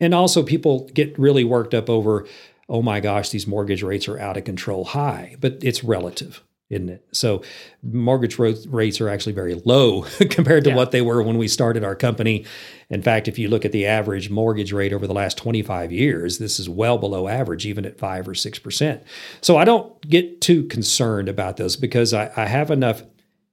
and 0.00 0.14
also 0.14 0.42
people 0.42 0.88
get 0.94 1.16
really 1.18 1.44
worked 1.44 1.74
up 1.74 1.88
over, 1.88 2.26
oh 2.68 2.82
my 2.82 3.00
gosh, 3.00 3.30
these 3.30 3.46
mortgage 3.46 3.82
rates 3.82 4.08
are 4.08 4.18
out 4.18 4.36
of 4.36 4.44
control 4.44 4.84
high, 4.84 5.36
but 5.40 5.58
it's 5.60 5.84
relative 5.84 6.42
isn't 6.72 6.88
it? 6.88 7.06
So 7.12 7.42
mortgage 7.82 8.38
rates 8.38 9.00
are 9.00 9.08
actually 9.08 9.34
very 9.34 9.54
low 9.54 10.02
compared 10.30 10.64
to 10.64 10.70
yeah. 10.70 10.76
what 10.76 10.90
they 10.90 11.02
were 11.02 11.22
when 11.22 11.38
we 11.38 11.46
started 11.46 11.84
our 11.84 11.94
company. 11.94 12.46
In 12.88 13.02
fact, 13.02 13.28
if 13.28 13.38
you 13.38 13.48
look 13.48 13.64
at 13.64 13.72
the 13.72 13.86
average 13.86 14.30
mortgage 14.30 14.72
rate 14.72 14.92
over 14.92 15.06
the 15.06 15.14
last 15.14 15.36
25 15.38 15.92
years, 15.92 16.38
this 16.38 16.58
is 16.58 16.68
well 16.68 16.98
below 16.98 17.28
average, 17.28 17.66
even 17.66 17.84
at 17.84 17.98
five 17.98 18.26
or 18.26 18.34
six 18.34 18.58
percent. 18.58 19.02
So 19.40 19.56
I 19.56 19.64
don't 19.64 20.00
get 20.08 20.40
too 20.40 20.64
concerned 20.64 21.28
about 21.28 21.58
those 21.58 21.76
because 21.76 22.14
I, 22.14 22.30
I 22.36 22.46
have 22.46 22.70
enough 22.70 23.02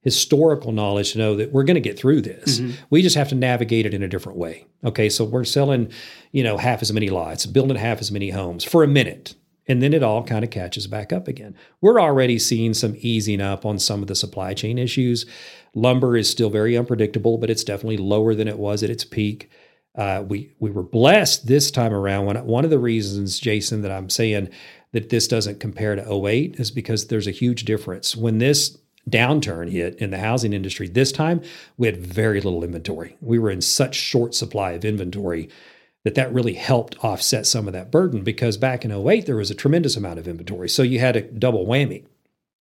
historical 0.02 0.72
knowledge 0.72 1.12
to 1.12 1.18
know 1.18 1.36
that 1.36 1.52
we're 1.52 1.64
going 1.64 1.74
to 1.74 1.80
get 1.80 1.98
through 1.98 2.22
this. 2.22 2.58
Mm-hmm. 2.58 2.84
We 2.88 3.02
just 3.02 3.16
have 3.16 3.28
to 3.28 3.34
navigate 3.34 3.84
it 3.84 3.92
in 3.92 4.02
a 4.02 4.08
different 4.08 4.38
way. 4.38 4.66
Okay, 4.82 5.10
so 5.10 5.24
we're 5.24 5.44
selling, 5.44 5.92
you 6.32 6.42
know, 6.42 6.56
half 6.56 6.80
as 6.80 6.90
many 6.90 7.10
lots, 7.10 7.44
building 7.44 7.76
half 7.76 8.00
as 8.00 8.10
many 8.10 8.30
homes 8.30 8.64
for 8.64 8.82
a 8.82 8.88
minute 8.88 9.34
and 9.70 9.80
then 9.80 9.94
it 9.94 10.02
all 10.02 10.24
kind 10.24 10.44
of 10.44 10.50
catches 10.50 10.88
back 10.88 11.12
up 11.12 11.28
again. 11.28 11.54
We're 11.80 12.00
already 12.00 12.40
seeing 12.40 12.74
some 12.74 12.96
easing 12.98 13.40
up 13.40 13.64
on 13.64 13.78
some 13.78 14.02
of 14.02 14.08
the 14.08 14.16
supply 14.16 14.52
chain 14.52 14.78
issues. 14.78 15.26
Lumber 15.76 16.16
is 16.16 16.28
still 16.28 16.50
very 16.50 16.76
unpredictable, 16.76 17.38
but 17.38 17.50
it's 17.50 17.62
definitely 17.62 17.98
lower 17.98 18.34
than 18.34 18.48
it 18.48 18.58
was 18.58 18.82
at 18.82 18.90
its 18.90 19.04
peak. 19.04 19.48
Uh, 19.94 20.24
we 20.26 20.52
we 20.58 20.72
were 20.72 20.82
blessed 20.82 21.46
this 21.46 21.70
time 21.70 21.94
around. 21.94 22.26
When 22.26 22.44
one 22.46 22.64
of 22.64 22.70
the 22.70 22.80
reasons, 22.80 23.38
Jason, 23.38 23.82
that 23.82 23.92
I'm 23.92 24.10
saying 24.10 24.48
that 24.90 25.10
this 25.10 25.28
doesn't 25.28 25.60
compare 25.60 25.94
to 25.94 26.26
08 26.26 26.56
is 26.58 26.72
because 26.72 27.06
there's 27.06 27.28
a 27.28 27.32
huge 27.32 27.64
difference. 27.64 28.16
When 28.16 28.38
this 28.38 28.76
downturn 29.08 29.70
hit 29.70 29.94
in 29.98 30.10
the 30.10 30.18
housing 30.18 30.52
industry 30.52 30.88
this 30.88 31.12
time, 31.12 31.42
we 31.76 31.86
had 31.86 32.04
very 32.04 32.40
little 32.40 32.64
inventory. 32.64 33.16
We 33.20 33.38
were 33.38 33.50
in 33.50 33.60
such 33.60 33.94
short 33.94 34.34
supply 34.34 34.72
of 34.72 34.84
inventory 34.84 35.48
that 36.04 36.14
that 36.14 36.32
really 36.32 36.54
helped 36.54 37.02
offset 37.04 37.46
some 37.46 37.66
of 37.66 37.72
that 37.72 37.90
burden 37.90 38.22
because 38.22 38.56
back 38.56 38.84
in 38.84 38.92
08 38.92 39.26
there 39.26 39.36
was 39.36 39.50
a 39.50 39.54
tremendous 39.54 39.96
amount 39.96 40.18
of 40.18 40.26
inventory. 40.26 40.68
So 40.68 40.82
you 40.82 40.98
had 40.98 41.16
a 41.16 41.22
double 41.22 41.66
whammy. 41.66 42.04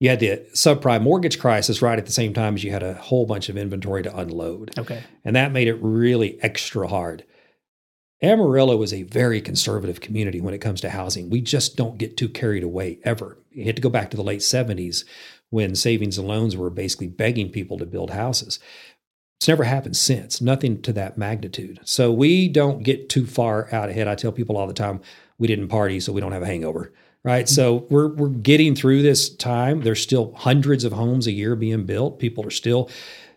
You 0.01 0.11
had 0.11 0.21
the 0.21 0.43
subprime 0.53 1.03
mortgage 1.03 1.39
crisis 1.39 1.81
right 1.81 1.99
at 1.99 2.07
the 2.07 2.13
same 2.13 2.35
time 2.35 2.55
as 2.55 2.65
you 2.65 2.71
had 2.71 2.83
a 2.83 2.95
whole 2.95 3.27
bunch 3.27 3.49
of 3.49 3.57
inventory 3.57 4.03
to 4.03 4.17
unload. 4.17 4.79
Okay. 4.79 5.03
And 5.25 5.37
that 5.37 5.53
made 5.53 5.69
it 5.69 5.79
really 5.81 6.41
extra 6.43 6.89
hard. 6.89 7.25
Amarillo 8.23 8.83
is 8.83 8.93
a 8.93 9.03
very 9.03 9.41
conservative 9.41 10.01
community 10.01 10.41
when 10.41 10.55
it 10.55 10.61
comes 10.61 10.81
to 10.81 10.91
housing. 10.91 11.31
We 11.31 11.41
just 11.41 11.77
don't 11.77 11.99
get 11.99 12.17
too 12.17 12.29
carried 12.29 12.63
away 12.63 12.99
ever. 13.05 13.39
You 13.51 13.65
had 13.65 13.77
to 13.77 13.83
go 13.83 13.91
back 13.91 14.11
to 14.11 14.17
the 14.17 14.23
late 14.23 14.41
70s 14.41 15.05
when 15.51 15.75
savings 15.75 16.19
and 16.19 16.27
loans 16.27 16.57
were 16.57 16.71
basically 16.71 17.09
begging 17.09 17.51
people 17.51 17.79
to 17.79 17.87
build 17.87 18.11
houses. 18.11 18.59
It's 19.39 19.49
never 19.49 19.65
happened 19.65 19.97
since, 19.97 20.41
nothing 20.41 20.81
to 20.83 20.93
that 20.95 21.19
magnitude. 21.19 21.81
So 21.85 22.13
we 22.13 22.49
don't 22.49 22.83
get 22.83 23.09
too 23.09 23.27
far 23.27 23.69
out 23.73 23.91
ahead. 23.91 24.09
I 24.09 24.15
tell 24.15 24.33
people 24.33 24.57
all 24.57 24.67
the 24.67 24.73
time, 24.73 25.01
we 25.39 25.47
didn't 25.47 25.69
party, 25.69 26.01
so 26.01 26.13
we 26.13 26.21
don't 26.21 26.33
have 26.33 26.43
a 26.43 26.47
hangover. 26.47 26.93
Right. 27.23 27.47
Mm-hmm. 27.47 27.55
So 27.55 27.87
we're 27.89 28.09
we're 28.09 28.29
getting 28.29 28.75
through 28.75 29.03
this 29.03 29.35
time. 29.35 29.81
There's 29.81 30.03
still 30.03 30.35
hundreds 30.35 30.85
of 30.85 30.93
homes 30.93 31.27
a 31.27 31.33
year 31.33 31.57
being 31.57 31.85
built. 31.85 32.19
People 32.19 32.47
are 32.47 32.51
still 32.51 32.91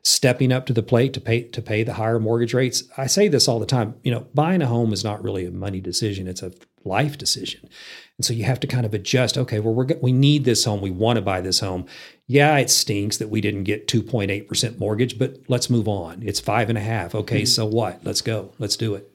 stepping 0.03 0.51
up 0.53 0.65
to 0.65 0.73
the 0.73 0.83
plate 0.83 1.13
to 1.13 1.21
pay 1.21 1.43
to 1.43 1.61
pay 1.61 1.83
the 1.83 1.93
higher 1.93 2.19
mortgage 2.19 2.53
rates. 2.53 2.83
I 2.97 3.07
say 3.07 3.27
this 3.27 3.47
all 3.47 3.59
the 3.59 3.65
time. 3.65 3.95
You 4.03 4.11
know, 4.11 4.27
buying 4.33 4.61
a 4.61 4.67
home 4.67 4.93
is 4.93 5.03
not 5.03 5.23
really 5.23 5.45
a 5.45 5.51
money 5.51 5.79
decision; 5.79 6.27
it's 6.27 6.43
a 6.43 6.51
life 6.83 7.17
decision. 7.17 7.69
And 8.17 8.25
so 8.25 8.33
you 8.33 8.45
have 8.45 8.59
to 8.61 8.67
kind 8.67 8.85
of 8.85 8.93
adjust. 8.93 9.37
Okay, 9.37 9.59
well, 9.59 9.73
we're 9.73 9.87
we 10.01 10.11
need 10.11 10.43
this 10.43 10.65
home. 10.65 10.81
We 10.81 10.89
want 10.91 11.17
to 11.17 11.21
buy 11.21 11.41
this 11.41 11.59
home. 11.59 11.85
Yeah, 12.25 12.57
it 12.57 12.69
stinks 12.69 13.17
that 13.17 13.29
we 13.29 13.41
didn't 13.41 13.63
get 13.63 13.87
2.8 13.87 14.47
percent 14.47 14.79
mortgage, 14.79 15.19
but 15.19 15.37
let's 15.47 15.69
move 15.69 15.87
on. 15.87 16.23
It's 16.23 16.39
five 16.39 16.69
and 16.69 16.77
a 16.77 16.81
half. 16.81 17.13
Okay, 17.13 17.41
mm-hmm. 17.41 17.45
so 17.45 17.65
what? 17.65 18.03
Let's 18.03 18.21
go. 18.21 18.51
Let's 18.57 18.75
do 18.75 18.95
it. 18.95 19.11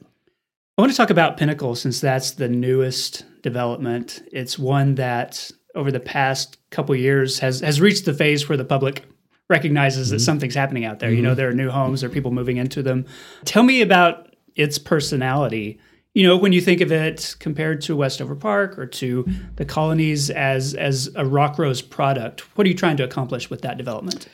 I 0.79 0.83
want 0.83 0.93
to 0.93 0.97
talk 0.97 1.11
about 1.11 1.37
Pinnacle 1.37 1.75
since 1.75 2.01
that's 2.01 2.33
the 2.33 2.49
newest 2.49 3.25
development. 3.43 4.23
It's 4.33 4.59
one 4.59 4.95
that 4.95 5.51
over 5.75 5.91
the 5.91 6.01
past 6.01 6.59
couple 6.71 6.95
years 6.95 7.41
has 7.41 7.61
has 7.61 7.81
reached 7.81 8.05
the 8.05 8.15
phase 8.15 8.49
where 8.49 8.57
the 8.57 8.65
public 8.65 9.05
recognizes 9.51 10.09
mm-hmm. 10.09 10.17
that 10.17 10.21
something's 10.21 10.55
happening 10.55 10.85
out 10.85 11.01
there. 11.01 11.09
Mm-hmm. 11.09 11.17
You 11.17 11.23
know, 11.23 11.31
mm-hmm. 11.31 11.37
there 11.39 11.49
are 11.49 11.55
new 11.55 11.71
homes, 11.71 12.01
there 12.01 12.11
are 12.11 12.13
people 12.13 12.31
moving 12.31 12.57
into 12.57 12.83
them. 12.83 13.07
Tell 13.45 13.63
me 13.63 13.83
about 13.83 14.35
its 14.55 14.79
personality. 14.79 15.81
You 16.15 16.27
know, 16.27 16.37
when 16.37 16.53
you 16.53 16.61
think 16.61 16.83
of 16.83 16.93
it 16.93 17.37
compared 17.39 17.81
to 17.83 17.97
Westover 17.97 18.35
Park 18.35 18.79
or 18.79 18.87
to 18.87 19.27
the 19.57 19.65
colonies 19.65 20.29
as 20.29 20.75
as 20.75 21.09
a 21.17 21.25
Rockrose 21.25 21.81
product, 21.81 22.41
what 22.57 22.67
are 22.67 22.69
you 22.69 22.77
trying 22.77 22.99
to 22.99 23.05
accomplish 23.05 23.49
with 23.49 23.63
that 23.63 23.79
development? 23.79 24.29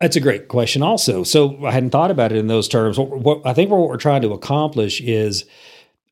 That's 0.00 0.14
a 0.14 0.20
great 0.20 0.48
question, 0.48 0.82
also. 0.82 1.24
So 1.24 1.64
I 1.64 1.72
hadn't 1.72 1.90
thought 1.90 2.10
about 2.10 2.30
it 2.30 2.38
in 2.38 2.46
those 2.46 2.68
terms. 2.68 2.98
What, 2.98 3.10
what 3.10 3.40
I 3.44 3.54
think 3.54 3.70
what 3.70 3.88
we're 3.88 3.96
trying 3.96 4.22
to 4.22 4.32
accomplish 4.32 5.00
is 5.00 5.44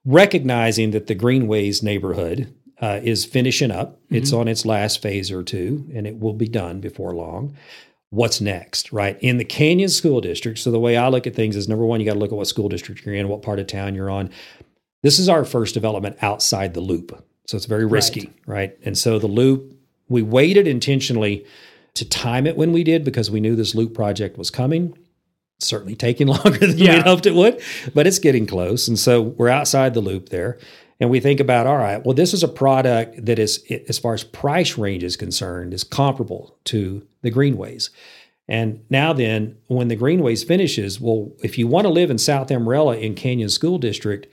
recognizing 0.04 0.90
that 0.90 1.06
the 1.06 1.14
Greenways 1.14 1.82
neighborhood 1.82 2.52
uh, 2.80 3.00
is 3.02 3.24
finishing 3.24 3.70
up. 3.70 4.00
Mm-hmm. 4.06 4.16
It's 4.16 4.32
on 4.32 4.48
its 4.48 4.66
last 4.66 5.00
phase 5.00 5.30
or 5.30 5.44
two, 5.44 5.88
and 5.94 6.08
it 6.08 6.18
will 6.18 6.34
be 6.34 6.48
done 6.48 6.80
before 6.80 7.14
long 7.14 7.54
what's 8.14 8.40
next, 8.40 8.92
right? 8.92 9.18
In 9.20 9.38
the 9.38 9.44
Canyon 9.44 9.88
School 9.88 10.20
District, 10.20 10.56
so 10.56 10.70
the 10.70 10.78
way 10.78 10.96
I 10.96 11.08
look 11.08 11.26
at 11.26 11.34
things 11.34 11.56
is 11.56 11.68
number 11.68 11.84
one, 11.84 11.98
you 11.98 12.06
got 12.06 12.12
to 12.12 12.18
look 12.20 12.30
at 12.30 12.38
what 12.38 12.46
school 12.46 12.68
district 12.68 13.04
you're 13.04 13.14
in, 13.14 13.28
what 13.28 13.42
part 13.42 13.58
of 13.58 13.66
town 13.66 13.96
you're 13.96 14.10
on. 14.10 14.30
This 15.04 15.18
is 15.18 15.28
our 15.28 15.44
first 15.44 15.74
development 15.74 16.16
outside 16.22 16.72
the 16.72 16.80
loop. 16.80 17.22
So 17.46 17.58
it's 17.58 17.66
very 17.66 17.84
risky, 17.84 18.32
right? 18.46 18.70
right? 18.70 18.78
And 18.84 18.96
so 18.96 19.18
the 19.18 19.26
loop, 19.26 19.78
we 20.08 20.22
waited 20.22 20.66
intentionally 20.66 21.44
to 21.92 22.08
time 22.08 22.46
it 22.46 22.56
when 22.56 22.72
we 22.72 22.82
did 22.84 23.04
because 23.04 23.30
we 23.30 23.38
knew 23.38 23.54
this 23.54 23.74
loop 23.74 23.92
project 23.92 24.38
was 24.38 24.50
coming. 24.50 24.96
certainly 25.60 25.94
taking 25.94 26.26
longer 26.36 26.58
than 26.58 26.78
yeah. 26.78 26.96
we 26.96 27.00
hoped 27.02 27.26
it 27.26 27.34
would, 27.34 27.60
but 27.92 28.06
it's 28.06 28.18
getting 28.18 28.46
close. 28.46 28.88
And 28.88 28.98
so 28.98 29.20
we're 29.20 29.50
outside 29.50 29.92
the 29.92 30.00
loop 30.00 30.30
there 30.30 30.58
and 31.00 31.10
we 31.10 31.20
think 31.20 31.38
about 31.38 31.66
all 31.66 31.76
right 31.76 32.04
well 32.04 32.14
this 32.14 32.32
is 32.32 32.42
a 32.42 32.48
product 32.48 33.26
that 33.26 33.38
is 33.38 33.62
as 33.88 33.98
far 33.98 34.14
as 34.14 34.24
price 34.24 34.78
range 34.78 35.02
is 35.02 35.16
concerned 35.16 35.74
is 35.74 35.84
comparable 35.84 36.56
to 36.64 37.06
the 37.22 37.30
greenways 37.30 37.90
and 38.46 38.80
now 38.90 39.12
then 39.12 39.56
when 39.66 39.88
the 39.88 39.96
greenways 39.96 40.44
finishes 40.44 41.00
well 41.00 41.32
if 41.42 41.58
you 41.58 41.66
want 41.66 41.84
to 41.84 41.92
live 41.92 42.10
in 42.10 42.18
south 42.18 42.50
amarillo 42.50 42.92
in 42.92 43.14
canyon 43.14 43.48
school 43.48 43.76
district 43.76 44.26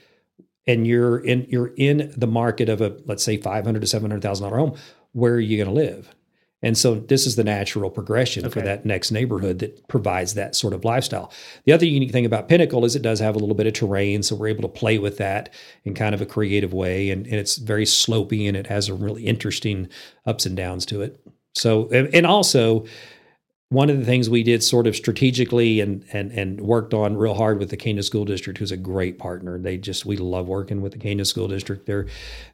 and 0.66 0.86
you're 0.86 1.18
in 1.18 1.46
you're 1.48 1.72
in 1.76 2.12
the 2.16 2.26
market 2.26 2.68
of 2.68 2.80
a 2.80 2.96
let's 3.06 3.22
say 3.22 3.36
500 3.36 3.80
to 3.80 3.86
700 3.86 4.22
thousand 4.22 4.44
dollar 4.44 4.58
home 4.58 4.76
where 5.12 5.34
are 5.34 5.40
you 5.40 5.56
going 5.62 5.68
to 5.68 5.74
live 5.74 6.14
and 6.62 6.78
so 6.78 6.94
this 6.94 7.26
is 7.26 7.36
the 7.36 7.44
natural 7.44 7.90
progression 7.90 8.46
okay. 8.46 8.60
for 8.60 8.64
that 8.64 8.86
next 8.86 9.10
neighborhood 9.10 9.58
that 9.58 9.88
provides 9.88 10.34
that 10.34 10.54
sort 10.54 10.72
of 10.72 10.84
lifestyle. 10.84 11.32
The 11.64 11.72
other 11.72 11.86
unique 11.86 12.12
thing 12.12 12.24
about 12.24 12.48
Pinnacle 12.48 12.84
is 12.84 12.94
it 12.94 13.02
does 13.02 13.18
have 13.18 13.34
a 13.34 13.38
little 13.38 13.56
bit 13.56 13.66
of 13.66 13.72
terrain. 13.72 14.22
So 14.22 14.36
we're 14.36 14.48
able 14.48 14.62
to 14.62 14.68
play 14.68 14.98
with 14.98 15.18
that 15.18 15.52
in 15.84 15.94
kind 15.94 16.14
of 16.14 16.22
a 16.22 16.26
creative 16.26 16.72
way. 16.72 17.10
And, 17.10 17.26
and 17.26 17.34
it's 17.34 17.56
very 17.56 17.84
slopy 17.84 18.46
and 18.46 18.56
it 18.56 18.68
has 18.68 18.88
a 18.88 18.94
really 18.94 19.26
interesting 19.26 19.88
ups 20.24 20.46
and 20.46 20.56
downs 20.56 20.86
to 20.86 21.02
it. 21.02 21.20
So, 21.54 21.88
and 21.90 22.26
also, 22.26 22.86
one 23.72 23.88
of 23.88 23.98
the 23.98 24.04
things 24.04 24.28
we 24.28 24.42
did 24.42 24.62
sort 24.62 24.86
of 24.86 24.94
strategically 24.94 25.80
and 25.80 26.04
and 26.12 26.30
and 26.32 26.60
worked 26.60 26.92
on 26.92 27.16
real 27.16 27.34
hard 27.34 27.58
with 27.58 27.70
the 27.70 27.76
Canyon 27.76 28.02
School 28.02 28.26
District, 28.26 28.58
who's 28.58 28.70
a 28.70 28.76
great 28.76 29.18
partner. 29.18 29.58
They 29.58 29.78
just 29.78 30.04
we 30.04 30.18
love 30.18 30.46
working 30.46 30.82
with 30.82 30.92
the 30.92 30.98
Canyon 30.98 31.24
School 31.24 31.48
District. 31.48 31.86
They're 31.86 32.06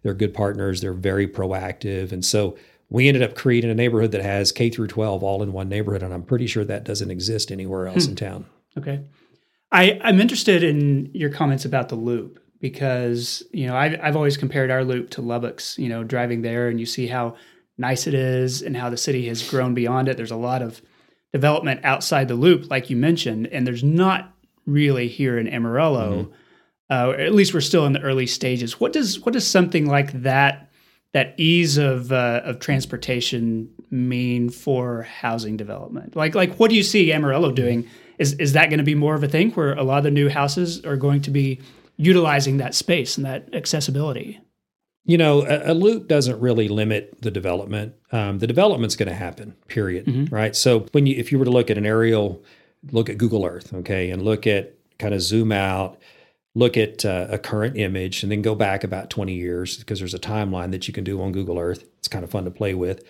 they're 0.03 0.15
good 0.15 0.33
partners. 0.33 0.81
They're 0.81 0.93
very 0.93 1.27
proactive, 1.27 2.13
and 2.13 2.25
so 2.25 2.57
we 2.89 3.09
ended 3.09 3.25
up 3.25 3.35
creating 3.35 3.69
a 3.69 3.75
neighborhood 3.75 4.13
that 4.13 4.23
has 4.23 4.53
K 4.53 4.71
through 4.71 4.87
12 4.87 5.23
all 5.25 5.43
in 5.43 5.53
one 5.53 5.69
neighborhood, 5.69 6.05
and 6.05 6.15
I'm 6.15 6.23
pretty 6.23 6.47
sure 6.47 6.65
that 6.65 6.85
doesn't 6.85 7.11
exist 7.11 7.51
anywhere 7.51 7.89
else 7.89 8.05
hmm. 8.05 8.11
in 8.11 8.17
town. 8.17 8.47
Okay, 8.79 9.01
I, 9.73 9.99
I'm 10.05 10.21
interested 10.21 10.63
in 10.63 11.11
your 11.13 11.31
comments 11.31 11.65
about 11.65 11.89
the 11.89 11.97
loop 11.97 12.41
because 12.61 13.43
you 13.53 13.67
know 13.67 13.77
I've, 13.77 13.99
I've 14.01 14.17
always 14.17 14.37
compared 14.37 14.71
our 14.71 14.85
loop 14.85 15.11
to 15.11 15.21
Lubbock's. 15.21 15.77
You 15.79 15.89
know, 15.89 16.05
driving 16.05 16.43
there 16.43 16.69
and 16.69 16.79
you 16.79 16.87
see 16.87 17.09
how 17.09 17.35
nice 17.77 18.07
it 18.07 18.15
is 18.15 18.63
and 18.63 18.77
how 18.77 18.89
the 18.89 18.97
city 18.97 19.27
has 19.27 19.49
grown 19.49 19.75
beyond 19.75 20.09
it. 20.09 20.17
There's 20.17 20.31
a 20.31 20.37
lot 20.37 20.63
of 20.63 20.81
development 21.33 21.81
outside 21.85 22.29
the 22.29 22.35
loop, 22.35 22.71
like 22.71 22.91
you 22.91 22.97
mentioned, 22.97 23.47
and 23.49 23.67
there's 23.67 23.85
not 23.85 24.35
really 24.67 25.09
here 25.09 25.39
in 25.39 25.49
Amarillo. 25.49 26.25
Mm-hmm. 26.25 26.33
Uh, 26.91 27.11
at 27.13 27.35
least 27.35 27.53
we're 27.53 27.61
still 27.61 27.85
in 27.87 27.93
the 27.93 28.01
early 28.01 28.27
stages. 28.27 28.81
What 28.81 28.93
does 28.93 29.21
what 29.21 29.33
does 29.33 29.47
something 29.47 29.87
like 29.87 30.23
that 30.23 30.71
that 31.13 31.35
ease 31.39 31.77
of 31.77 32.13
uh, 32.13 32.43
of 32.45 32.61
transportation 32.61 33.71
mean 33.91 34.49
for 34.49 35.03
housing 35.03 35.57
development? 35.57 36.17
Like 36.17 36.35
like 36.35 36.55
what 36.55 36.71
do 36.71 36.77
you 36.77 36.83
see 36.83 37.13
Amarillo 37.13 37.53
doing? 37.53 37.87
Is 38.19 38.35
is 38.35 38.55
that 38.55 38.71
going 38.71 38.79
to 38.79 38.85
be 38.85 38.95
more 38.95 39.15
of 39.15 39.23
a 39.23 39.29
thing 39.29 39.51
where 39.53 39.75
a 39.75 39.83
lot 39.83 39.99
of 39.99 40.05
the 40.05 40.11
new 40.11 40.29
houses 40.29 40.85
are 40.85 40.97
going 40.97 41.21
to 41.23 41.31
be 41.31 41.61
utilizing 41.99 42.57
that 42.57 42.75
space 42.75 43.17
and 43.19 43.27
that 43.27 43.55
accessibility? 43.55 44.41
You 45.09 45.19
know, 45.19 45.45
a, 45.45 45.73
a 45.73 45.75
loop 45.75 46.07
doesn't 46.07 46.39
really 46.39 46.69
limit 46.69 47.21
the 47.21 47.31
development. 47.31 47.95
Um, 48.13 48.39
the 48.39 48.47
development's 48.47 48.95
going 48.95 49.09
to 49.09 49.15
happen. 49.15 49.57
Period. 49.67 50.07
Mm-hmm. 50.07 50.35
Right. 50.35 50.55
So 50.55 50.87
when 50.93 51.07
you 51.07 51.17
if 51.17 51.33
you 51.33 51.39
were 51.39 51.45
to 51.45 51.51
look 51.51 51.71
at 51.71 51.79
an 51.79 51.87
aerial, 51.87 52.43
look 52.93 53.09
at 53.09 53.19
Google 53.19 53.45
Earth, 53.45 53.75
okay, 53.75 54.11
and 54.11 54.23
look 54.23 54.47
at 54.47 54.75
kind 54.99 55.15
of 55.15 55.21
zoom 55.21 55.51
out 55.51 55.99
look 56.59 56.77
at 56.77 57.05
uh, 57.05 57.29
a 57.31 57.39
current 57.39 57.77
image 57.77 58.25
and 58.25 58.33
then 58.33 58.43
go 58.43 58.53
back 58.53 58.83
about 58.83 59.11
20 59.11 59.33
years 59.33 59.77
because 59.77 60.01
there's 60.01 60.15
a 60.15 60.19
timeline 60.19 60.73
that 60.73 60.89
you 60.89 60.95
can 60.95 61.05
do 61.05 61.23
on 61.23 61.31
Google 61.31 61.57
Earth. 61.57 61.85
It's 61.99 62.09
kind 62.09 62.25
of 62.25 62.33
fun 62.33 62.45
to 62.47 62.51
play 62.51 62.75
with. 62.75 63.05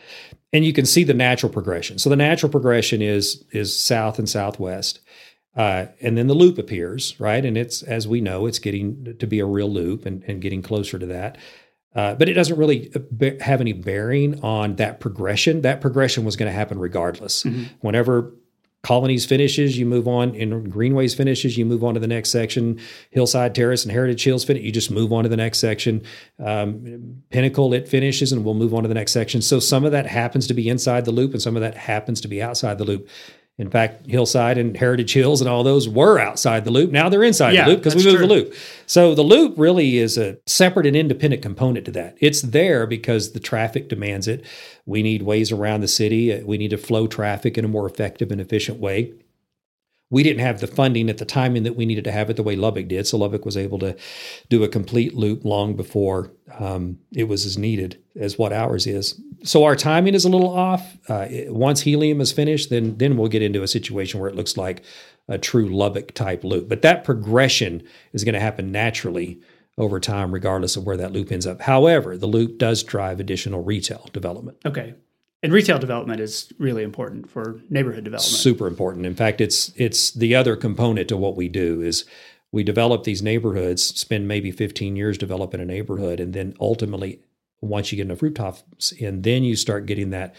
And 0.53 0.67
you 0.67 0.75
can 0.75 0.85
see 0.85 1.03
the 1.03 1.15
natural 1.15 1.51
progression. 1.51 1.99
So 1.99 2.11
the 2.11 2.17
natural 2.17 2.53
progression 2.53 3.01
is 3.01 3.45
is 3.51 3.79
south 3.79 4.19
and 4.19 4.29
southwest. 4.29 5.01
Uh, 5.57 5.87
and 6.03 6.17
then 6.17 6.27
the 6.27 6.35
loop 6.35 6.59
appears, 6.59 7.19
right? 7.19 7.45
And 7.45 7.57
it's, 7.57 7.83
as 7.83 8.07
we 8.07 8.21
know, 8.21 8.47
it's 8.47 8.61
getting 8.61 9.17
to 9.19 9.27
be 9.27 9.41
a 9.41 9.47
real 9.47 9.69
loop 9.69 10.07
and, 10.07 10.23
and 10.25 10.41
getting 10.41 10.63
closer 10.63 10.99
to 10.99 11.07
that. 11.07 11.39
Uh, 11.95 12.15
but 12.15 12.29
it 12.29 12.35
doesn't 12.35 12.59
really 12.59 12.93
uh, 12.95 13.31
have 13.41 13.61
any 13.61 13.73
bearing 13.73 14.43
on 14.45 14.77
that 14.77 15.01
progression. 15.01 15.63
That 15.63 15.81
progression 15.81 16.25
was 16.25 16.37
going 16.37 16.51
to 16.51 16.57
happen 16.57 16.79
regardless. 16.79 17.43
Mm-hmm. 17.43 17.65
Whenever 17.81 18.33
Colonies 18.85 19.27
finishes, 19.27 19.77
you 19.77 19.85
move 19.85 20.07
on. 20.07 20.35
In 20.37 20.71
Greenways 20.71 21.13
finishes, 21.13 21.59
you 21.59 21.67
move 21.67 21.83
on 21.83 21.95
to 21.95 22.01
the 22.01 22.07
next 22.07 22.31
section. 22.31 22.79
Hillside 23.11 23.53
Terrace 23.53 23.85
and 23.85 23.91
Heritage 23.91 24.23
Hills 24.23 24.45
finish, 24.45 24.63
you 24.63 24.71
just 24.71 24.91
move 24.91 25.13
on 25.13 25.25
to 25.25 25.29
the 25.29 25.37
next 25.37 25.59
section. 25.59 26.05
Um, 26.39 27.23
Pinnacle 27.31 27.75
it 27.75 27.89
finishes, 27.89 28.31
and 28.31 28.45
we'll 28.45 28.55
move 28.55 28.73
on 28.73 28.83
to 28.85 28.89
the 28.89 28.95
next 28.95 29.13
section. 29.13 29.43
So 29.43 29.59
some 29.59 29.85
of 29.85 29.91
that 29.91 30.07
happens 30.07 30.47
to 30.47 30.55
be 30.55 30.69
inside 30.69 31.07
the 31.07 31.11
loop, 31.11 31.33
and 31.33 31.43
some 31.43 31.57
of 31.57 31.63
that 31.63 31.75
happens 31.75 32.21
to 32.21 32.29
be 32.29 32.41
outside 32.41 32.79
the 32.79 32.85
loop. 32.85 33.09
In 33.59 33.71
fact, 33.71 34.07
Hillside 34.07 34.57
and 34.57 34.77
Heritage 34.77 35.13
Hills 35.13 35.41
and 35.41 35.51
all 35.51 35.65
those 35.65 35.89
were 35.89 36.21
outside 36.21 36.65
the 36.65 36.71
loop. 36.71 36.93
Now 36.93 37.09
they're 37.09 37.25
inside 37.25 37.55
yeah, 37.55 37.65
the 37.65 37.71
loop 37.73 37.81
because 37.81 37.97
we 37.97 38.05
moved 38.05 38.19
true. 38.19 38.27
the 38.27 38.33
loop. 38.33 38.55
So 38.87 39.17
the 39.17 39.23
loop 39.23 39.55
really 39.59 39.99
is 39.99 40.17
a 40.17 40.39
separate 40.47 40.87
and 40.87 40.95
independent 40.95 41.43
component 41.43 41.85
to 41.87 41.91
that. 41.93 42.17
It's 42.21 42.41
there 42.41 42.87
because 42.87 43.33
the 43.33 43.41
traffic 43.41 43.89
demands 43.89 44.29
it. 44.29 44.45
We 44.87 45.03
need 45.03 45.23
ways 45.23 45.51
around 45.51 45.81
the 45.81 45.89
city. 45.89 46.41
We 46.45 46.57
need 46.57 46.71
to 46.71 46.79
flow 46.79 47.09
traffic 47.09 47.59
in 47.59 47.65
a 47.65 47.69
more 47.69 47.87
effective 47.87 48.31
and 48.31 48.41
efficient 48.41 48.79
way. 48.79 49.13
We 50.11 50.23
didn't 50.23 50.41
have 50.41 50.61
the 50.61 50.67
funding 50.67 51.11
at 51.11 51.19
the 51.19 51.25
timing 51.25 51.65
that 51.65 51.77
we 51.77 51.85
needed 51.85 52.05
to 52.05 52.13
have 52.13 52.31
it 52.31 52.37
the 52.37 52.43
way 52.43 52.57
Lubbock 52.57 52.89
did. 52.89 53.07
So 53.07 53.19
Lubbock 53.19 53.45
was 53.45 53.57
able 53.57 53.79
to 53.81 53.95
do 54.49 54.65
a 54.65 54.69
complete 54.69 55.15
loop 55.15 55.45
long 55.45 55.77
before 55.77 56.33
um, 56.59 56.99
it 57.13 57.25
was 57.25 57.45
as 57.45 57.59
needed 57.59 58.03
as 58.17 58.39
what 58.39 58.53
ours 58.53 58.87
is. 58.87 59.21
So 59.45 59.65
our 59.65 59.77
timing 59.77 60.15
is 60.15 60.25
a 60.25 60.31
little 60.31 60.49
off. 60.49 60.97
Uh, 61.09 61.29
once 61.49 61.83
helium 61.83 62.21
is 62.21 62.33
finished, 62.33 62.71
then 62.71 62.97
then 62.97 63.17
we'll 63.17 63.29
get 63.29 63.43
into 63.43 63.63
a 63.63 63.69
situation 63.69 64.19
where 64.19 64.31
it 64.31 64.35
looks 64.35 64.57
like 64.57 64.83
a 65.29 65.39
true 65.39 65.69
Lubbock 65.69 66.15
type 66.15 66.43
loop. 66.43 66.69
But 66.69 66.83
that 66.83 67.05
progression 67.05 67.83
is 68.13 68.25
going 68.25 68.35
to 68.35 68.41
happen 68.41 68.73
naturally 68.73 69.41
over 69.77 70.01
time, 70.01 70.33
regardless 70.33 70.77
of 70.77 70.85
where 70.85 70.97
that 70.97 71.13
loop 71.13 71.31
ends 71.31 71.47
up. 71.47 71.61
However, 71.61 72.17
the 72.17 72.27
loop 72.27 72.59
does 72.59 72.83
drive 72.83 73.21
additional 73.21 73.63
retail 73.63 74.09
development. 74.13 74.59
Okay. 74.67 74.95
And 75.43 75.53
retail 75.53 75.79
development 75.79 76.21
is 76.21 76.53
really 76.59 76.83
important 76.83 77.31
for 77.31 77.61
neighborhood 77.71 78.05
development. 78.05 78.33
Super 78.33 78.67
important. 78.67 79.07
In 79.07 79.15
fact, 79.15 79.41
it's 79.41 79.73
it's 79.77 80.11
the 80.11 80.35
other 80.35 80.57
component 80.57 81.09
to 81.09 81.17
what 81.17 81.37
we 81.37 81.49
do 81.49 81.81
is 81.81 82.05
we 82.51 82.65
develop 82.65 83.05
these 83.05 83.23
neighborhoods, 83.23 83.83
spend 83.85 84.27
maybe 84.27 84.51
15 84.51 84.97
years 84.97 85.19
developing 85.19 85.61
a 85.61 85.65
neighborhood, 85.65 86.19
and 86.19 86.33
then 86.33 86.55
ultimately, 86.61 87.21
once 87.61 87.93
you 87.93 87.97
get 87.97 88.07
enough 88.07 88.23
rooftops 88.23 88.93
in, 88.93 89.23
then 89.23 89.45
you 89.45 89.55
start 89.55 89.87
getting 89.87 90.11
that 90.11 90.35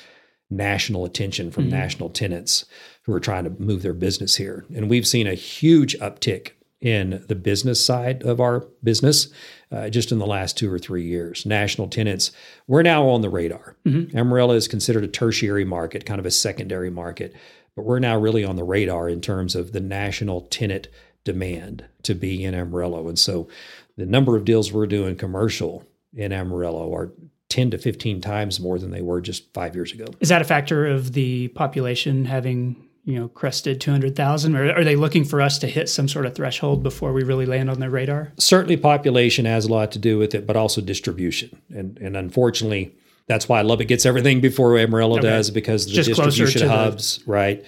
national 0.50 1.06
attention 1.06 1.52
from 1.52 1.66
mm-hmm. 1.66 1.78
national 1.78 2.10
tenants 2.10 2.66
who 3.04 3.14
are 3.14 3.20
trying 3.20 3.44
to 3.44 3.52
move 3.52 3.84
their 3.84 3.94
business 3.94 4.36
here. 4.36 4.66
And 4.76 4.90
we've 4.90 5.08
seen 5.08 5.28
a 5.28 5.36
huge 5.36 5.98
uptick 6.00 6.54
in 6.82 7.24
the 7.28 7.36
business 7.36 7.84
side 7.84 8.24
of 8.24 8.40
our 8.40 8.62
business 8.84 9.28
uh, 9.72 9.90
just 9.90 10.12
in 10.12 10.20
the 10.20 10.26
last 10.26 10.58
two 10.58 10.72
or 10.72 10.80
three 10.80 11.06
years. 11.06 11.46
National 11.46 11.88
tenants, 11.88 12.32
we're 12.68 12.82
now 12.82 13.08
on 13.08 13.22
the 13.22 13.30
radar. 13.30 13.76
Mm-hmm. 13.86 14.18
Amarillo 14.18 14.54
is 14.54 14.68
considered 14.68 15.04
a 15.04 15.08
tertiary 15.08 15.66
market, 15.66 16.06
kind 16.06 16.20
of 16.20 16.26
a 16.26 16.32
secondary 16.32 16.90
market, 16.90 17.36
but 17.76 17.84
we're 17.84 18.00
now 18.00 18.18
really 18.18 18.46
on 18.46 18.56
the 18.56 18.64
radar 18.64 19.10
in 19.10 19.22
terms 19.22 19.56
of 19.56 19.74
the 19.74 19.82
national 19.82 20.42
tenant 20.42 20.88
demand 21.26 21.86
to 22.04 22.16
be 22.16 22.44
in 22.44 22.56
Amarillo. 22.56 23.08
And 23.08 23.20
so 23.20 23.50
the 23.98 24.06
number 24.06 24.38
of 24.38 24.46
deals 24.46 24.72
we're 24.72 24.88
doing 24.88 25.16
commercial 25.16 25.86
in 26.14 26.32
Amarillo 26.32 26.94
are 26.94 27.12
10 27.50 27.72
to 27.72 27.78
15 27.78 28.22
times 28.22 28.60
more 28.60 28.80
than 28.80 28.92
they 28.92 29.02
were 29.02 29.22
just 29.22 29.54
five 29.54 29.76
years 29.76 29.92
ago. 29.92 30.06
Is 30.20 30.30
that 30.30 30.42
a 30.42 30.46
factor 30.46 30.88
of 30.88 31.14
the 31.14 31.50
population 31.50 32.26
having 32.26 32.89
you 33.10 33.20
know 33.20 33.28
crested 33.30 33.82
200,000 33.82 34.56
or 34.56 34.72
are 34.72 34.84
they 34.84 34.96
looking 34.96 35.26
for 35.26 35.42
us 35.42 35.58
to 35.58 35.68
hit 35.68 35.90
some 35.90 36.08
sort 36.08 36.28
of 36.28 36.36
threshold 36.36 36.84
before 36.84 37.12
we 37.12 37.24
really 37.24 37.48
land 37.48 37.70
on 37.70 37.80
their 37.80 37.90
radar? 37.90 38.32
Certainly 38.38 38.78
population 38.78 39.46
has 39.46 39.66
a 39.66 39.72
lot 39.72 39.92
to 39.94 40.00
do 40.00 40.20
with 40.20 40.36
it 40.36 40.46
but 40.46 40.56
also 40.56 40.80
distribution. 40.80 41.60
And 41.70 41.98
and 41.98 42.16
unfortunately 42.16 42.94
that's 43.26 43.48
why 43.48 43.62
Lubbock 43.62 43.88
gets 43.88 44.08
everything 44.08 44.42
before 44.42 44.76
Amarillo 44.78 45.20
okay. 45.20 45.28
does 45.28 45.52
because 45.52 45.86
the 45.86 45.92
Just 45.92 46.10
distribution 46.10 46.68
hubs, 46.68 47.20
the... 47.20 47.32
right? 47.32 47.66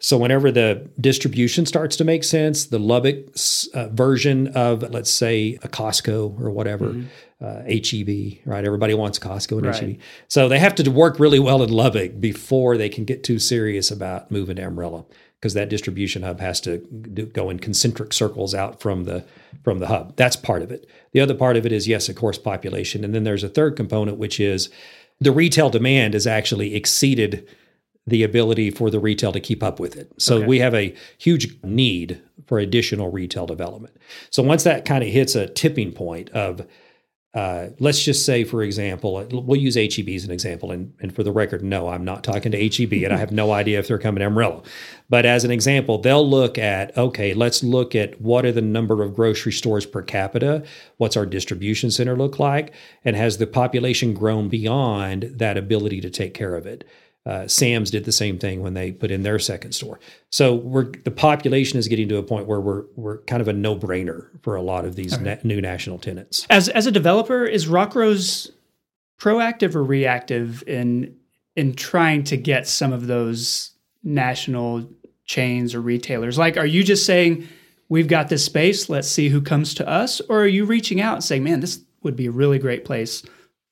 So 0.00 0.18
whenever 0.18 0.50
the 0.50 0.88
distribution 1.00 1.66
starts 1.66 1.94
to 1.96 2.04
make 2.04 2.24
sense, 2.24 2.66
the 2.66 2.80
Lubbock 2.80 3.28
uh, 3.74 3.88
version 3.88 4.48
of 4.48 4.82
let's 4.90 5.10
say 5.10 5.58
a 5.62 5.68
Costco 5.68 6.40
or 6.40 6.50
whatever, 6.50 6.86
mm-hmm 6.88 7.06
uh, 7.44 7.62
HEB, 7.64 8.38
right? 8.46 8.64
Everybody 8.64 8.94
wants 8.94 9.18
Costco 9.18 9.58
and 9.58 9.66
right. 9.66 9.76
HEB. 9.76 9.98
So 10.28 10.48
they 10.48 10.58
have 10.58 10.74
to 10.76 10.90
work 10.90 11.18
really 11.18 11.38
well 11.38 11.62
in 11.62 11.70
Lubbock 11.70 12.18
before 12.20 12.76
they 12.78 12.88
can 12.88 13.04
get 13.04 13.22
too 13.22 13.38
serious 13.38 13.90
about 13.90 14.30
moving 14.30 14.56
to 14.56 14.62
Amarillo 14.62 15.06
because 15.38 15.52
that 15.52 15.68
distribution 15.68 16.22
hub 16.22 16.40
has 16.40 16.58
to 16.62 16.78
do, 16.78 17.26
go 17.26 17.50
in 17.50 17.58
concentric 17.58 18.14
circles 18.14 18.54
out 18.54 18.80
from 18.80 19.04
the 19.04 19.24
from 19.62 19.78
the 19.78 19.88
hub. 19.88 20.16
That's 20.16 20.36
part 20.36 20.62
of 20.62 20.70
it. 20.70 20.88
The 21.12 21.20
other 21.20 21.34
part 21.34 21.56
of 21.56 21.66
it 21.66 21.72
is 21.72 21.86
yes, 21.86 22.08
of 22.08 22.16
course, 22.16 22.38
population, 22.38 23.04
and 23.04 23.14
then 23.14 23.24
there's 23.24 23.44
a 23.44 23.48
third 23.50 23.76
component 23.76 24.16
which 24.16 24.40
is 24.40 24.70
the 25.20 25.32
retail 25.32 25.68
demand 25.68 26.14
has 26.14 26.26
actually 26.26 26.74
exceeded 26.74 27.46
the 28.06 28.22
ability 28.22 28.70
for 28.70 28.90
the 28.90 28.98
retail 28.98 29.32
to 29.32 29.40
keep 29.40 29.62
up 29.62 29.78
with 29.78 29.96
it. 29.96 30.10
So 30.18 30.38
okay. 30.38 30.46
we 30.46 30.58
have 30.60 30.74
a 30.74 30.94
huge 31.18 31.56
need 31.62 32.20
for 32.46 32.58
additional 32.58 33.10
retail 33.10 33.46
development. 33.46 33.96
So 34.30 34.42
once 34.42 34.62
that 34.64 34.84
kind 34.84 35.02
of 35.02 35.10
hits 35.10 35.34
a 35.34 35.48
tipping 35.48 35.92
point 35.92 36.30
of 36.30 36.66
uh, 37.34 37.70
let's 37.80 38.04
just 38.04 38.24
say, 38.24 38.44
for 38.44 38.62
example, 38.62 39.26
we'll 39.32 39.60
use 39.60 39.74
HEB 39.74 40.08
as 40.10 40.24
an 40.24 40.30
example. 40.30 40.70
And, 40.70 40.94
and 41.00 41.12
for 41.12 41.24
the 41.24 41.32
record, 41.32 41.64
no, 41.64 41.88
I'm 41.88 42.04
not 42.04 42.22
talking 42.22 42.52
to 42.52 42.68
HEB 42.68 42.92
and 43.04 43.12
I 43.12 43.16
have 43.16 43.32
no 43.32 43.50
idea 43.60 43.80
if 43.80 43.88
they're 43.88 43.98
coming 43.98 44.20
to 44.20 44.26
Amarillo. 44.26 44.62
But 45.10 45.26
as 45.26 45.44
an 45.44 45.50
example, 45.50 45.98
they'll 45.98 46.28
look 46.28 46.58
at, 46.58 46.96
okay, 46.96 47.34
let's 47.34 47.64
look 47.64 47.96
at 47.96 48.20
what 48.20 48.46
are 48.46 48.52
the 48.52 48.62
number 48.62 49.02
of 49.02 49.14
grocery 49.14 49.52
stores 49.52 49.84
per 49.84 50.00
capita? 50.00 50.62
What's 50.98 51.16
our 51.16 51.26
distribution 51.26 51.90
center 51.90 52.16
look 52.16 52.38
like? 52.38 52.72
And 53.04 53.16
has 53.16 53.38
the 53.38 53.48
population 53.48 54.14
grown 54.14 54.48
beyond 54.48 55.24
that 55.34 55.58
ability 55.58 56.00
to 56.02 56.10
take 56.10 56.34
care 56.34 56.54
of 56.54 56.66
it? 56.66 56.86
Uh, 57.26 57.48
Sam's 57.48 57.90
did 57.90 58.04
the 58.04 58.12
same 58.12 58.38
thing 58.38 58.62
when 58.62 58.74
they 58.74 58.92
put 58.92 59.10
in 59.10 59.22
their 59.22 59.38
second 59.38 59.72
store. 59.72 59.98
So 60.30 60.54
we're 60.54 60.90
the 61.04 61.10
population 61.10 61.78
is 61.78 61.88
getting 61.88 62.08
to 62.10 62.18
a 62.18 62.22
point 62.22 62.46
where 62.46 62.60
we're 62.60 62.84
we're 62.96 63.18
kind 63.22 63.40
of 63.40 63.48
a 63.48 63.52
no 63.52 63.76
brainer 63.76 64.28
for 64.42 64.56
a 64.56 64.62
lot 64.62 64.84
of 64.84 64.94
these 64.94 65.18
na- 65.18 65.36
new 65.42 65.60
national 65.60 65.98
tenants. 65.98 66.46
As 66.50 66.68
as 66.68 66.86
a 66.86 66.92
developer, 66.92 67.44
is 67.44 67.66
Rockrose 67.66 68.50
proactive 69.18 69.74
or 69.74 69.82
reactive 69.82 70.62
in 70.66 71.16
in 71.56 71.74
trying 71.74 72.24
to 72.24 72.36
get 72.36 72.68
some 72.68 72.92
of 72.92 73.06
those 73.06 73.70
national 74.02 74.86
chains 75.24 75.74
or 75.74 75.80
retailers? 75.80 76.36
Like, 76.36 76.56
are 76.56 76.66
you 76.66 76.84
just 76.84 77.06
saying 77.06 77.48
we've 77.88 78.08
got 78.08 78.28
this 78.28 78.44
space, 78.44 78.88
let's 78.88 79.08
see 79.08 79.28
who 79.28 79.40
comes 79.40 79.74
to 79.74 79.88
us, 79.88 80.20
or 80.28 80.42
are 80.42 80.46
you 80.46 80.64
reaching 80.64 81.00
out 81.00 81.14
and 81.14 81.24
saying, 81.24 81.44
man, 81.44 81.60
this 81.60 81.80
would 82.02 82.16
be 82.16 82.26
a 82.26 82.30
really 82.30 82.58
great 82.58 82.84
place 82.84 83.22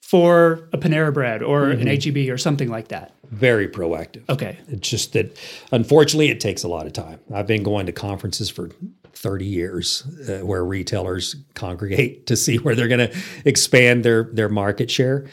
for 0.00 0.68
a 0.72 0.78
Panera 0.78 1.12
Bread 1.12 1.42
or 1.42 1.66
mm-hmm. 1.66 1.86
an 1.86 2.00
HEB 2.00 2.32
or 2.32 2.38
something 2.38 2.68
like 2.68 2.88
that? 2.88 3.12
Very 3.32 3.66
proactive. 3.66 4.28
Okay. 4.28 4.58
It's 4.68 4.88
just 4.88 5.14
that 5.14 5.36
unfortunately 5.72 6.28
it 6.28 6.38
takes 6.38 6.62
a 6.62 6.68
lot 6.68 6.86
of 6.86 6.92
time. 6.92 7.18
I've 7.34 7.46
been 7.46 7.62
going 7.62 7.86
to 7.86 7.92
conferences 7.92 8.50
for 8.50 8.70
30 9.14 9.46
years 9.46 10.02
uh, 10.28 10.44
where 10.44 10.64
retailers 10.64 11.34
congregate 11.54 12.26
to 12.26 12.36
see 12.36 12.58
where 12.58 12.74
they're 12.74 12.88
going 12.88 13.10
to 13.10 13.16
expand 13.44 14.04
their 14.04 14.24
their 14.24 14.50
market 14.50 14.90
share. 14.90 15.26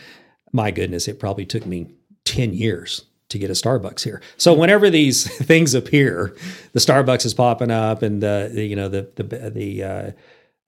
My 0.53 0.71
goodness, 0.71 1.07
it 1.07 1.19
probably 1.19 1.45
took 1.45 1.65
me 1.65 1.91
10 2.23 2.53
years 2.53 3.05
to 3.27 3.37
get 3.37 3.49
a 3.51 3.53
Starbucks 3.53 4.03
here. 4.03 4.21
So 4.37 4.53
whenever 4.53 4.89
these 4.89 5.27
things 5.45 5.73
appear, 5.73 6.35
the 6.71 6.79
Starbucks 6.79 7.25
is 7.25 7.33
popping 7.33 7.69
up 7.69 8.01
and 8.01 8.23
the, 8.23 8.49
the 8.51 8.65
you 8.65 8.77
know 8.77 8.87
the 8.87 9.09
the 9.15 9.49
the 9.49 9.83
uh, 9.83 10.11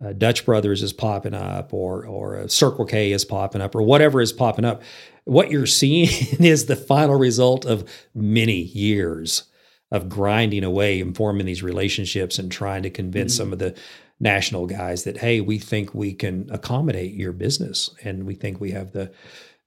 uh, 0.04 0.14
Dutch 0.14 0.46
Brothers 0.46 0.82
is 0.82 0.94
popping 0.94 1.34
up, 1.34 1.74
or 1.74 2.06
or 2.06 2.48
Circle 2.48 2.86
K 2.86 3.12
is 3.12 3.24
popping 3.24 3.62
up, 3.62 3.76
or 3.76 3.82
whatever 3.84 4.20
is 4.20 4.34
popping 4.34 4.66
up 4.66 4.82
what 5.26 5.52
you're 5.52 5.66
seeing 5.66 6.08
is 6.40 6.66
the 6.66 6.76
final 6.76 7.16
result 7.16 7.66
of 7.66 7.90
many 8.14 8.62
years 8.62 9.44
of 9.92 10.08
grinding 10.08 10.64
away 10.64 11.02
and 11.02 11.16
forming 11.16 11.46
these 11.46 11.62
relationships 11.62 12.40
and 12.40 12.52
trying 12.52 12.84
to 12.84 12.90
convince 12.90 13.34
mm-hmm. 13.34 13.44
some 13.44 13.54
of 13.54 13.60
the 13.60 13.76
national 14.20 14.68
guys 14.68 15.04
that 15.04 15.18
hey 15.18 15.42
we 15.42 15.58
think 15.58 15.94
we 15.96 16.14
can 16.14 16.48
accommodate 16.52 17.14
your 17.16 17.32
business 17.32 17.90
and 18.04 18.26
we 18.26 18.36
think 18.36 18.60
we 18.62 18.72
have 18.72 18.92
the 18.92 19.12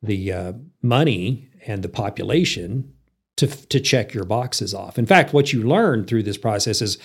the 0.01 0.33
uh, 0.33 0.53
money 0.81 1.49
and 1.67 1.83
the 1.83 1.89
population 1.89 2.93
to 3.37 3.49
to 3.67 3.81
check 3.81 4.15
your 4.15 4.25
boxes 4.25 4.73
off 4.73 4.97
in 4.97 5.07
fact 5.07 5.33
what 5.33 5.53
you 5.53 5.65
learn 5.65 6.05
through 6.05 6.23
this 6.23 6.39
process 6.39 6.81
is 6.81 6.99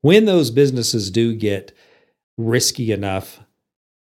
when 0.00 0.24
those 0.24 0.50
businesses 0.50 1.10
do 1.10 1.34
get 1.34 1.76
risky 2.38 2.90
enough 2.90 3.40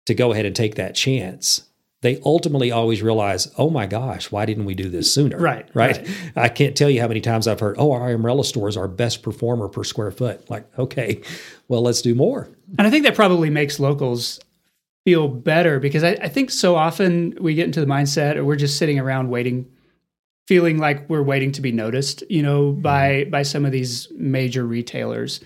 to 0.07 0.15
go 0.15 0.33
ahead 0.33 0.47
and 0.47 0.55
take 0.55 0.77
that 0.77 0.95
chance 0.95 1.72
they 2.03 2.21
ultimately 2.25 2.71
always 2.73 3.01
realize, 3.01 3.51
oh 3.57 3.71
my 3.71 3.87
gosh, 3.87 4.31
why 4.31 4.45
didn't 4.45 4.65
we 4.65 4.75
do 4.75 4.89
this 4.89 5.13
sooner? 5.13 5.39
Right, 5.39 5.69
right. 5.73 5.97
Right. 5.97 6.09
I 6.37 6.49
can't 6.49 6.77
tell 6.77 6.91
you 6.91 7.01
how 7.01 7.09
many 7.09 7.21
times 7.21 7.47
I've 7.47 7.61
heard, 7.61 7.77
oh, 7.79 7.93
our 7.93 8.11
Amarillo 8.11 8.43
store 8.43 8.69
is 8.69 8.77
our 8.77 8.89
best 8.89 9.23
performer 9.23 9.69
per 9.69 9.85
square 9.85 10.11
foot. 10.11 10.51
Like, 10.51 10.67
okay, 10.79 11.23
well, 11.69 11.81
let's 11.81 12.03
do 12.03 12.15
more. 12.15 12.49
And 12.77 12.87
I 12.87 12.91
think 12.91 13.05
that 13.05 13.15
probably 13.15 13.51
makes 13.51 13.79
locals 13.79 14.41
feel 15.05 15.29
better 15.29 15.79
because 15.79 16.03
I, 16.03 16.11
I 16.21 16.29
think 16.29 16.51
so 16.51 16.75
often 16.75 17.37
we 17.41 17.55
get 17.55 17.67
into 17.67 17.81
the 17.81 17.87
mindset 17.87 18.37
or 18.37 18.45
we're 18.45 18.57
just 18.57 18.79
sitting 18.79 18.99
around 18.99 19.31
waiting, 19.31 19.71
feeling 20.49 20.79
like 20.79 21.09
we're 21.09 21.23
waiting 21.23 21.53
to 21.53 21.61
be 21.61 21.71
noticed, 21.71 22.25
you 22.29 22.43
know, 22.43 22.73
by 22.73 23.11
mm-hmm. 23.11 23.31
by 23.31 23.43
some 23.43 23.65
of 23.65 23.71
these 23.71 24.09
major 24.17 24.67
retailers 24.67 25.41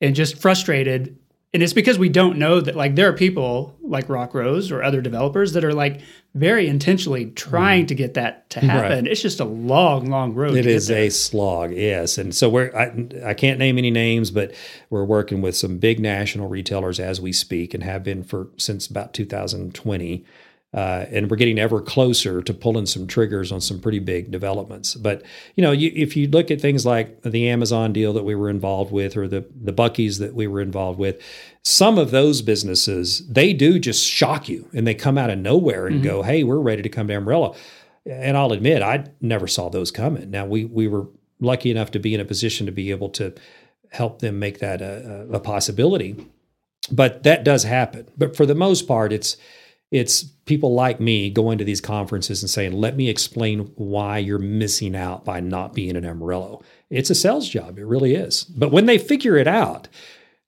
and 0.00 0.16
just 0.16 0.38
frustrated 0.38 1.16
and 1.52 1.62
it's 1.62 1.72
because 1.72 1.98
we 1.98 2.08
don't 2.08 2.38
know 2.38 2.60
that 2.60 2.76
like 2.76 2.94
there 2.94 3.08
are 3.08 3.12
people 3.12 3.76
like 3.82 4.06
Rockrose 4.08 4.70
or 4.70 4.82
other 4.82 5.00
developers 5.00 5.52
that 5.54 5.64
are 5.64 5.74
like 5.74 6.00
very 6.34 6.68
intentionally 6.68 7.26
trying 7.32 7.86
mm. 7.86 7.88
to 7.88 7.94
get 7.96 8.14
that 8.14 8.48
to 8.50 8.60
happen. 8.60 9.04
Right. 9.04 9.08
It's 9.08 9.20
just 9.20 9.40
a 9.40 9.44
long, 9.44 10.08
long 10.08 10.32
road. 10.34 10.54
It 10.54 10.66
is 10.66 10.92
a 10.92 11.08
slog, 11.08 11.72
yes. 11.72 12.18
And 12.18 12.32
so 12.32 12.48
we're 12.48 12.72
I, 12.76 13.30
I 13.30 13.34
can't 13.34 13.58
name 13.58 13.78
any 13.78 13.90
names, 13.90 14.30
but 14.30 14.54
we're 14.90 15.04
working 15.04 15.42
with 15.42 15.56
some 15.56 15.78
big 15.78 15.98
national 15.98 16.48
retailers 16.48 17.00
as 17.00 17.20
we 17.20 17.32
speak, 17.32 17.74
and 17.74 17.82
have 17.82 18.04
been 18.04 18.22
for 18.22 18.48
since 18.56 18.86
about 18.86 19.12
2020 19.12 20.24
uh, 20.72 21.04
and 21.10 21.28
we're 21.28 21.36
getting 21.36 21.58
ever 21.58 21.80
closer 21.80 22.40
to 22.42 22.54
pulling 22.54 22.86
some 22.86 23.06
triggers 23.06 23.50
on 23.50 23.60
some 23.60 23.80
pretty 23.80 23.98
big 23.98 24.30
developments. 24.30 24.94
But 24.94 25.22
you 25.56 25.62
know, 25.62 25.72
you, 25.72 25.90
if 25.94 26.16
you 26.16 26.28
look 26.28 26.50
at 26.50 26.60
things 26.60 26.86
like 26.86 27.22
the 27.22 27.48
Amazon 27.48 27.92
deal 27.92 28.12
that 28.12 28.22
we 28.22 28.36
were 28.36 28.48
involved 28.48 28.92
with, 28.92 29.16
or 29.16 29.26
the 29.26 29.44
the 29.60 29.72
Buc-ee's 29.72 30.18
that 30.18 30.34
we 30.34 30.46
were 30.46 30.60
involved 30.60 30.98
with, 30.98 31.20
some 31.62 31.98
of 31.98 32.12
those 32.12 32.40
businesses 32.40 33.26
they 33.26 33.52
do 33.52 33.80
just 33.80 34.06
shock 34.06 34.48
you, 34.48 34.68
and 34.72 34.86
they 34.86 34.94
come 34.94 35.18
out 35.18 35.30
of 35.30 35.38
nowhere 35.38 35.86
and 35.86 35.96
mm-hmm. 35.96 36.04
go, 36.04 36.22
"Hey, 36.22 36.44
we're 36.44 36.58
ready 36.58 36.82
to 36.82 36.88
come 36.88 37.08
to 37.08 37.14
Amarillo." 37.14 37.56
And 38.06 38.36
I'll 38.36 38.52
admit, 38.52 38.82
I 38.82 39.06
never 39.20 39.46
saw 39.46 39.68
those 39.68 39.90
coming. 39.90 40.30
Now 40.30 40.46
we 40.46 40.64
we 40.64 40.86
were 40.86 41.08
lucky 41.40 41.70
enough 41.72 41.90
to 41.92 41.98
be 41.98 42.14
in 42.14 42.20
a 42.20 42.24
position 42.24 42.66
to 42.66 42.72
be 42.72 42.92
able 42.92 43.08
to 43.08 43.34
help 43.90 44.20
them 44.20 44.38
make 44.38 44.60
that 44.60 44.80
a, 44.80 45.26
a 45.32 45.40
possibility. 45.40 46.28
But 46.92 47.24
that 47.24 47.44
does 47.44 47.64
happen. 47.64 48.08
But 48.16 48.36
for 48.36 48.46
the 48.46 48.54
most 48.54 48.86
part, 48.86 49.12
it's 49.12 49.36
it's 49.90 50.22
people 50.22 50.74
like 50.74 51.00
me 51.00 51.30
going 51.30 51.58
to 51.58 51.64
these 51.64 51.80
conferences 51.80 52.42
and 52.42 52.50
saying, 52.50 52.72
"Let 52.72 52.96
me 52.96 53.08
explain 53.08 53.70
why 53.76 54.18
you're 54.18 54.38
missing 54.38 54.94
out 54.94 55.24
by 55.24 55.40
not 55.40 55.74
being 55.74 55.96
an 55.96 56.04
Amarillo." 56.04 56.62
It's 56.90 57.10
a 57.10 57.14
sales 57.14 57.48
job. 57.48 57.78
It 57.78 57.86
really 57.86 58.14
is. 58.14 58.44
But 58.44 58.72
when 58.72 58.86
they 58.86 58.98
figure 58.98 59.36
it 59.36 59.48
out, 59.48 59.88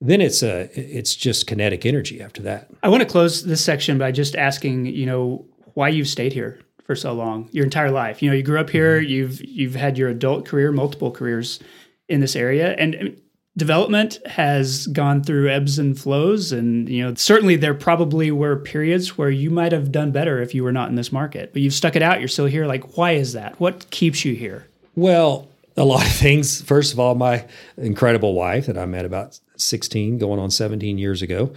then 0.01 0.20
it's 0.20 0.43
a 0.43 0.68
it's 0.74 1.14
just 1.14 1.47
kinetic 1.47 1.86
energy 1.86 2.20
after 2.20 2.43
that. 2.43 2.70
I 2.82 2.88
want 2.88 3.03
to 3.03 3.09
close 3.09 3.45
this 3.45 3.64
section 3.64 3.99
by 3.99 4.12
just 4.12 4.34
asking, 4.34 4.86
you 4.86 5.07
know, 5.07 5.47
why 5.74 5.88
you've 5.88 6.09
stayed 6.09 6.32
here 6.32 6.61
for 6.84 6.97
so 6.97 7.12
long, 7.12 7.49
your 7.53 7.64
entire 7.64 7.90
life. 7.90 8.22
You 8.22 8.30
know, 8.30 8.36
you 8.36 8.43
grew 8.43 8.59
up 8.61 8.70
here, 8.70 9.01
mm-hmm. 9.01 9.11
you've 9.11 9.45
you've 9.45 9.74
had 9.74 9.97
your 9.97 10.09
adult 10.09 10.47
career, 10.47 10.72
multiple 10.72 11.11
careers 11.11 11.61
in 12.09 12.20
this 12.20 12.36
area, 12.36 12.74
and 12.78 13.16
development 13.57 14.18
has 14.26 14.86
gone 14.88 15.22
through 15.22 15.50
ebbs 15.50 15.78
and 15.78 15.98
flows. 15.98 16.53
And 16.53 16.88
you 16.88 17.03
know, 17.03 17.14
certainly 17.14 17.57
there 17.57 17.74
probably 17.74 18.30
were 18.30 18.57
periods 18.57 19.18
where 19.18 19.30
you 19.30 19.50
might 19.50 19.72
have 19.72 19.92
done 19.92 20.11
better 20.11 20.40
if 20.40 20.55
you 20.55 20.64
were 20.64 20.72
not 20.72 20.88
in 20.88 20.94
this 20.94 21.12
market, 21.12 21.53
but 21.53 21.62
you've 21.62 21.74
stuck 21.74 21.96
it 21.96 22.03
out. 22.03 22.18
You're 22.20 22.28
still 22.28 22.46
here. 22.46 22.66
Like, 22.66 22.96
why 22.96 23.12
is 23.12 23.34
that? 23.34 23.59
What 23.61 23.90
keeps 23.90 24.24
you 24.24 24.34
here? 24.34 24.66
Well, 24.94 25.48
a 25.76 25.84
lot 25.84 26.07
of 26.07 26.12
things. 26.12 26.61
First 26.62 26.92
of 26.92 27.00
all, 27.00 27.14
my 27.14 27.46
incredible 27.76 28.34
wife 28.34 28.66
that 28.66 28.78
I 28.78 28.86
met 28.86 29.05
about 29.05 29.38
16, 29.57 30.18
going 30.18 30.38
on 30.38 30.50
17 30.50 30.98
years 30.98 31.22
ago. 31.22 31.53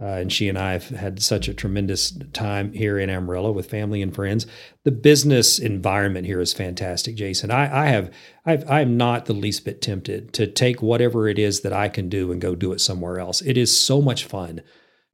Uh, 0.00 0.06
and 0.06 0.32
she 0.32 0.46
and 0.48 0.58
I 0.58 0.72
have 0.72 0.88
had 0.90 1.22
such 1.22 1.48
a 1.48 1.54
tremendous 1.54 2.10
time 2.34 2.74
here 2.74 2.98
in 2.98 3.08
Amarillo 3.08 3.50
with 3.50 3.70
family 3.70 4.02
and 4.02 4.14
friends. 4.14 4.46
The 4.84 4.92
business 4.92 5.58
environment 5.58 6.26
here 6.26 6.40
is 6.40 6.52
fantastic, 6.52 7.14
Jason. 7.14 7.50
I, 7.50 7.84
I 7.84 7.86
have, 7.86 8.12
I've, 8.44 8.70
I'm 8.70 8.98
not 8.98 9.24
the 9.24 9.32
least 9.32 9.64
bit 9.64 9.80
tempted 9.80 10.34
to 10.34 10.46
take 10.46 10.82
whatever 10.82 11.28
it 11.28 11.38
is 11.38 11.62
that 11.62 11.72
I 11.72 11.88
can 11.88 12.10
do 12.10 12.30
and 12.30 12.42
go 12.42 12.54
do 12.54 12.72
it 12.72 12.80
somewhere 12.82 13.18
else. 13.18 13.40
It 13.40 13.56
is 13.56 13.76
so 13.76 14.02
much 14.02 14.24
fun 14.24 14.60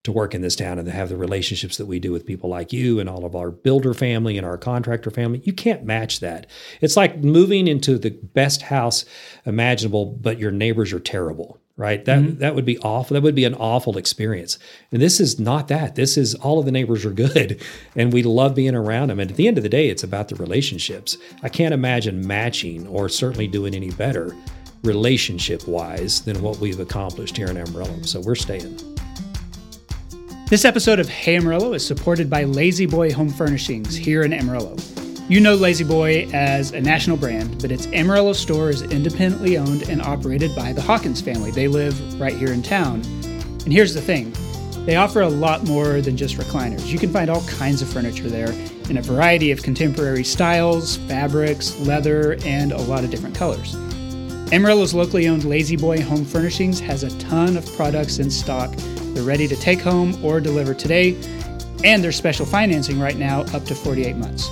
to 0.02 0.10
work 0.10 0.34
in 0.34 0.42
this 0.42 0.56
town 0.56 0.80
and 0.80 0.86
to 0.86 0.92
have 0.92 1.08
the 1.08 1.16
relationships 1.16 1.76
that 1.76 1.86
we 1.86 2.00
do 2.00 2.10
with 2.10 2.26
people 2.26 2.50
like 2.50 2.72
you 2.72 2.98
and 2.98 3.08
all 3.08 3.24
of 3.24 3.36
our 3.36 3.52
builder 3.52 3.94
family 3.94 4.36
and 4.36 4.44
our 4.44 4.58
contractor 4.58 5.12
family. 5.12 5.40
You 5.44 5.52
can't 5.52 5.84
match 5.84 6.18
that. 6.18 6.48
It's 6.80 6.96
like 6.96 7.18
moving 7.18 7.68
into 7.68 7.98
the 7.98 8.10
best 8.10 8.62
house 8.62 9.04
imaginable, 9.46 10.06
but 10.06 10.40
your 10.40 10.50
neighbors 10.50 10.92
are 10.92 10.98
terrible 10.98 11.61
right? 11.76 12.04
That 12.04 12.20
mm-hmm. 12.20 12.38
that 12.38 12.54
would 12.54 12.64
be 12.64 12.78
awful. 12.78 13.14
That 13.14 13.22
would 13.22 13.34
be 13.34 13.44
an 13.44 13.54
awful 13.54 13.96
experience. 13.96 14.58
And 14.90 15.00
this 15.00 15.20
is 15.20 15.38
not 15.38 15.68
that. 15.68 15.94
This 15.94 16.16
is 16.16 16.34
all 16.36 16.58
of 16.58 16.66
the 16.66 16.72
neighbors 16.72 17.04
are 17.04 17.10
good, 17.10 17.62
and 17.96 18.12
we 18.12 18.22
love 18.22 18.54
being 18.54 18.74
around 18.74 19.08
them. 19.08 19.20
And 19.20 19.30
at 19.30 19.36
the 19.36 19.48
end 19.48 19.56
of 19.56 19.62
the 19.62 19.68
day, 19.68 19.88
it's 19.88 20.04
about 20.04 20.28
the 20.28 20.36
relationships. 20.36 21.16
I 21.42 21.48
can't 21.48 21.74
imagine 21.74 22.26
matching 22.26 22.86
or 22.86 23.08
certainly 23.08 23.46
doing 23.46 23.74
any 23.74 23.90
better 23.90 24.36
relationship 24.84 25.66
wise 25.68 26.22
than 26.22 26.42
what 26.42 26.58
we've 26.58 26.80
accomplished 26.80 27.36
here 27.36 27.48
in 27.48 27.56
Amarillo. 27.56 28.02
So 28.02 28.20
we're 28.20 28.34
staying. 28.34 28.76
This 30.48 30.64
episode 30.64 30.98
of 30.98 31.08
Hey 31.08 31.36
Amarillo 31.36 31.72
is 31.72 31.86
supported 31.86 32.28
by 32.28 32.44
La-Z-Boy 32.44 33.12
Home 33.14 33.30
Furnishings 33.30 33.96
here 33.96 34.22
in 34.22 34.34
Amarillo. 34.34 34.76
You 35.32 35.40
know 35.40 35.54
La-Z-Boy 35.54 36.28
as 36.34 36.72
a 36.72 36.80
national 36.82 37.16
brand, 37.16 37.58
but 37.62 37.72
its 37.72 37.86
Amarillo 37.86 38.34
store 38.34 38.68
is 38.68 38.82
independently 38.82 39.56
owned 39.56 39.88
and 39.88 40.02
operated 40.02 40.54
by 40.54 40.74
the 40.74 40.82
Hawkins 40.82 41.22
family. 41.22 41.50
They 41.50 41.68
live 41.68 42.20
right 42.20 42.36
here 42.36 42.52
in 42.52 42.62
town. 42.62 43.00
And 43.64 43.72
here's 43.72 43.94
the 43.94 44.02
thing 44.02 44.34
they 44.84 44.96
offer 44.96 45.22
a 45.22 45.28
lot 45.30 45.64
more 45.64 46.02
than 46.02 46.18
just 46.18 46.36
recliners. 46.36 46.84
You 46.84 46.98
can 46.98 47.10
find 47.10 47.30
all 47.30 47.40
kinds 47.46 47.80
of 47.80 47.88
furniture 47.88 48.28
there 48.28 48.52
in 48.90 48.98
a 48.98 49.00
variety 49.00 49.50
of 49.50 49.62
contemporary 49.62 50.22
styles, 50.22 50.98
fabrics, 51.08 51.78
leather, 51.78 52.36
and 52.44 52.70
a 52.70 52.82
lot 52.82 53.02
of 53.02 53.10
different 53.10 53.34
colors. 53.34 53.74
Amarillo's 54.52 54.92
locally 54.92 55.28
owned 55.28 55.44
La-Z-Boy 55.44 56.02
Home 56.02 56.26
Furnishings 56.26 56.78
has 56.80 57.04
a 57.04 57.18
ton 57.20 57.56
of 57.56 57.64
products 57.74 58.18
in 58.18 58.30
stock. 58.30 58.70
They're 58.76 59.22
ready 59.22 59.48
to 59.48 59.56
take 59.56 59.80
home 59.80 60.22
or 60.22 60.40
deliver 60.40 60.74
today, 60.74 61.16
and 61.84 62.04
there's 62.04 62.16
special 62.16 62.44
financing 62.44 63.00
right 63.00 63.16
now 63.16 63.46
up 63.54 63.64
to 63.64 63.74
48 63.74 64.16
months. 64.16 64.50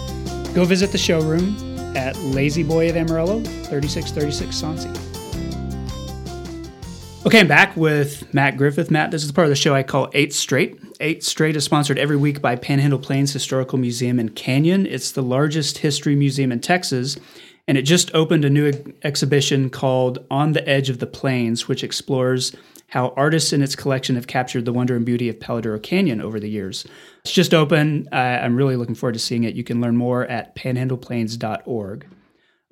Go 0.55 0.65
visit 0.65 0.91
the 0.91 0.99
showroom 0.99 1.57
at 1.97 2.17
La-Z-Boy 2.19 2.91
of 2.91 2.97
Amarillo, 2.97 3.41
3636 3.41 4.57
Soncy. 4.57 5.11
Okay, 7.25 7.39
I'm 7.39 7.47
back 7.47 7.77
with 7.77 8.33
Matt 8.35 8.57
Griffith. 8.57 8.91
Matt, 8.91 9.13
this 9.13 9.23
is 9.23 9.29
the 9.29 9.35
part 9.35 9.45
of 9.45 9.51
the 9.51 9.57
show 9.57 9.75
I 9.75 9.85
call 9.85 10.11
Eight 10.13 10.33
Straight. 10.33 10.81
Eight 10.99 11.23
Straight 11.23 11.55
is 11.55 11.65
sponsored 11.65 11.99
every 11.99 12.17
week 12.17 12.43
by 12.43 12.57
Panhandle 12.57 12.99
Plains 12.99 13.33
Historical 13.33 13.79
Museum 13.79 14.19
in 14.19 14.31
Canyon. 14.31 14.87
It's 14.87 15.13
the 15.13 15.23
largest 15.23 15.79
history 15.79 16.17
museum 16.17 16.51
in 16.51 16.59
Texas, 16.59 17.17
and 17.69 17.79
it 17.79 17.83
just 17.83 18.13
opened 18.13 18.45
a 18.45 18.51
new 18.51 18.73
exhibition 19.05 19.71
called 19.71 20.19
On 20.33 20.53
the 20.53 20.69
Edge 20.69 20.91
of 20.91 20.99
the 20.99 21.07
Plains, 21.07 21.69
which 21.69 21.85
explores 21.85 22.57
how 22.91 23.15
artists 23.17 23.53
in 23.53 23.63
its 23.63 23.75
collection 23.75 24.17
have 24.17 24.27
captured 24.27 24.65
the 24.65 24.73
wonder 24.73 24.97
and 24.97 25.07
beauty 25.07 25.29
of 25.29 25.41
Palo 25.41 25.61
Duro 25.61 25.79
Canyon 25.79 26.21
over 26.21 26.39
the 26.39 26.51
years. 26.51 26.87
It's 27.25 27.33
just 27.33 27.55
open. 27.55 28.09
I'm 28.13 28.57
really 28.57 28.77
looking 28.77 28.95
forward 28.95 29.15
to 29.15 29.19
seeing 29.19 29.45
it. 29.45 29.55
You 29.55 29.65
can 29.65 29.81
learn 29.81 29.97
more 29.97 30.27
at 30.27 30.55
panhandleplains.org. 30.57 32.07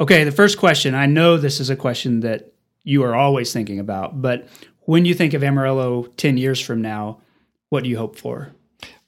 Okay, 0.01 0.25
the 0.25 0.33
first 0.33 0.59
question. 0.59 0.95
I 0.95 1.07
know 1.07 1.37
this 1.37 1.61
is 1.61 1.71
a 1.71 1.77
question 1.77 2.21
that 2.21 2.53
you 2.85 3.03
are 3.05 3.15
always 3.15 3.53
thinking 3.53 3.79
about, 3.79 4.21
but 4.23 4.49
when 4.83 5.05
you 5.05 5.15
think 5.15 5.35
of 5.35 5.43
Amarillo 5.43 6.05
10 6.17 6.37
years 6.37 6.61
from 6.61 6.81
now, 6.83 7.21
what 7.69 7.85
do 7.85 7.91
you 7.91 7.99
hope 7.99 8.17
for? 8.17 8.53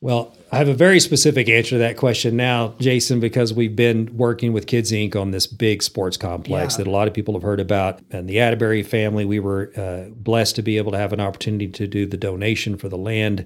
Well, 0.02 0.34
I 0.50 0.56
have 0.56 0.68
a 0.68 0.74
very 0.74 0.98
specific 0.98 1.50
answer 1.50 1.70
to 1.70 1.78
that 1.78 1.98
question 1.98 2.34
now, 2.34 2.74
Jason, 2.80 3.20
because 3.20 3.52
we've 3.52 3.76
been 3.76 4.16
working 4.16 4.54
with 4.54 4.66
Kids 4.66 4.92
Inc. 4.92 5.14
on 5.14 5.30
this 5.30 5.46
big 5.46 5.82
sports 5.82 6.16
complex 6.16 6.74
yeah. 6.74 6.78
that 6.78 6.86
a 6.86 6.90
lot 6.90 7.06
of 7.06 7.12
people 7.12 7.34
have 7.34 7.42
heard 7.42 7.60
about. 7.60 8.00
And 8.10 8.26
the 8.26 8.40
Atterbury 8.40 8.82
family, 8.82 9.26
we 9.26 9.40
were 9.40 9.70
uh, 9.76 10.08
blessed 10.14 10.56
to 10.56 10.62
be 10.62 10.78
able 10.78 10.92
to 10.92 10.98
have 10.98 11.12
an 11.12 11.20
opportunity 11.20 11.68
to 11.68 11.86
do 11.86 12.06
the 12.06 12.16
donation 12.16 12.78
for 12.78 12.88
the 12.88 12.96
land 12.96 13.44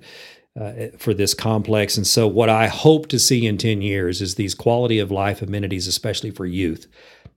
uh, 0.58 0.72
for 0.96 1.12
this 1.12 1.34
complex. 1.34 1.96
And 1.96 2.06
so, 2.06 2.28
what 2.28 2.48
I 2.48 2.68
hope 2.68 3.08
to 3.08 3.18
see 3.18 3.44
in 3.44 3.58
10 3.58 3.82
years 3.82 4.22
is 4.22 4.36
these 4.36 4.54
quality 4.54 5.00
of 5.00 5.10
life 5.10 5.42
amenities, 5.42 5.88
especially 5.88 6.30
for 6.30 6.46
youth. 6.46 6.86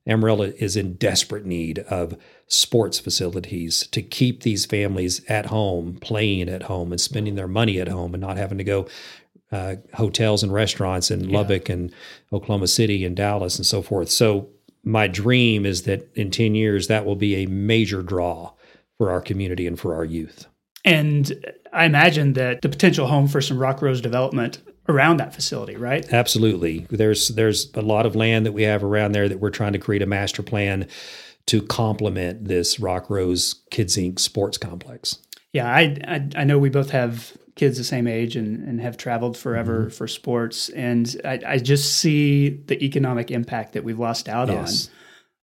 Amarillo 0.07 0.53
is 0.57 0.75
in 0.75 0.93
desperate 0.93 1.45
need 1.45 1.79
of 1.79 2.17
sports 2.47 2.99
facilities 2.99 3.87
to 3.87 4.01
keep 4.01 4.41
these 4.41 4.65
families 4.65 5.21
at 5.27 5.47
home, 5.47 5.97
playing 6.01 6.49
at 6.49 6.63
home, 6.63 6.91
and 6.91 7.01
spending 7.01 7.35
their 7.35 7.47
money 7.47 7.79
at 7.79 7.89
home 7.89 8.13
and 8.13 8.21
not 8.21 8.37
having 8.37 8.57
to 8.57 8.63
go 8.63 8.87
uh, 9.51 9.75
hotels 9.93 10.43
and 10.43 10.53
restaurants 10.53 11.11
in 11.11 11.29
yeah. 11.29 11.37
Lubbock 11.37 11.69
and 11.69 11.93
Oklahoma 12.33 12.67
City 12.67 13.05
and 13.05 13.15
Dallas 13.15 13.57
and 13.57 13.65
so 13.65 13.81
forth. 13.81 14.09
So, 14.09 14.49
my 14.83 15.07
dream 15.07 15.65
is 15.65 15.83
that 15.83 16.07
in 16.15 16.31
10 16.31 16.55
years, 16.55 16.87
that 16.87 17.05
will 17.05 17.17
be 17.17 17.35
a 17.35 17.45
major 17.47 18.01
draw 18.01 18.53
for 18.97 19.11
our 19.11 19.19
community 19.19 19.67
and 19.67 19.77
for 19.77 19.93
our 19.93 20.05
youth. 20.05 20.47
And 20.85 21.33
I 21.73 21.85
imagine 21.85 22.33
that 22.33 22.61
the 22.61 22.69
potential 22.69 23.07
home 23.07 23.27
for 23.27 23.41
some 23.41 23.57
Rockrose 23.57 24.01
development 24.01 24.59
around 24.89 25.17
that 25.17 25.33
facility, 25.33 25.75
right? 25.75 26.11
Absolutely. 26.11 26.87
There's 26.89 27.29
there's 27.29 27.71
a 27.73 27.81
lot 27.81 28.05
of 28.05 28.15
land 28.15 28.45
that 28.45 28.53
we 28.53 28.63
have 28.63 28.83
around 28.83 29.11
there 29.11 29.27
that 29.29 29.39
we're 29.39 29.49
trying 29.49 29.73
to 29.73 29.79
create 29.79 30.01
a 30.01 30.05
master 30.05 30.43
plan 30.43 30.87
to 31.47 31.61
complement 31.61 32.45
this 32.45 32.77
Rockrose 32.77 33.55
Kids 33.71 33.97
Inc. 33.97 34.19
sports 34.19 34.57
complex. 34.57 35.19
Yeah, 35.53 35.67
I, 35.67 35.97
I, 36.05 36.29
I 36.35 36.43
know 36.43 36.59
we 36.59 36.69
both 36.69 36.91
have 36.91 37.35
kids 37.55 37.77
the 37.77 37.83
same 37.83 38.05
age 38.05 38.35
and, 38.35 38.67
and 38.67 38.81
have 38.81 38.97
traveled 38.97 39.37
forever 39.37 39.81
mm-hmm. 39.81 39.89
for 39.89 40.07
sports, 40.07 40.69
and 40.69 41.19
I, 41.25 41.39
I 41.45 41.57
just 41.57 41.97
see 41.97 42.49
the 42.49 42.81
economic 42.83 43.31
impact 43.31 43.73
that 43.73 43.83
we've 43.83 43.97
lost 43.97 44.29
out 44.29 44.49
yes. 44.49 44.89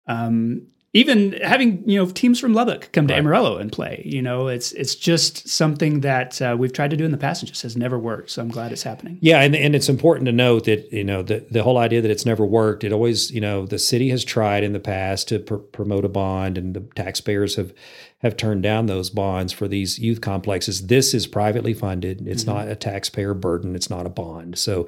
on. 0.08 0.16
Um, 0.16 0.68
even 0.96 1.34
having 1.42 1.88
you 1.90 1.98
know 1.98 2.10
teams 2.10 2.40
from 2.40 2.54
Lubbock 2.54 2.92
come 2.92 3.08
to 3.08 3.14
right. 3.14 3.20
Amarillo 3.20 3.58
and 3.58 3.72
play. 3.72 4.04
You 4.06 4.22
know, 4.22 4.48
it's 4.48 4.72
it's 4.74 4.94
just 4.94 5.48
something 5.50 6.02
that 6.02 6.40
uh, 6.42 6.56
we've 6.58 6.72
tried 6.72 6.92
to 6.92 6.98
do 6.98 7.04
in 7.04 7.12
the 7.12 7.18
past 7.18 7.42
and 7.42 7.50
just 7.50 7.64
has 7.64 7.76
never 7.76 7.98
worked. 7.98 8.30
So 8.30 8.44
I'm 8.44 8.50
glad 8.50 8.72
it's 8.72 8.84
happening. 8.84 9.18
Yeah, 9.20 9.42
and 9.42 9.56
and 9.56 9.76
it's 9.76 9.90
important 9.90 10.28
to 10.28 10.32
note 10.32 10.66
that 10.66 10.94
you 10.94 11.04
know 11.04 11.24
the 11.24 11.46
the 11.50 11.64
whole 11.64 11.80
idea 11.80 12.02
that 12.02 12.12
it's 12.12 12.28
never 12.28 12.46
worked. 12.46 12.84
It 12.84 12.94
always 12.94 13.32
you 13.32 13.42
know 13.42 13.66
the 13.66 13.80
city 13.80 14.10
has 14.10 14.24
tried 14.24 14.64
in 14.64 14.74
the 14.74 14.80
past 14.80 15.28
to 15.30 15.40
pr- 15.40 15.56
promote 15.56 16.06
a 16.06 16.10
bond, 16.10 16.60
and 16.60 16.76
the 16.76 16.82
taxpayers 16.96 17.56
have 17.56 17.74
have 18.20 18.38
turned 18.38 18.62
down 18.62 18.86
those 18.86 19.10
bonds 19.10 19.52
for 19.52 19.68
these 19.68 19.98
youth 19.98 20.22
complexes. 20.22 20.88
This 20.88 21.16
is 21.16 21.26
privately 21.26 21.74
funded. 21.74 22.28
It's 22.28 22.44
mm-hmm. 22.44 22.54
not 22.54 22.68
a 22.68 22.76
taxpayer 22.76 23.34
burden. 23.34 23.76
It's 23.76 23.90
not 23.90 24.06
a 24.06 24.10
bond. 24.10 24.60
So 24.60 24.88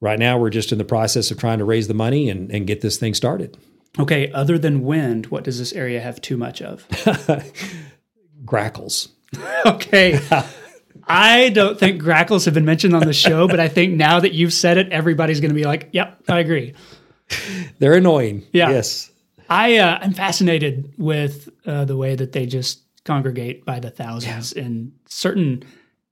right 0.00 0.18
now 0.18 0.38
we're 0.38 0.50
just 0.50 0.70
in 0.70 0.78
the 0.78 0.84
process 0.84 1.30
of 1.30 1.38
trying 1.38 1.58
to 1.58 1.64
raise 1.64 1.88
the 1.88 1.94
money 1.94 2.30
and, 2.30 2.50
and 2.50 2.66
get 2.66 2.80
this 2.80 2.96
thing 2.96 3.14
started. 3.14 3.58
Okay, 3.98 4.30
other 4.32 4.58
than 4.58 4.82
wind, 4.82 5.26
what 5.26 5.44
does 5.44 5.58
this 5.58 5.72
area 5.72 6.00
have 6.00 6.20
too 6.20 6.36
much 6.36 6.62
of? 6.62 6.86
grackles. 8.44 9.08
okay. 9.66 10.20
I 11.06 11.50
don't 11.50 11.78
think 11.78 12.00
grackles 12.00 12.44
have 12.44 12.54
been 12.54 12.64
mentioned 12.64 12.94
on 12.94 13.04
the 13.04 13.12
show, 13.12 13.48
but 13.48 13.58
I 13.58 13.68
think 13.68 13.94
now 13.94 14.20
that 14.20 14.32
you've 14.32 14.52
said 14.52 14.78
it, 14.78 14.90
everybody's 14.90 15.40
going 15.40 15.50
to 15.50 15.54
be 15.54 15.64
like, 15.64 15.88
"Yep, 15.92 16.22
I 16.28 16.38
agree." 16.38 16.74
They're 17.78 17.94
annoying. 17.94 18.44
Yeah. 18.52 18.70
Yes. 18.70 19.10
I 19.48 19.78
uh, 19.78 19.98
I'm 20.00 20.12
fascinated 20.12 20.94
with 20.96 21.48
uh, 21.66 21.84
the 21.84 21.96
way 21.96 22.14
that 22.14 22.32
they 22.32 22.46
just 22.46 22.82
congregate 23.04 23.64
by 23.64 23.80
the 23.80 23.90
thousands 23.90 24.54
yeah. 24.54 24.62
in 24.62 24.92
certain 25.06 25.64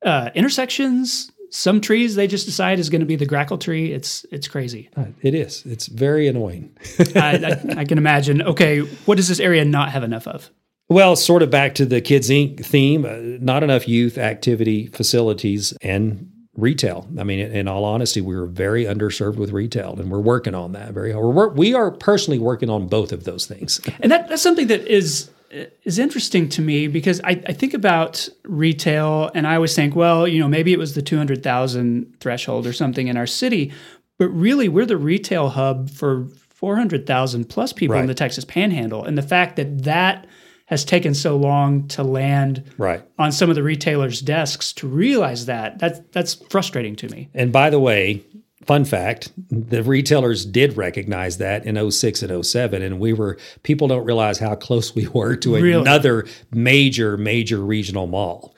uh, 0.05 0.31
intersections, 0.35 1.31
some 1.51 1.81
trees 1.81 2.15
they 2.15 2.27
just 2.27 2.47
decide 2.47 2.79
is 2.79 2.91
going 2.91 3.01
to 3.01 3.07
be 3.07 3.17
the 3.17 3.27
grackle 3.27 3.59
tree. 3.59 3.93
It's 3.93 4.25
it's 4.31 4.49
crazy. 4.49 4.91
Uh, 4.97 5.07
it 5.23 5.35
is. 5.35 5.65
It's 5.67 5.87
very 5.87 6.29
annoying. 6.29 6.77
I, 7.17 7.37
I, 7.37 7.81
I, 7.81 7.85
can 7.85 7.99
imagine. 7.99 8.43
Okay, 8.43 8.81
what 8.81 9.17
does 9.17 9.29
this 9.29 9.41
area 9.41 9.65
not 9.65 9.91
have 9.91 10.05
enough 10.05 10.27
of? 10.27 10.51
Well, 10.89 11.17
sort 11.17 11.43
of 11.43 11.51
back 11.51 11.75
to 11.77 11.87
the 11.87 12.01
Kids 12.01 12.31
Inc. 12.31 12.65
theme, 12.65 13.05
uh, 13.05 13.19
not 13.45 13.63
enough 13.63 13.87
youth 13.87 14.17
activity 14.17 14.87
facilities 14.87 15.75
and 15.83 16.31
retail. 16.55 17.07
I 17.19 17.25
mean, 17.25 17.39
in 17.39 17.69
all 17.69 17.85
honesty, 17.85 18.21
we 18.21 18.35
were 18.35 18.47
very 18.47 18.85
underserved 18.85 19.37
with 19.37 19.53
retail, 19.53 19.99
and 19.99 20.11
we're 20.11 20.21
working 20.21 20.55
on 20.55 20.73
that 20.73 20.93
very 20.93 21.13
hard. 21.13 21.27
We're, 21.27 21.49
we 21.49 21.75
are 21.75 21.91
personally 21.91 22.39
working 22.39 22.71
on 22.71 22.89
both 22.89 23.13
of 23.13 23.25
those 23.25 23.47
things. 23.47 23.81
And 24.01 24.11
that, 24.11 24.29
that's 24.29 24.43
something 24.43 24.67
that 24.69 24.87
is 24.87 25.31
is 25.51 25.99
interesting 25.99 26.49
to 26.51 26.63
me 26.63 26.89
because 26.89 27.21
I, 27.25 27.43
I 27.47 27.53
think 27.53 27.75
about 27.75 28.29
retail 28.45 29.31
and 29.35 29.47
I 29.47 29.55
always 29.55 29.75
think, 29.75 29.97
well, 29.97 30.27
you 30.29 30.39
know, 30.41 30.49
maybe 30.49 30.73
it 30.73 30.79
was 30.79 30.95
the 30.95 31.03
200,000 31.03 32.17
threshold 32.21 32.67
or 32.67 32.73
something 32.73 33.09
in 33.09 33.17
our 33.17 33.27
city, 33.27 33.73
but 34.19 34.29
really 34.29 34.69
we're 34.69 34.87
the 34.87 34.97
retail 34.97 35.49
hub 35.51 35.91
for 35.91 36.27
400,000 36.51 37.49
plus 37.49 37.73
people 37.73 37.95
Right. 37.95 38.01
in 38.03 38.07
the 38.09 38.15
Texas 38.15 38.45
panhandle. 38.45 39.05
And 39.05 39.17
the 39.17 39.23
fact 39.23 39.57
that 39.57 39.85
that 39.85 40.27
has 40.67 40.85
taken 40.85 41.15
so 41.15 41.37
long 41.37 41.89
to 41.89 42.03
land 42.03 42.63
Right. 42.77 43.01
on 43.19 43.33
some 43.33 43.49
of 43.49 43.57
the 43.57 43.63
retailers' 43.63 44.21
desks 44.21 44.73
to 44.75 44.87
realize 44.87 45.47
that, 45.47 45.79
that's, 45.79 46.01
that's 46.13 46.35
frustrating 46.51 46.95
to 46.97 47.09
me. 47.09 47.29
And 47.33 47.53
by 47.53 47.71
the 47.71 47.81
way, 47.81 48.23
fun 48.67 48.85
fact, 48.85 49.33
the 49.51 49.83
retailers 49.83 50.45
did 50.45 50.77
recognize 50.77 51.39
that 51.39 51.65
in 51.65 51.91
06 51.91 52.23
and 52.23 52.45
07 52.45 52.83
and 52.83 52.99
we 53.01 53.13
were 53.13 53.39
people 53.63 53.89
don't 53.89 54.05
realize 54.05 54.39
how 54.39 54.55
close 54.55 54.95
we 54.95 55.07
were 55.15 55.37
to 55.37 55.55
Really? 55.55 55.73
another 55.81 56.27
major 56.51 57.17
major 57.17 57.59
regional 57.65 58.07
mall. 58.07 58.55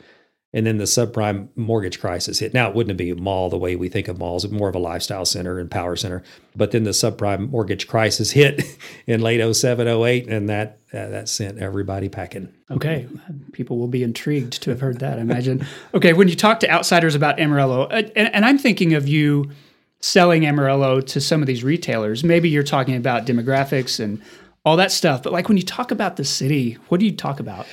And 0.53 0.67
then 0.67 0.79
the 0.79 0.85
subprime 0.85 1.47
mortgage 1.55 2.01
crisis 2.01 2.41
hit. 2.41 2.53
Now 2.53 2.69
it 2.69 2.75
wouldn't 2.75 2.99
be 2.99 3.11
a 3.11 3.15
mall 3.15 3.51
the 3.51 3.57
way 3.57 3.77
we 3.77 3.89
think 3.89 4.09
of 4.09 4.19
malls, 4.19 4.49
more 4.51 4.69
of 4.69 4.75
a 4.75 4.81
lifestyle 4.81 5.25
center 5.25 5.61
and 5.61 5.71
power 5.71 5.95
center. 5.95 6.25
But 6.57 6.73
then 6.73 6.83
the 6.83 6.91
subprime 6.91 7.51
mortgage 7.51 7.87
crisis 7.87 8.31
hit 8.41 8.61
in 9.07 9.21
late 9.21 9.41
07, 9.55 9.87
08 9.87 10.27
and 10.29 10.49
that 10.49 10.81
uh, 10.93 11.07
that 11.07 11.29
sent 11.29 11.59
everybody 11.59 12.09
packing. 12.09 12.53
Okay, 12.69 13.07
people 13.53 13.79
will 13.79 13.87
be 13.87 14.03
intrigued 14.03 14.61
to 14.63 14.71
have 14.71 14.81
heard 14.81 14.99
that. 14.99 15.19
I 15.19 15.21
imagine. 15.21 15.65
Okay, 15.95 16.15
when 16.15 16.27
you 16.27 16.35
talk 16.35 16.59
to 16.61 16.69
outsiders 16.69 17.15
about 17.15 17.39
Amarillo, 17.39 17.83
uh, 17.85 18.03
and, 18.17 18.35
and 18.35 18.45
I'm 18.45 18.59
thinking 18.59 18.95
of 18.95 19.07
you 19.07 19.53
selling 20.01 20.47
Amarillo 20.47 21.01
to 21.01 21.21
some 21.21 21.43
of 21.43 21.47
these 21.47 21.63
retailers. 21.63 22.25
Maybe 22.25 22.49
you're 22.49 22.63
talking 22.63 22.97
about 22.97 23.27
demographics 23.27 24.01
and 24.01 24.21
all 24.65 24.77
that 24.77 24.93
stuff, 24.93 25.23
but 25.23 25.33
like 25.33 25.49
when 25.49 25.57
you 25.57 25.63
talk 25.63 25.91
about 25.91 26.17
the 26.17 26.25
city, 26.25 26.75
what 26.89 27.01
do 27.01 27.07
you 27.07 27.13
talk 27.13 27.41
about? 27.41 27.67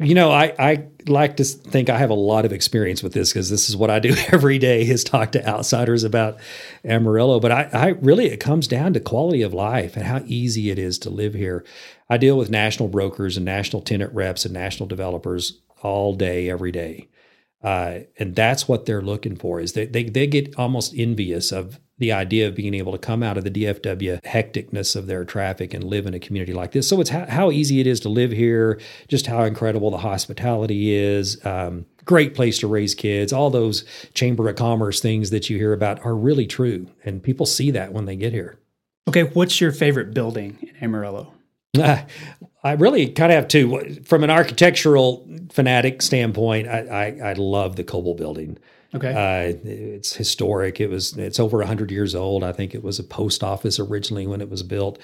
You 0.00 0.16
know, 0.16 0.32
I, 0.32 0.52
I 0.58 0.86
like 1.06 1.36
to 1.36 1.44
think 1.44 1.88
I 1.88 1.98
have 1.98 2.10
a 2.10 2.14
lot 2.14 2.44
of 2.44 2.52
experience 2.52 3.00
with 3.00 3.12
this 3.12 3.32
because 3.32 3.48
this 3.48 3.68
is 3.68 3.76
what 3.76 3.90
I 3.90 4.00
do 4.00 4.12
every 4.32 4.58
day 4.58 4.82
is 4.82 5.04
talk 5.04 5.32
to 5.32 5.48
outsiders 5.48 6.02
about 6.02 6.38
Amarillo. 6.84 7.38
But 7.38 7.52
I, 7.52 7.68
I 7.72 7.88
really, 7.88 8.26
it 8.26 8.40
comes 8.40 8.66
down 8.66 8.92
to 8.94 9.00
quality 9.00 9.42
of 9.42 9.54
life 9.54 9.96
and 9.96 10.04
how 10.04 10.22
easy 10.26 10.70
it 10.70 10.80
is 10.80 10.98
to 11.00 11.10
live 11.10 11.34
here. 11.34 11.64
I 12.10 12.16
deal 12.16 12.36
with 12.36 12.50
national 12.50 12.88
brokers 12.88 13.36
and 13.36 13.46
national 13.46 13.82
tenant 13.82 14.12
reps 14.12 14.44
and 14.44 14.52
national 14.52 14.88
developers 14.88 15.60
all 15.82 16.14
day, 16.14 16.50
every 16.50 16.72
day. 16.72 17.08
Uh, 17.64 18.00
and 18.18 18.36
that's 18.36 18.68
what 18.68 18.84
they're 18.84 19.00
looking 19.00 19.36
for 19.36 19.58
is 19.58 19.72
they, 19.72 19.86
they, 19.86 20.04
they 20.04 20.26
get 20.26 20.54
almost 20.58 20.94
envious 20.94 21.50
of 21.50 21.80
the 21.96 22.12
idea 22.12 22.46
of 22.46 22.54
being 22.54 22.74
able 22.74 22.92
to 22.92 22.98
come 22.98 23.22
out 23.22 23.38
of 23.38 23.44
the 23.44 23.50
DFW 23.50 24.20
hecticness 24.22 24.94
of 24.94 25.06
their 25.06 25.24
traffic 25.24 25.72
and 25.72 25.82
live 25.84 26.06
in 26.06 26.12
a 26.12 26.18
community 26.18 26.52
like 26.52 26.72
this. 26.72 26.88
So 26.88 27.00
it's 27.00 27.10
how, 27.10 27.24
how 27.26 27.50
easy 27.50 27.80
it 27.80 27.86
is 27.86 28.00
to 28.00 28.08
live 28.08 28.32
here, 28.32 28.80
just 29.08 29.26
how 29.26 29.44
incredible 29.44 29.90
the 29.90 29.98
hospitality 29.98 30.92
is. 30.92 31.42
Um, 31.46 31.86
great 32.04 32.34
place 32.34 32.58
to 32.58 32.66
raise 32.66 32.94
kids. 32.94 33.32
All 33.32 33.48
those 33.48 33.84
Chamber 34.12 34.48
of 34.48 34.56
Commerce 34.56 35.00
things 35.00 35.30
that 35.30 35.48
you 35.48 35.56
hear 35.56 35.72
about 35.72 36.04
are 36.04 36.16
really 36.16 36.46
true. 36.46 36.88
And 37.04 37.22
people 37.22 37.46
see 37.46 37.70
that 37.70 37.92
when 37.92 38.04
they 38.04 38.16
get 38.16 38.32
here. 38.32 38.58
Okay, 39.08 39.22
what's 39.22 39.60
your 39.60 39.72
favorite 39.72 40.12
building 40.12 40.58
in 40.60 40.84
Amarillo? 40.84 41.33
I 41.78 42.72
really 42.78 43.08
kind 43.08 43.30
of 43.32 43.36
have 43.36 43.48
two. 43.48 44.00
From 44.04 44.24
an 44.24 44.30
architectural 44.30 45.28
fanatic 45.50 46.00
standpoint, 46.02 46.68
I, 46.68 46.80
I, 47.22 47.30
I 47.30 47.32
love 47.34 47.76
the 47.76 47.84
Coble 47.84 48.14
building. 48.14 48.58
Okay, 48.94 49.10
Uh, 49.10 49.56
it's 49.68 50.14
historic. 50.14 50.80
It 50.80 50.88
was. 50.88 51.16
It's 51.18 51.40
over 51.40 51.62
hundred 51.64 51.90
years 51.90 52.14
old. 52.14 52.44
I 52.44 52.52
think 52.52 52.74
it 52.74 52.82
was 52.84 52.98
a 52.98 53.04
post 53.04 53.42
office 53.42 53.78
originally 53.80 54.26
when 54.26 54.40
it 54.40 54.48
was 54.48 54.62
built. 54.62 54.98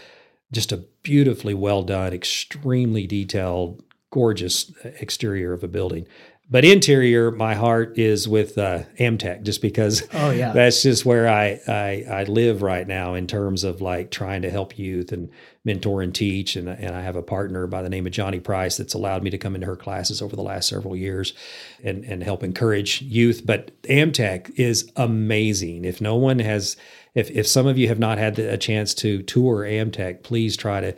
Just 0.53 0.73
a 0.73 0.79
beautifully 1.03 1.55
well 1.55 1.83
done, 1.83 2.13
extremely 2.13 3.07
detailed, 3.07 3.83
gorgeous 4.11 4.73
exterior 4.85 5.53
of 5.53 5.63
a 5.65 5.69
building. 5.69 6.07
But 6.53 6.65
interior, 6.65 7.31
my 7.31 7.55
heart 7.55 7.97
is 7.97 8.27
with 8.27 8.59
uh, 8.59 8.83
Amtech, 8.99 9.43
just 9.43 9.63
because 9.63 10.03
Oh, 10.13 10.31
yeah. 10.31 10.53
that's 10.55 10.83
just 10.83 11.05
where 11.05 11.29
I, 11.29 11.61
I 11.69 12.05
I 12.11 12.25
live 12.25 12.63
right 12.63 12.87
now 12.87 13.15
in 13.15 13.27
terms 13.27 13.65
of 13.65 13.81
like 13.81 14.11
trying 14.11 14.43
to 14.43 14.51
help 14.51 14.79
youth 14.79 15.13
and 15.13 15.31
mentor 15.65 16.03
and 16.03 16.15
teach. 16.15 16.57
And 16.57 16.69
and 16.69 16.95
I 16.95 17.03
have 17.03 17.17
a 17.17 17.23
partner 17.23 17.67
by 17.67 17.83
the 17.83 17.89
name 17.91 18.07
of 18.07 18.13
Johnny 18.13 18.41
Price 18.41 18.77
that's 18.77 18.95
allowed 18.95 19.23
me 19.23 19.31
to 19.31 19.39
come 19.39 19.55
into 19.55 19.67
her 19.67 19.77
classes 19.77 20.23
over 20.23 20.35
the 20.37 20.43
last 20.43 20.69
several 20.69 20.97
years 20.97 21.35
and 21.83 22.05
and 22.05 22.23
help 22.23 22.43
encourage 22.43 23.03
youth. 23.03 23.43
But 23.45 23.81
Amtech 23.83 24.51
is 24.59 24.91
amazing. 24.97 25.85
If 25.85 26.01
no 26.01 26.17
one 26.17 26.39
has, 26.39 26.77
if 27.15 27.31
if 27.31 27.47
some 27.47 27.67
of 27.67 27.77
you 27.79 27.89
have 27.89 27.99
not 27.99 28.19
had 28.19 28.37
the, 28.37 28.53
a 28.53 28.57
chance 28.59 28.95
to 28.95 29.23
tour 29.23 29.65
Amtech, 29.65 30.23
please 30.23 30.57
try 30.57 30.81
to 30.81 30.95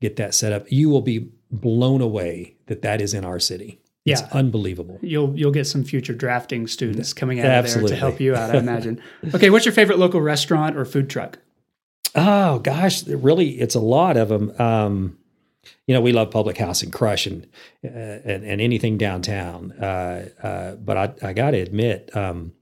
get 0.00 0.16
that 0.16 0.34
set 0.34 0.52
up. 0.52 0.70
You 0.70 0.88
will 0.90 1.02
be 1.02 1.30
blown 1.50 2.00
away 2.00 2.56
that 2.66 2.82
that 2.82 3.00
is 3.00 3.14
in 3.14 3.24
our 3.24 3.38
city. 3.38 3.80
It's 4.04 4.20
Yeah. 4.20 4.28
unbelievable. 4.32 4.98
you'll 5.02 5.36
you'll 5.36 5.50
get 5.52 5.66
some 5.66 5.82
future 5.84 6.14
drafting 6.14 6.66
students 6.68 7.12
coming 7.12 7.40
out 7.40 7.64
of 7.64 7.72
there 7.74 7.88
to 7.88 7.96
help 7.96 8.20
you 8.20 8.34
out. 8.34 8.54
I 8.54 8.58
imagine. 8.58 9.00
okay, 9.34 9.50
what's 9.50 9.64
your 9.64 9.72
favorite 9.72 9.98
local 9.98 10.20
restaurant 10.20 10.76
or 10.76 10.84
food 10.84 11.10
truck? 11.10 11.38
Oh 12.14 12.58
gosh, 12.60 13.06
really, 13.06 13.50
it's 13.60 13.74
a 13.74 13.80
lot 13.80 14.16
of 14.16 14.28
them. 14.28 14.52
Um, 14.60 15.18
you 15.86 15.94
know, 15.94 16.00
we 16.00 16.12
love 16.12 16.30
Public 16.30 16.56
House 16.58 16.82
and 16.82 16.92
Crush 16.92 17.26
and 17.26 17.46
uh, 17.84 17.88
and, 17.88 18.44
and 18.44 18.60
anything 18.60 18.96
downtown. 18.98 19.72
Uh, 19.72 20.28
uh, 20.42 20.74
but 20.76 20.96
I, 20.96 21.28
I 21.28 21.32
got 21.32 21.50
to 21.52 21.58
admit, 21.58 22.14
um, 22.16 22.52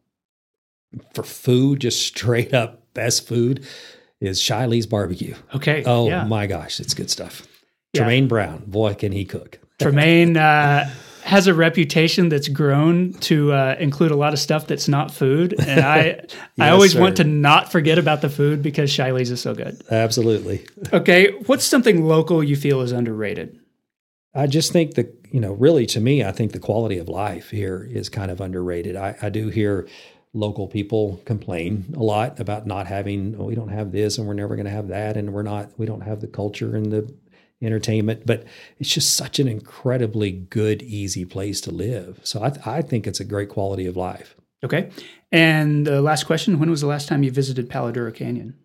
for 1.14 1.22
food, 1.22 1.80
just 1.80 2.04
straight 2.06 2.52
up 2.54 2.82
best 2.94 3.26
food 3.26 3.66
is 4.20 4.40
Shiley's 4.40 4.86
Barbecue. 4.86 5.34
Okay, 5.54 5.82
Oh 5.84 6.08
yeah. 6.08 6.24
my 6.24 6.46
gosh, 6.46 6.80
it's 6.80 6.94
good 6.94 7.10
stuff. 7.10 7.46
Yeah. 7.92 8.00
Tremaine 8.02 8.26
Brown, 8.28 8.64
boy, 8.66 8.94
can 8.94 9.12
he 9.12 9.24
cook! 9.24 9.58
Tremaine 9.80 10.36
uh, 10.36 10.90
has 11.24 11.46
a 11.46 11.54
reputation 11.54 12.28
that's 12.28 12.48
grown 12.48 13.14
to 13.14 13.52
uh, 13.52 13.76
include 13.80 14.10
a 14.10 14.16
lot 14.16 14.32
of 14.32 14.38
stuff 14.38 14.66
that's 14.66 14.88
not 14.88 15.10
food, 15.10 15.54
and 15.58 15.80
I 15.80 16.00
I 16.58 16.66
Yes, 16.66 16.72
always 16.72 16.94
want 16.94 17.16
to 17.16 17.24
not 17.24 17.72
forget 17.72 17.98
about 17.98 18.20
the 18.20 18.28
food 18.28 18.62
because 18.62 18.90
Shiley's 18.90 19.30
is 19.30 19.40
so 19.40 19.54
good. 19.54 19.82
Absolutely. 19.90 20.66
Okay, 20.92 21.32
what's 21.46 21.64
something 21.64 22.04
local 22.04 22.42
you 22.44 22.56
feel 22.56 22.80
is 22.82 22.92
underrated? 22.92 23.58
I 24.34 24.46
just 24.48 24.72
think 24.72 24.94
that, 24.94 25.16
you 25.30 25.40
know, 25.40 25.52
really 25.52 25.86
to 25.86 26.00
me, 26.00 26.24
I 26.24 26.32
think 26.32 26.52
the 26.52 26.58
quality 26.58 26.98
of 26.98 27.08
life 27.08 27.50
here 27.50 27.88
is 27.90 28.08
kind 28.08 28.30
of 28.30 28.40
underrated. 28.40 28.96
I, 28.96 29.16
I 29.22 29.28
do 29.30 29.48
hear 29.48 29.86
local 30.32 30.66
people 30.66 31.20
complain 31.24 31.94
a 31.96 32.02
lot 32.02 32.40
about 32.40 32.66
not 32.66 32.88
having, 32.88 33.36
oh, 33.38 33.44
we 33.44 33.54
don't 33.54 33.68
have 33.68 33.92
this 33.92 34.18
and 34.18 34.26
we're 34.26 34.34
never 34.34 34.56
going 34.56 34.66
to 34.66 34.72
have 34.72 34.88
that. 34.88 35.16
And 35.16 35.32
we're 35.32 35.42
not, 35.44 35.70
we 35.78 35.86
don't 35.86 36.00
have 36.00 36.20
the 36.20 36.26
culture 36.26 36.74
and 36.74 36.90
the 36.90 37.14
entertainment, 37.64 38.26
but 38.26 38.44
it's 38.78 38.92
just 38.92 39.16
such 39.16 39.38
an 39.38 39.48
incredibly 39.48 40.30
good, 40.32 40.82
easy 40.82 41.24
place 41.24 41.60
to 41.62 41.70
live. 41.70 42.20
So 42.22 42.42
I, 42.42 42.78
I 42.78 42.82
think 42.82 43.06
it's 43.06 43.20
a 43.20 43.24
great 43.24 43.48
quality 43.48 43.86
of 43.86 43.96
life. 43.96 44.34
Okay, 44.64 44.90
and 45.30 45.86
the 45.86 46.00
last 46.00 46.24
question: 46.24 46.58
When 46.58 46.70
was 46.70 46.80
the 46.80 46.86
last 46.86 47.08
time 47.08 47.22
you 47.22 47.30
visited 47.30 47.68
Palo 47.68 47.92
Duro 47.92 48.12
Canyon? 48.12 48.56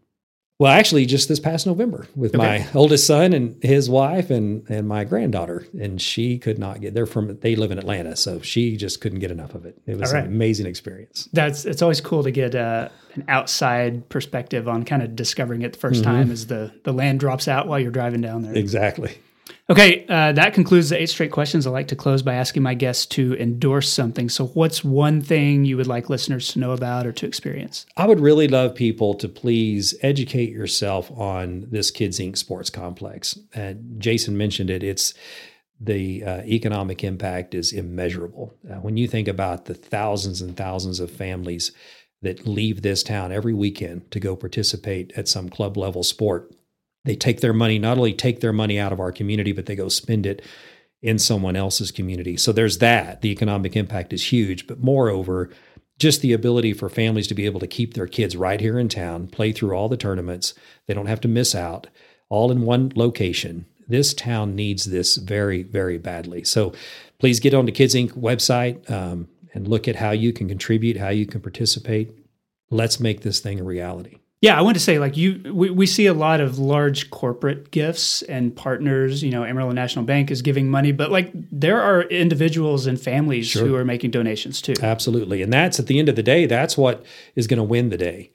Well, 0.59 0.73
actually, 0.73 1.05
just 1.05 1.29
this 1.29 1.39
past 1.39 1.65
November 1.65 2.05
with 2.17 2.35
my 2.35 2.67
oldest 2.75 3.07
son 3.07 3.31
and 3.31 3.63
his 3.63 3.89
wife 3.89 4.29
and 4.29 4.69
and 4.69 4.89
my 4.89 5.05
granddaughter, 5.05 5.65
and 5.79 6.01
she 6.01 6.37
could 6.37 6.59
not 6.59 6.81
get. 6.81 6.93
They're 6.93 7.05
from 7.05 7.39
they 7.39 7.55
live 7.55 7.71
in 7.71 7.79
Atlanta, 7.79 8.17
so 8.17 8.41
she 8.41 8.75
just 8.75 8.99
couldn't 8.99 9.19
get 9.19 9.31
enough 9.31 9.55
of 9.55 9.65
it. 9.65 9.81
It 9.85 9.97
was 9.97 10.11
right. 10.11 10.25
an 10.25 10.29
amazing 10.29 10.65
experience. 10.65 11.29
That's 11.31 11.63
it's 11.63 11.81
always 11.81 12.01
cool 12.01 12.23
to 12.23 12.31
get 12.31 12.55
uh, 12.55 12.89
an 13.19 13.25
outside 13.27 14.07
perspective 14.09 14.67
on 14.67 14.83
kind 14.83 15.01
of 15.01 15.15
discovering 15.15 15.61
it 15.61 15.73
the 15.73 15.79
1st 15.79 16.03
time 16.03 16.31
as 16.31 16.47
the 16.47 16.71
the 16.83 16.93
land 16.93 17.19
drops 17.19 17.47
out 17.47 17.67
while 17.67 17.79
you're 17.79 17.91
driving 17.91 18.21
down 18.21 18.41
there. 18.41 18.53
Exactly. 18.53 19.17
Okay, 19.69 20.05
uh, 20.09 20.31
that 20.31 20.55
concludes 20.55 20.89
the 20.89 20.99
eight 20.99 21.09
straight 21.09 21.31
questions. 21.31 21.67
I 21.67 21.69
like 21.69 21.87
to 21.89 21.95
close 21.95 22.23
by 22.23 22.33
asking 22.33 22.63
my 22.63 22.73
guests 22.73 23.05
to 23.07 23.35
endorse 23.37 23.87
something. 23.87 24.27
So, 24.27 24.47
what's 24.47 24.83
one 24.83 25.21
thing 25.21 25.63
you 25.63 25.77
would 25.77 25.87
like 25.87 26.09
listeners 26.09 26.47
to 26.49 26.59
know 26.59 26.71
about 26.71 27.05
or 27.05 27.11
to 27.11 27.27
experience? 27.27 27.85
I 27.95 28.07
would 28.07 28.19
really 28.19 28.47
love 28.47 28.73
people 28.73 29.13
to 29.15 29.29
please 29.29 29.93
educate 30.01 30.51
yourself 30.51 31.11
on 31.11 31.67
this 31.69 31.91
Kids 31.91 32.19
Inc. 32.19 32.37
sports 32.37 32.71
complex. 32.71 33.37
And 33.53 34.01
Jason 34.01 34.37
mentioned 34.37 34.71
it. 34.71 34.83
It's 34.83 35.13
the 35.79 36.23
uh, 36.23 36.41
economic 36.41 37.03
impact 37.03 37.53
is 37.53 37.71
immeasurable. 37.71 38.53
Uh, 38.69 38.75
when 38.75 38.97
you 38.97 39.07
think 39.07 39.27
about 39.27 39.65
the 39.65 39.73
thousands 39.73 40.41
and 40.41 40.57
thousands 40.57 40.99
of 40.99 41.09
families 41.09 41.71
that 42.21 42.47
leave 42.47 42.81
this 42.81 43.03
town 43.03 43.31
every 43.31 43.53
weekend 43.53 44.09
to 44.11 44.19
go 44.19 44.35
participate 44.35 45.11
at 45.15 45.27
some 45.27 45.49
club 45.49 45.77
level 45.77 46.03
sport, 46.03 46.53
they 47.05 47.15
take 47.15 47.41
their 47.41 47.53
money, 47.53 47.79
not 47.79 47.97
only 47.97 48.13
take 48.13 48.41
their 48.41 48.53
money 48.53 48.77
out 48.77 48.91
of 48.91 48.99
our 48.99 49.11
community, 49.11 49.51
but 49.51 49.65
they 49.65 49.75
go 49.75 49.89
spend 49.89 50.25
it 50.25 50.43
in 51.01 51.17
someone 51.17 51.55
else's 51.55 51.91
community. 51.91 52.35
So 52.35 52.51
there's 52.51 52.79
that. 52.79 53.21
The 53.21 53.31
economic 53.31 53.75
impact 53.75 54.11
is 54.11 54.31
huge. 54.31 54.67
But 54.67 54.83
moreover, 54.83 55.49
just 55.97 56.21
the 56.21 56.33
ability 56.33 56.73
for 56.73 56.89
families 56.89 57.27
to 57.27 57.33
be 57.33 57.45
able 57.45 57.59
to 57.61 57.67
keep 57.67 57.93
their 57.93 58.07
kids 58.07 58.35
right 58.35 58.59
here 58.59 58.77
in 58.77 58.89
town, 58.89 59.27
play 59.27 59.51
through 59.51 59.73
all 59.73 59.89
the 59.89 59.97
tournaments. 59.97 60.53
They 60.87 60.93
don't 60.93 61.05
have 61.05 61.21
to 61.21 61.27
miss 61.27 61.55
out, 61.55 61.87
all 62.29 62.51
in 62.51 62.61
one 62.61 62.91
location. 62.95 63.65
This 63.87 64.13
town 64.13 64.55
needs 64.55 64.85
this 64.85 65.15
very, 65.15 65.63
very 65.63 65.97
badly. 65.97 66.43
So 66.43 66.73
please 67.17 67.39
get 67.39 67.53
on 67.53 67.65
the 67.65 67.71
Kids 67.71 67.95
Inc. 67.95 68.11
website 68.11 68.89
um, 68.91 69.27
and 69.53 69.67
look 69.67 69.87
at 69.87 69.95
how 69.95 70.11
you 70.11 70.33
can 70.33 70.47
contribute, 70.47 70.97
how 70.97 71.09
you 71.09 71.25
can 71.25 71.41
participate. 71.41 72.11
Let's 72.69 72.99
make 72.99 73.21
this 73.21 73.39
thing 73.39 73.59
a 73.59 73.63
reality. 73.63 74.17
Yeah, 74.41 74.57
I 74.57 74.61
want 74.61 74.75
to 74.75 74.79
say 74.79 74.99
like 74.99 75.17
you 75.17 75.53
we, 75.53 75.69
we 75.69 75.85
see 75.85 76.05
a 76.05 76.13
lot 76.13 76.39
of 76.39 76.57
large 76.57 77.09
corporate 77.09 77.71
gifts 77.71 78.21
and 78.21 78.55
partners, 78.55 79.21
you 79.21 79.31
know, 79.31 79.43
Amarillo 79.43 79.71
National 79.71 80.05
Bank 80.05 80.31
is 80.31 80.41
giving 80.41 80.69
money, 80.69 80.93
but 80.93 81.11
like 81.11 81.31
there 81.33 81.81
are 81.81 82.03
individuals 82.03 82.87
and 82.87 82.99
families 82.99 83.47
sure. 83.47 83.65
who 83.65 83.75
are 83.75 83.83
making 83.83 84.11
donations 84.11 84.61
too. 84.61 84.75
Absolutely. 84.81 85.41
And 85.41 85.51
that's 85.51 85.77
at 85.77 85.87
the 85.87 85.99
end 85.99 86.07
of 86.07 86.15
the 86.15 86.23
day, 86.23 86.45
that's 86.45 86.77
what 86.77 87.05
is 87.35 87.47
going 87.47 87.57
to 87.57 87.63
win 87.63 87.89
the 87.89 87.97
day. 87.97 88.31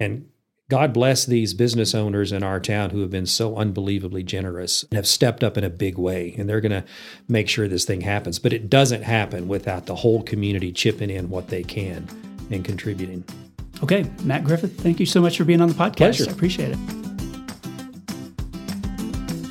And 0.00 0.28
God 0.70 0.94
bless 0.94 1.26
these 1.26 1.52
business 1.52 1.94
owners 1.94 2.32
in 2.32 2.42
our 2.42 2.58
town 2.58 2.88
who 2.88 3.00
have 3.00 3.10
been 3.10 3.26
so 3.26 3.54
unbelievably 3.56 4.22
generous 4.22 4.82
and 4.84 4.94
have 4.94 5.06
stepped 5.06 5.44
up 5.44 5.58
in 5.58 5.64
a 5.64 5.68
big 5.68 5.98
way. 5.98 6.34
And 6.38 6.48
they're 6.48 6.62
going 6.62 6.72
to 6.72 6.84
make 7.28 7.50
sure 7.50 7.68
this 7.68 7.84
thing 7.84 8.00
happens. 8.00 8.38
But 8.38 8.54
it 8.54 8.70
doesn't 8.70 9.02
happen 9.02 9.46
without 9.46 9.84
the 9.84 9.94
whole 9.94 10.22
community 10.22 10.72
chipping 10.72 11.10
in 11.10 11.28
what 11.28 11.48
they 11.48 11.62
can 11.62 12.08
and 12.50 12.64
contributing. 12.64 13.24
Okay, 13.82 14.10
Matt 14.22 14.44
Griffith, 14.44 14.80
thank 14.80 15.00
you 15.00 15.06
so 15.06 15.20
much 15.20 15.36
for 15.36 15.44
being 15.44 15.60
on 15.60 15.68
the 15.68 15.74
podcast. 15.74 15.96
Pleasure. 15.96 16.30
I 16.30 16.32
appreciate 16.32 16.70
it. 16.70 16.78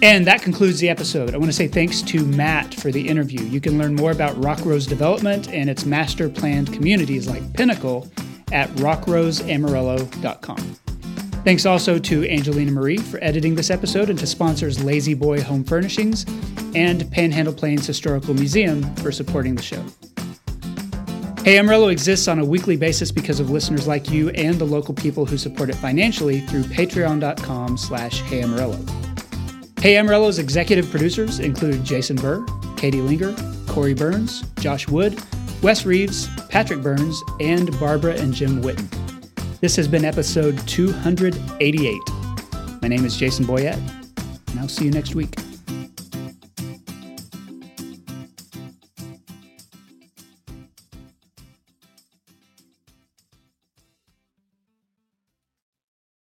And 0.01 0.25
that 0.27 0.41
concludes 0.41 0.79
the 0.79 0.89
episode. 0.89 1.35
I 1.35 1.37
want 1.37 1.49
to 1.49 1.55
say 1.55 1.67
thanks 1.67 2.01
to 2.01 2.25
Matt 2.25 2.73
for 2.73 2.91
the 2.91 3.07
interview. 3.07 3.43
You 3.43 3.61
can 3.61 3.77
learn 3.77 3.93
more 3.95 4.09
about 4.11 4.35
Rockrose 4.41 4.87
development 4.87 5.47
and 5.49 5.69
its 5.69 5.85
master 5.85 6.27
planned 6.27 6.73
communities 6.73 7.29
like 7.29 7.53
Pinnacle 7.53 8.11
at 8.51 8.67
rockroseamarillo.com. 8.71 10.77
Thanks 11.43 11.65
also 11.65 11.99
to 11.99 12.29
Angelina 12.29 12.71
Marie 12.71 12.97
for 12.97 13.21
editing 13.21 13.55
this 13.55 13.69
episode 13.69 14.09
and 14.09 14.17
to 14.19 14.25
sponsors 14.25 14.81
La-Z-Boy 14.81 15.41
Home 15.41 15.65
Furnishings 15.65 16.25
and 16.73 17.09
Panhandle 17.11 17.53
Plains 17.53 17.85
Historical 17.85 18.33
Museum 18.33 18.81
for 18.95 19.11
supporting 19.11 19.55
the 19.55 19.61
show. 19.61 19.83
Hey 21.43 21.57
Amarillo 21.57 21.89
exists 21.89 22.29
on 22.29 22.39
a 22.39 22.45
weekly 22.45 22.77
basis 22.77 23.11
because 23.11 23.41
of 23.41 23.49
listeners 23.49 23.85
like 23.85 24.09
you 24.09 24.29
and 24.29 24.57
the 24.57 24.63
local 24.63 24.93
people 24.93 25.25
who 25.25 25.37
support 25.37 25.69
it 25.69 25.75
financially 25.75 26.39
through 26.39 26.63
patreon.com 26.63 27.77
slash 27.77 28.21
Hey 28.21 28.41
Amarillo. 28.41 28.79
Hey 29.81 29.97
Amarillo's 29.97 30.39
executive 30.39 30.89
producers 30.89 31.41
include 31.41 31.83
Jason 31.83 32.15
Burr, 32.15 32.45
Katie 32.77 33.01
Linger, 33.01 33.35
Corey 33.67 33.93
Burns, 33.93 34.43
Josh 34.59 34.87
Wood, 34.87 35.21
Wes 35.61 35.85
Reeves, 35.85 36.29
Patrick 36.47 36.81
Burns, 36.81 37.21
and 37.41 37.77
Barbara 37.77 38.13
and 38.13 38.33
Jim 38.33 38.61
Witten. 38.61 39.12
This 39.63 39.77
has 39.77 39.87
been 39.87 40.03
episode 40.03 40.57
288. 40.67 41.97
My 42.81 42.89
name 42.89 43.05
is 43.05 43.15
Jason 43.15 43.45
Boyette, 43.45 43.79
and 44.51 44.59
I'll 44.59 44.67
see 44.67 44.83
you 44.83 44.91
next 44.91 45.15
week. 45.15 45.33